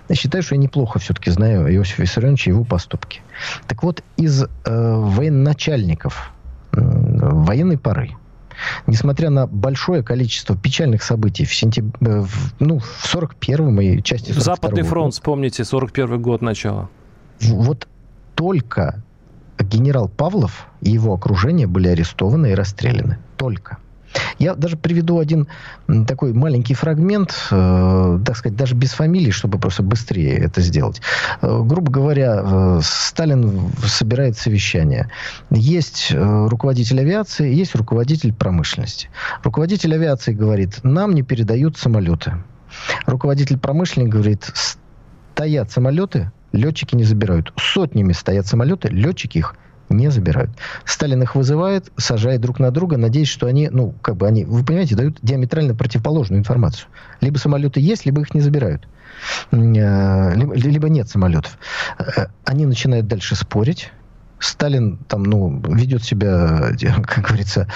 я 0.09 0.15
считаю, 0.17 0.43
что 0.43 0.57
я 0.57 0.61
неплохо 0.61 0.99
все-таки 0.99 1.31
знаю 1.31 1.73
Иосифа 1.73 2.03
Виссарионовича 2.03 2.51
и 2.51 2.55
его 2.55 2.65
поступки. 2.65 3.23
Так 3.69 3.85
вот, 3.85 4.03
из 4.17 4.43
э, 4.43 4.47
военачальников 4.65 6.33
э, 6.73 6.81
военной 6.81 7.79
поры, 7.79 8.17
несмотря 8.87 9.31
на 9.31 9.47
большое 9.47 10.03
количество 10.03 10.57
печальных 10.57 11.03
событий 11.03 11.45
в 11.45 11.55
сентябре, 11.55 11.93
э, 12.01 12.21
в, 12.21 12.55
ну, 12.61 12.79
в 12.79 13.15
41-м 13.15 13.81
и 13.81 14.03
части 14.03 14.33
Западный 14.33 14.83
фронт, 14.83 15.15
вспомните, 15.15 15.65
41 15.65 16.21
год 16.21 16.43
начала. 16.43 16.89
Вот 17.41 17.89
только 18.35 19.03
генерал 19.59 20.09
Павлов 20.09 20.67
и 20.81 20.91
его 20.91 21.15
окружение 21.15 21.67
были 21.67 21.89
арестованы 21.89 22.53
и 22.53 22.55
расстреляны. 22.55 23.19
Только. 23.37 23.79
Я 24.39 24.55
даже 24.55 24.77
приведу 24.77 25.19
один 25.19 25.49
такой 26.07 26.33
маленький 26.33 26.75
фрагмент, 26.75 27.35
э, 27.51 28.19
так 28.25 28.37
сказать, 28.37 28.57
даже 28.57 28.75
без 28.75 28.93
фамилии, 28.93 29.31
чтобы 29.31 29.59
просто 29.59 29.83
быстрее 29.83 30.37
это 30.37 30.61
сделать. 30.61 31.01
Э, 31.41 31.63
грубо 31.63 31.91
говоря, 31.91 32.43
э, 32.45 32.81
Сталин 32.83 33.71
собирает 33.85 34.37
совещание. 34.37 35.11
Есть 35.51 36.09
э, 36.11 36.47
руководитель 36.49 37.01
авиации, 37.01 37.53
есть 37.53 37.75
руководитель 37.75 38.33
промышленности. 38.33 39.09
Руководитель 39.43 39.95
авиации 39.95 40.33
говорит, 40.33 40.81
нам 40.83 41.15
не 41.15 41.23
передают 41.23 41.77
самолеты. 41.77 42.35
Руководитель 43.07 43.59
промышленности 43.59 44.13
говорит, 44.13 44.51
стоят 45.35 45.71
самолеты, 45.71 46.31
летчики 46.53 46.95
не 46.95 47.05
забирают. 47.05 47.53
Сотнями 47.57 48.13
стоят 48.13 48.47
самолеты, 48.47 48.89
летчики 48.89 49.39
их 49.39 49.55
не 49.93 50.11
забирают. 50.11 50.51
Сталин 50.85 51.23
их 51.23 51.35
вызывает, 51.35 51.91
сажает 51.97 52.41
друг 52.41 52.59
на 52.59 52.71
друга, 52.71 52.97
надеясь, 52.97 53.29
что 53.29 53.47
они, 53.47 53.69
ну, 53.69 53.95
как 54.03 54.17
бы 54.17 54.27
они, 54.27 54.45
вы 54.45 54.65
понимаете, 54.65 54.97
дают 54.97 55.19
диаметрально 55.23 55.75
противоположную 55.75 56.41
информацию. 56.41 56.89
Либо 57.21 57.39
самолеты 57.39 57.81
есть, 57.81 58.07
либо 58.07 58.21
их 58.21 58.35
не 58.35 58.41
забирают. 58.41 58.87
Э, 59.51 60.35
либо, 60.35 60.55
либо 60.55 60.89
нет 60.89 61.09
самолетов. 61.09 61.59
Э, 61.99 62.27
они 62.45 62.67
начинают 62.67 63.07
дальше 63.07 63.37
спорить. 63.37 63.93
Сталин 64.39 64.99
там, 65.09 65.23
ну, 65.23 65.61
ведет 65.69 66.03
себя, 66.03 66.73
как 67.07 67.27
говорится, 67.27 67.69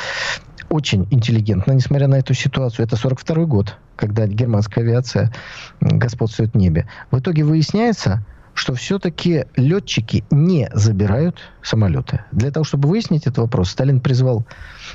очень 0.68 1.06
интеллигентно, 1.10 1.72
несмотря 1.72 2.08
на 2.08 2.16
эту 2.16 2.34
ситуацию. 2.34 2.86
Это 2.86 2.96
42 2.96 3.44
год, 3.44 3.76
когда 3.96 4.26
германская 4.26 4.84
авиация 4.84 5.32
господствует 5.80 6.52
в 6.52 6.56
небе. 6.56 6.88
В 7.10 7.18
итоге 7.18 7.44
выясняется, 7.44 8.24
что 8.57 8.74
все-таки 8.74 9.44
летчики 9.57 10.24
не 10.30 10.68
забирают 10.72 11.38
самолеты. 11.62 12.24
Для 12.32 12.50
того, 12.50 12.64
чтобы 12.64 12.88
выяснить 12.88 13.22
этот 13.22 13.38
вопрос, 13.38 13.70
Сталин 13.70 14.00
призвал 14.00 14.46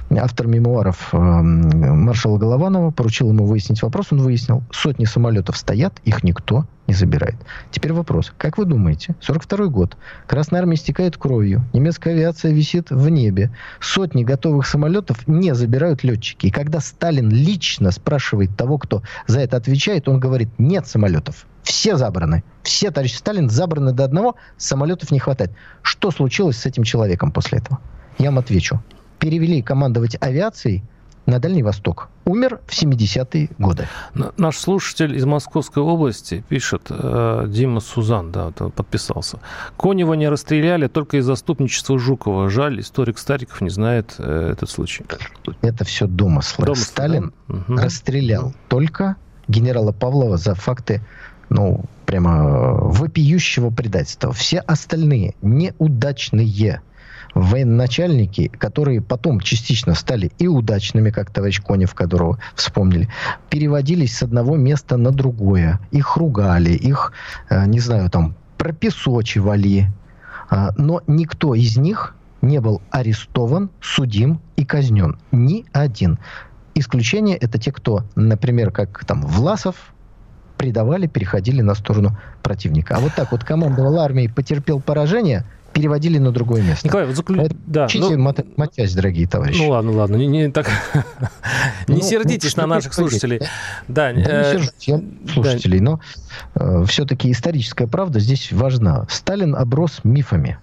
автор 0.09 0.47
мемуаров 0.47 1.09
э, 1.13 1.17
маршала 1.17 2.37
Голованова, 2.37 2.91
поручил 2.91 3.29
ему 3.29 3.45
выяснить 3.45 3.83
вопрос, 3.83 4.07
он 4.11 4.19
выяснил, 4.21 4.63
сотни 4.71 5.05
самолетов 5.05 5.57
стоят, 5.57 5.99
их 6.03 6.23
никто 6.23 6.65
не 6.87 6.95
забирает. 6.95 7.35
Теперь 7.69 7.93
вопрос, 7.93 8.33
как 8.37 8.57
вы 8.57 8.65
думаете, 8.65 9.15
42 9.21 9.67
год, 9.67 9.95
Красная 10.27 10.61
Армия 10.61 10.75
истекает 10.75 11.17
кровью, 11.17 11.63
немецкая 11.71 12.11
авиация 12.11 12.51
висит 12.51 12.89
в 12.89 13.09
небе, 13.09 13.51
сотни 13.79 14.23
готовых 14.23 14.65
самолетов 14.65 15.27
не 15.27 15.53
забирают 15.53 16.03
летчики. 16.03 16.47
И 16.47 16.51
когда 16.51 16.79
Сталин 16.79 17.29
лично 17.29 17.91
спрашивает 17.91 18.57
того, 18.57 18.77
кто 18.79 19.03
за 19.27 19.39
это 19.41 19.57
отвечает, 19.57 20.09
он 20.09 20.19
говорит, 20.19 20.49
нет 20.57 20.87
самолетов, 20.87 21.45
все 21.63 21.97
забраны. 21.97 22.43
Все, 22.63 22.91
товарищ 22.91 23.15
Сталин, 23.15 23.49
забраны 23.49 23.91
до 23.91 24.03
одного, 24.03 24.35
самолетов 24.57 25.11
не 25.11 25.19
хватает. 25.19 25.51
Что 25.81 26.11
случилось 26.11 26.57
с 26.57 26.65
этим 26.65 26.83
человеком 26.83 27.31
после 27.31 27.59
этого? 27.59 27.79
Я 28.17 28.29
вам 28.29 28.39
отвечу. 28.39 28.81
Перевели 29.19 29.61
командовать 29.61 30.17
авиацией 30.19 30.83
на 31.25 31.39
Дальний 31.39 31.63
Восток. 31.63 32.09
Умер 32.25 32.59
в 32.67 32.71
70-е 32.71 33.49
годы. 33.57 33.87
Наш 34.37 34.57
слушатель 34.57 35.15
из 35.15 35.25
Московской 35.25 35.83
области 35.83 36.43
пишет, 36.49 36.87
э, 36.89 37.45
Дима 37.47 37.79
Сузан, 37.79 38.31
да, 38.31 38.51
подписался. 38.51 39.39
Конева 39.77 40.13
не 40.13 40.27
расстреляли 40.29 40.87
только 40.87 41.17
из 41.17 41.25
заступничества 41.25 41.99
Жукова. 41.99 42.49
Жаль, 42.49 42.79
историк 42.79 43.17
Стариков 43.17 43.61
не 43.61 43.69
знает 43.69 44.15
э, 44.17 44.51
этот 44.51 44.69
случай. 44.69 45.05
Это 45.61 45.85
все 45.85 46.07
домыслы. 46.07 46.65
домыслы 46.65 46.85
Сталин 46.85 47.33
да? 47.47 47.55
угу. 47.55 47.77
расстрелял 47.77 48.53
только 48.67 49.15
генерала 49.47 49.91
Павлова 49.91 50.37
за 50.37 50.55
факты 50.55 51.01
ну, 51.51 51.83
прямо 52.05 52.73
вопиющего 52.75 53.71
предательства. 53.71 54.31
Все 54.31 54.59
остальные 54.59 55.35
неудачные 55.41 56.81
военачальники, 57.33 58.47
которые 58.47 59.01
потом 59.01 59.41
частично 59.41 59.93
стали 59.93 60.31
и 60.39 60.47
удачными, 60.47 61.09
как 61.09 61.29
товарищ 61.29 61.61
Конев, 61.61 61.93
которого 61.93 62.39
вспомнили, 62.55 63.09
переводились 63.49 64.17
с 64.17 64.23
одного 64.23 64.55
места 64.55 64.95
на 64.95 65.11
другое. 65.11 65.79
Их 65.91 66.15
ругали, 66.15 66.71
их, 66.71 67.11
э, 67.49 67.65
не 67.65 67.81
знаю, 67.81 68.09
там, 68.09 68.35
пропесочивали. 68.57 69.87
А, 70.49 70.71
но 70.77 71.01
никто 71.07 71.53
из 71.53 71.75
них 71.75 72.15
не 72.41 72.61
был 72.61 72.81
арестован, 72.91 73.69
судим 73.81 74.39
и 74.55 74.63
казнен. 74.63 75.17
Ни 75.33 75.65
один. 75.73 76.17
Исключение 76.75 77.35
это 77.35 77.57
те, 77.57 77.73
кто, 77.73 78.05
например, 78.15 78.71
как 78.71 79.03
там 79.03 79.21
Власов, 79.21 79.93
предавали, 80.61 81.07
переходили 81.07 81.61
на 81.61 81.73
сторону 81.73 82.15
противника. 82.43 82.95
А 82.95 82.99
вот 82.99 83.13
так 83.15 83.31
вот 83.31 83.43
командовал 83.43 83.99
армией, 83.99 84.27
потерпел 84.27 84.79
поражение, 84.79 85.43
переводили 85.73 86.19
на 86.19 86.31
другое 86.31 86.61
место. 86.61 86.87
Николай, 86.87 87.07
вот 87.07 87.15
заклю... 87.15 87.49
да, 87.65 87.85
Учите 87.85 88.15
ну... 88.15 88.19
математику, 88.19 88.95
дорогие 88.95 89.27
товарищи. 89.27 89.59
Ну 89.59 89.69
ладно, 89.69 89.91
ладно, 89.91 90.17
не, 90.17 90.27
не 90.27 90.51
так... 90.51 90.67
не 91.87 91.95
ну, 91.95 92.01
сердитесь 92.03 92.55
ну, 92.55 92.61
на 92.61 92.75
наших 92.75 92.93
слушателей. 92.93 93.41
Да, 93.87 94.11
не 94.11 94.21
э, 94.21 94.59
слушателей, 95.33 95.79
но 95.79 95.99
э, 96.53 96.85
все-таки 96.87 97.31
историческая 97.31 97.87
правда 97.87 98.19
здесь 98.19 98.51
важна. 98.51 99.07
Сталин 99.09 99.55
оброс 99.55 100.01
мифами. 100.03 100.59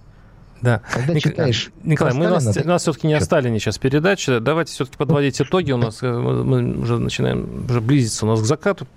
Да. 0.61 0.81
Когда 0.91 1.13
Ник... 1.13 1.23
читаешь... 1.23 1.71
Николай, 1.83 2.13
мы, 2.13 2.27
у 2.27 2.29
нас, 2.29 2.57
у 2.57 2.67
нас 2.67 2.81
все-таки 2.81 3.07
не 3.07 3.13
о 3.13 3.21
Сталине 3.21 3.59
сейчас 3.59 3.77
передача. 3.77 4.39
Давайте 4.39 4.73
все-таки 4.73 4.97
подводить 4.97 5.39
итоги. 5.41 5.71
У 5.71 5.77
нас 5.77 5.99
э, 6.01 6.11
мы 6.11 6.79
уже 6.79 6.97
начинаем 6.97 7.65
уже 7.69 7.81
близиться 7.81 8.25
у 8.25 8.29
нас 8.29 8.41
к 8.41 8.45
закату. 8.45 8.87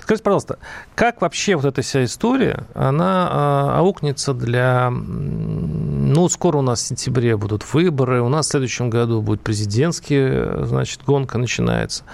Скажите, 0.00 0.24
пожалуйста, 0.24 0.58
как 0.94 1.20
вообще 1.20 1.56
вот 1.56 1.64
эта 1.64 1.82
вся 1.82 2.04
история, 2.04 2.64
она 2.74 3.28
а, 3.30 3.78
аукнется 3.78 4.34
для... 4.34 4.90
Ну, 4.90 6.28
скоро 6.28 6.58
у 6.58 6.62
нас 6.62 6.82
в 6.82 6.86
сентябре 6.86 7.36
будут 7.36 7.72
выборы, 7.72 8.20
у 8.22 8.28
нас 8.28 8.46
в 8.46 8.50
следующем 8.50 8.90
году 8.90 9.22
будет 9.22 9.40
президентский, 9.40 10.64
значит, 10.64 11.00
гонка 11.04 11.38
начинается. 11.38 12.04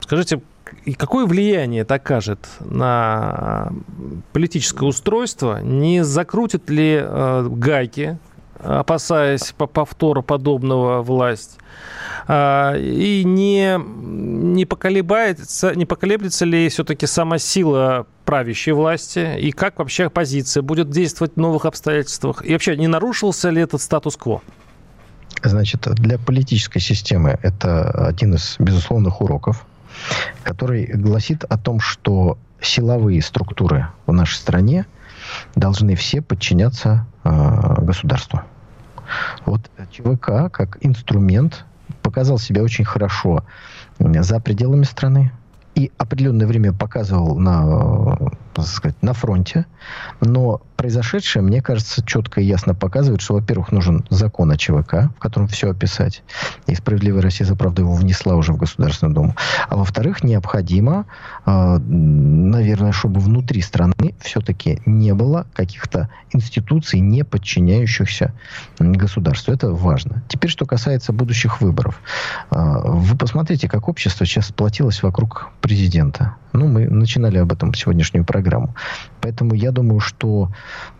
Скажите, 0.00 0.40
и 0.84 0.94
какое 0.94 1.26
влияние 1.26 1.82
это 1.82 1.94
окажет 1.94 2.38
на 2.60 3.72
политическое 4.32 4.86
устройство? 4.86 5.60
Не 5.62 6.04
закрутит 6.04 6.70
ли 6.70 7.00
э, 7.00 7.48
гайки 7.50 8.18
опасаясь 8.58 9.52
повтора 9.52 10.22
подобного 10.22 11.02
власть. 11.02 11.58
И 12.28 13.22
не, 13.24 13.78
не, 13.78 14.64
поколебается, 14.64 15.74
не 15.74 15.86
поколеблется 15.86 16.44
ли 16.44 16.68
все-таки 16.68 17.06
сама 17.06 17.38
сила 17.38 18.06
правящей 18.24 18.72
власти? 18.72 19.38
И 19.38 19.52
как 19.52 19.78
вообще 19.78 20.06
оппозиция 20.06 20.62
будет 20.62 20.90
действовать 20.90 21.34
в 21.34 21.36
новых 21.36 21.64
обстоятельствах? 21.66 22.44
И 22.44 22.52
вообще, 22.52 22.76
не 22.76 22.88
нарушился 22.88 23.50
ли 23.50 23.62
этот 23.62 23.80
статус-кво? 23.80 24.42
Значит, 25.42 25.86
для 25.94 26.18
политической 26.18 26.80
системы 26.80 27.38
это 27.42 27.90
один 28.06 28.34
из 28.34 28.56
безусловных 28.58 29.20
уроков, 29.20 29.64
который 30.42 30.86
гласит 30.86 31.44
о 31.44 31.58
том, 31.58 31.78
что 31.78 32.38
силовые 32.60 33.22
структуры 33.22 33.88
в 34.06 34.12
нашей 34.12 34.36
стране 34.36 34.86
должны 35.54 35.94
все 35.96 36.22
подчиняться 36.22 37.06
э, 37.24 37.82
государству. 37.82 38.40
Вот 39.44 39.70
ЧВК 39.92 40.50
как 40.50 40.78
инструмент 40.80 41.64
показал 42.02 42.38
себя 42.38 42.62
очень 42.62 42.84
хорошо 42.84 43.44
за 43.98 44.40
пределами 44.40 44.82
страны 44.82 45.32
и 45.76 45.92
определенное 45.98 46.46
время 46.46 46.72
показывал 46.72 47.38
на, 47.38 48.16
так 48.54 48.66
сказать, 48.66 48.96
на 49.02 49.12
фронте, 49.12 49.66
но 50.22 50.62
произошедшее, 50.76 51.42
мне 51.42 51.60
кажется, 51.60 52.04
четко 52.04 52.40
и 52.40 52.44
ясно 52.44 52.74
показывает, 52.74 53.20
что, 53.20 53.34
во-первых, 53.34 53.72
нужен 53.72 54.04
закон 54.10 54.50
о 54.50 54.56
ЧВК, 54.56 55.10
в 55.16 55.18
котором 55.18 55.48
все 55.48 55.70
описать. 55.70 56.22
И 56.66 56.74
«Справедливая 56.74 57.22
Россия 57.22 57.46
за 57.46 57.56
правду» 57.56 57.82
его 57.82 57.94
внесла 57.94 58.36
уже 58.36 58.52
в 58.52 58.56
Государственную 58.56 59.14
Думу. 59.14 59.36
А 59.68 59.76
во-вторых, 59.76 60.22
необходимо, 60.22 61.06
э, 61.44 61.78
наверное, 61.78 62.92
чтобы 62.92 63.20
внутри 63.20 63.62
страны 63.62 64.14
все-таки 64.20 64.80
не 64.86 65.14
было 65.14 65.46
каких-то 65.54 66.08
институций, 66.32 67.00
не 67.00 67.24
подчиняющихся 67.24 68.32
государству. 68.78 69.52
Это 69.52 69.70
важно. 69.70 70.22
Теперь, 70.28 70.50
что 70.50 70.66
касается 70.66 71.12
будущих 71.12 71.60
выборов. 71.60 72.00
Э, 72.50 72.80
вы 72.84 73.16
посмотрите, 73.16 73.68
как 73.68 73.88
общество 73.88 74.26
сейчас 74.26 74.46
сплотилось 74.48 75.02
вокруг 75.02 75.50
президента. 75.66 76.36
Ну, 76.52 76.68
мы 76.68 76.86
начинали 76.88 77.38
об 77.38 77.52
этом 77.52 77.74
сегодняшнюю 77.74 78.24
программу. 78.24 78.76
Поэтому 79.20 79.54
я 79.54 79.72
думаю, 79.72 79.98
что 79.98 80.52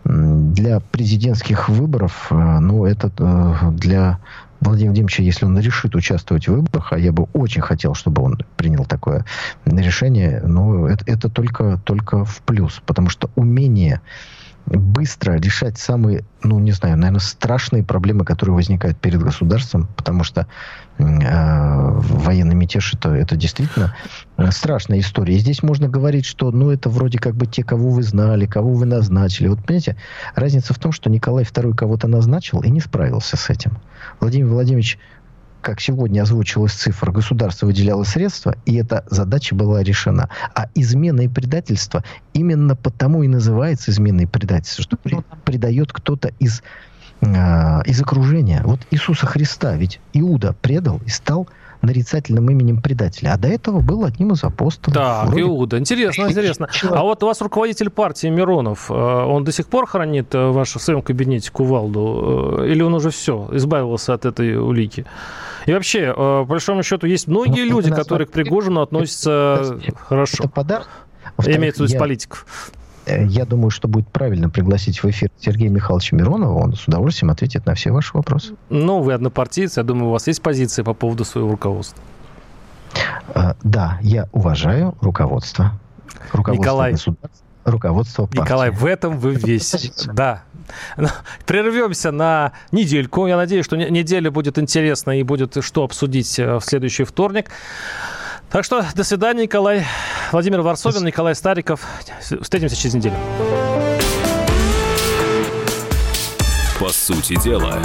для 0.03 0.81
президентских 0.81 1.69
выборов, 1.69 2.27
э, 2.31 2.59
ну, 2.59 2.85
это 2.85 3.09
э, 3.17 3.71
для 3.71 4.19
Владимира 4.59 4.91
Владимировича, 4.91 5.23
если 5.23 5.45
он 5.45 5.57
решит 5.59 5.95
участвовать 5.95 6.47
в 6.47 6.51
выборах, 6.51 6.91
а 6.91 6.99
я 6.99 7.13
бы 7.13 7.27
очень 7.33 7.61
хотел, 7.61 7.93
чтобы 7.93 8.23
он 8.23 8.39
принял 8.57 8.83
такое 8.83 9.23
решение, 9.65 10.41
но 10.43 10.89
это, 10.89 11.05
это 11.07 11.29
только, 11.29 11.79
только 11.85 12.25
в 12.25 12.41
плюс, 12.41 12.81
потому 12.85 13.09
что 13.09 13.29
умение 13.35 14.01
быстро 14.67 15.37
решать 15.37 15.77
самые, 15.77 16.23
ну, 16.43 16.59
не 16.59 16.71
знаю, 16.73 16.97
наверное, 16.97 17.19
страшные 17.19 17.83
проблемы, 17.83 18.25
которые 18.25 18.55
возникают 18.55 18.97
перед 18.97 19.21
государством, 19.21 19.87
потому 19.95 20.23
что 20.23 20.45
э, 20.97 21.96
военный 22.27 22.55
мятеж 22.55 22.93
это, 22.93 23.09
это 23.09 23.37
действительно 23.37 23.95
э, 24.35 24.51
страшная 24.51 24.99
история. 24.99 25.35
И 25.35 25.39
здесь 25.39 25.63
можно 25.63 25.87
говорить, 25.87 26.25
что, 26.25 26.51
ну, 26.51 26.71
это 26.71 26.89
вроде 26.89 27.17
как 27.19 27.35
бы 27.35 27.47
те, 27.47 27.63
кого 27.63 27.89
вы 27.89 28.03
знали, 28.03 28.45
кого 28.45 28.73
вы 28.73 28.85
назначили. 28.85 29.47
Вот, 29.47 29.63
понимаете, 29.65 29.95
разница 30.35 30.73
в 30.73 30.79
том, 30.79 30.91
что 30.91 31.09
Николай 31.09 31.45
II 31.45 31.73
кого-то 31.73 32.07
назначил 32.07 32.61
и 32.61 32.69
не 32.69 32.81
справился 32.81 33.37
с 33.37 33.49
этим. 33.49 33.77
Владимир 34.19 34.47
Владимирович 34.47 34.99
как 35.61 35.81
сегодня 35.81 36.21
озвучилась 36.21 36.73
цифра, 36.73 37.11
государство 37.11 37.65
выделяло 37.65 38.03
средства, 38.03 38.55
и 38.65 38.75
эта 38.75 39.03
задача 39.09 39.53
была 39.55 39.83
решена. 39.83 40.29
А 40.53 40.67
измена 40.75 41.21
и 41.21 41.27
предательство 41.27 42.03
именно 42.33 42.75
потому 42.75 43.23
и 43.23 43.27
называется 43.27 43.91
изменой 43.91 44.23
и 44.23 44.27
предательство, 44.27 44.83
что 44.83 44.97
предает 45.43 45.91
кто-то 45.91 46.31
из, 46.39 46.61
э, 47.21 47.25
из 47.85 48.01
окружения. 48.01 48.61
Вот 48.63 48.81
Иисуса 48.91 49.25
Христа, 49.25 49.75
ведь 49.75 49.99
Иуда 50.13 50.53
предал 50.53 51.01
и 51.05 51.09
стал 51.09 51.49
нарицательным 51.81 52.49
именем 52.49 52.81
предателя. 52.81 53.33
А 53.33 53.37
до 53.37 53.47
этого 53.47 53.81
был 53.81 54.05
одним 54.05 54.33
из 54.33 54.43
апостолов. 54.43 54.95
Да, 54.95 55.25
Вроде... 55.25 55.41
Иуда. 55.41 55.79
Интересно, 55.79 56.27
интересно. 56.29 56.67
А 56.83 57.03
вот 57.03 57.23
у 57.23 57.27
вас 57.27 57.41
руководитель 57.41 57.89
партии 57.89 58.27
Миронов, 58.27 58.89
э, 58.89 58.93
он 58.93 59.43
до 59.43 59.51
сих 59.51 59.67
пор 59.67 59.87
хранит 59.87 60.33
э, 60.33 60.47
ваш, 60.47 60.75
в 60.75 60.79
своем 60.79 61.01
кабинете 61.01 61.51
кувалду? 61.51 62.63
Или 62.65 62.81
он 62.81 62.93
уже 62.93 63.09
все, 63.09 63.49
избавился 63.51 64.13
от 64.13 64.25
этой 64.25 64.57
улики? 64.57 65.05
И 65.65 65.73
вообще, 65.73 66.13
по 66.13 66.45
большому 66.45 66.81
счету, 66.83 67.07
есть 67.07 67.27
многие 67.27 67.65
ну, 67.65 67.77
люди, 67.77 67.91
которые 67.91 68.27
к 68.27 68.31
Пригожину 68.31 68.81
относятся 68.81 69.77
это, 69.85 69.97
хорошо. 69.97 70.43
Это 70.45 70.49
подарок. 70.49 70.89
Имеется 71.45 71.83
в 71.83 71.85
виду 71.87 71.95
из 71.95 71.99
политиков. 71.99 72.45
Э, 73.07 73.25
я 73.25 73.45
думаю, 73.45 73.69
что 73.69 73.87
будет 73.87 74.07
правильно 74.09 74.49
пригласить 74.49 75.01
в 75.01 75.09
эфир 75.09 75.29
Сергея 75.39 75.69
Михайловича 75.69 76.15
Миронова. 76.15 76.59
Он 76.59 76.73
с 76.73 76.87
удовольствием 76.87 77.31
ответит 77.31 77.65
на 77.65 77.73
все 77.73 77.91
ваши 77.91 78.11
вопросы. 78.13 78.55
Ну, 78.69 79.01
вы 79.01 79.13
однопартиец. 79.13 79.77
Я 79.77 79.83
думаю, 79.83 80.09
у 80.09 80.11
вас 80.11 80.27
есть 80.27 80.41
позиция 80.41 80.83
по 80.83 80.93
поводу 80.93 81.23
своего 81.23 81.51
руководства. 81.51 82.01
А, 83.33 83.55
да, 83.63 83.97
я 84.01 84.27
уважаю 84.33 84.95
руководство. 85.01 85.79
Руководство 86.33 86.61
Николай, 86.61 86.91
государства, 86.91 87.45
руководство 87.63 88.25
партии. 88.25 88.41
Николай, 88.41 88.71
в 88.71 88.85
этом 88.85 89.17
вы 89.17 89.35
весь. 89.35 90.05
Да. 90.13 90.43
Ну, 90.97 91.07
прервемся 91.45 92.11
на 92.11 92.51
недельку. 92.73 93.27
Я 93.27 93.37
надеюсь, 93.37 93.65
что 93.65 93.77
неделя 93.77 94.31
будет 94.31 94.59
интересна 94.59 95.17
и 95.17 95.23
будет 95.23 95.63
что 95.63 95.83
обсудить 95.83 96.39
э, 96.39 96.57
в 96.57 96.61
следующий 96.61 97.05
вторник. 97.05 97.51
Так 98.57 98.65
что 98.65 98.83
до 98.95 99.03
свидания, 99.03 99.43
Николай. 99.43 99.85
Владимир 100.31 100.61
Варсовин, 100.61 101.05
Николай 101.05 101.35
Стариков. 101.35 101.81
Встретимся 102.41 102.75
через 102.75 102.95
неделю. 102.95 103.13
По 106.79 106.89
сути 106.89 107.39
дела, 107.39 107.77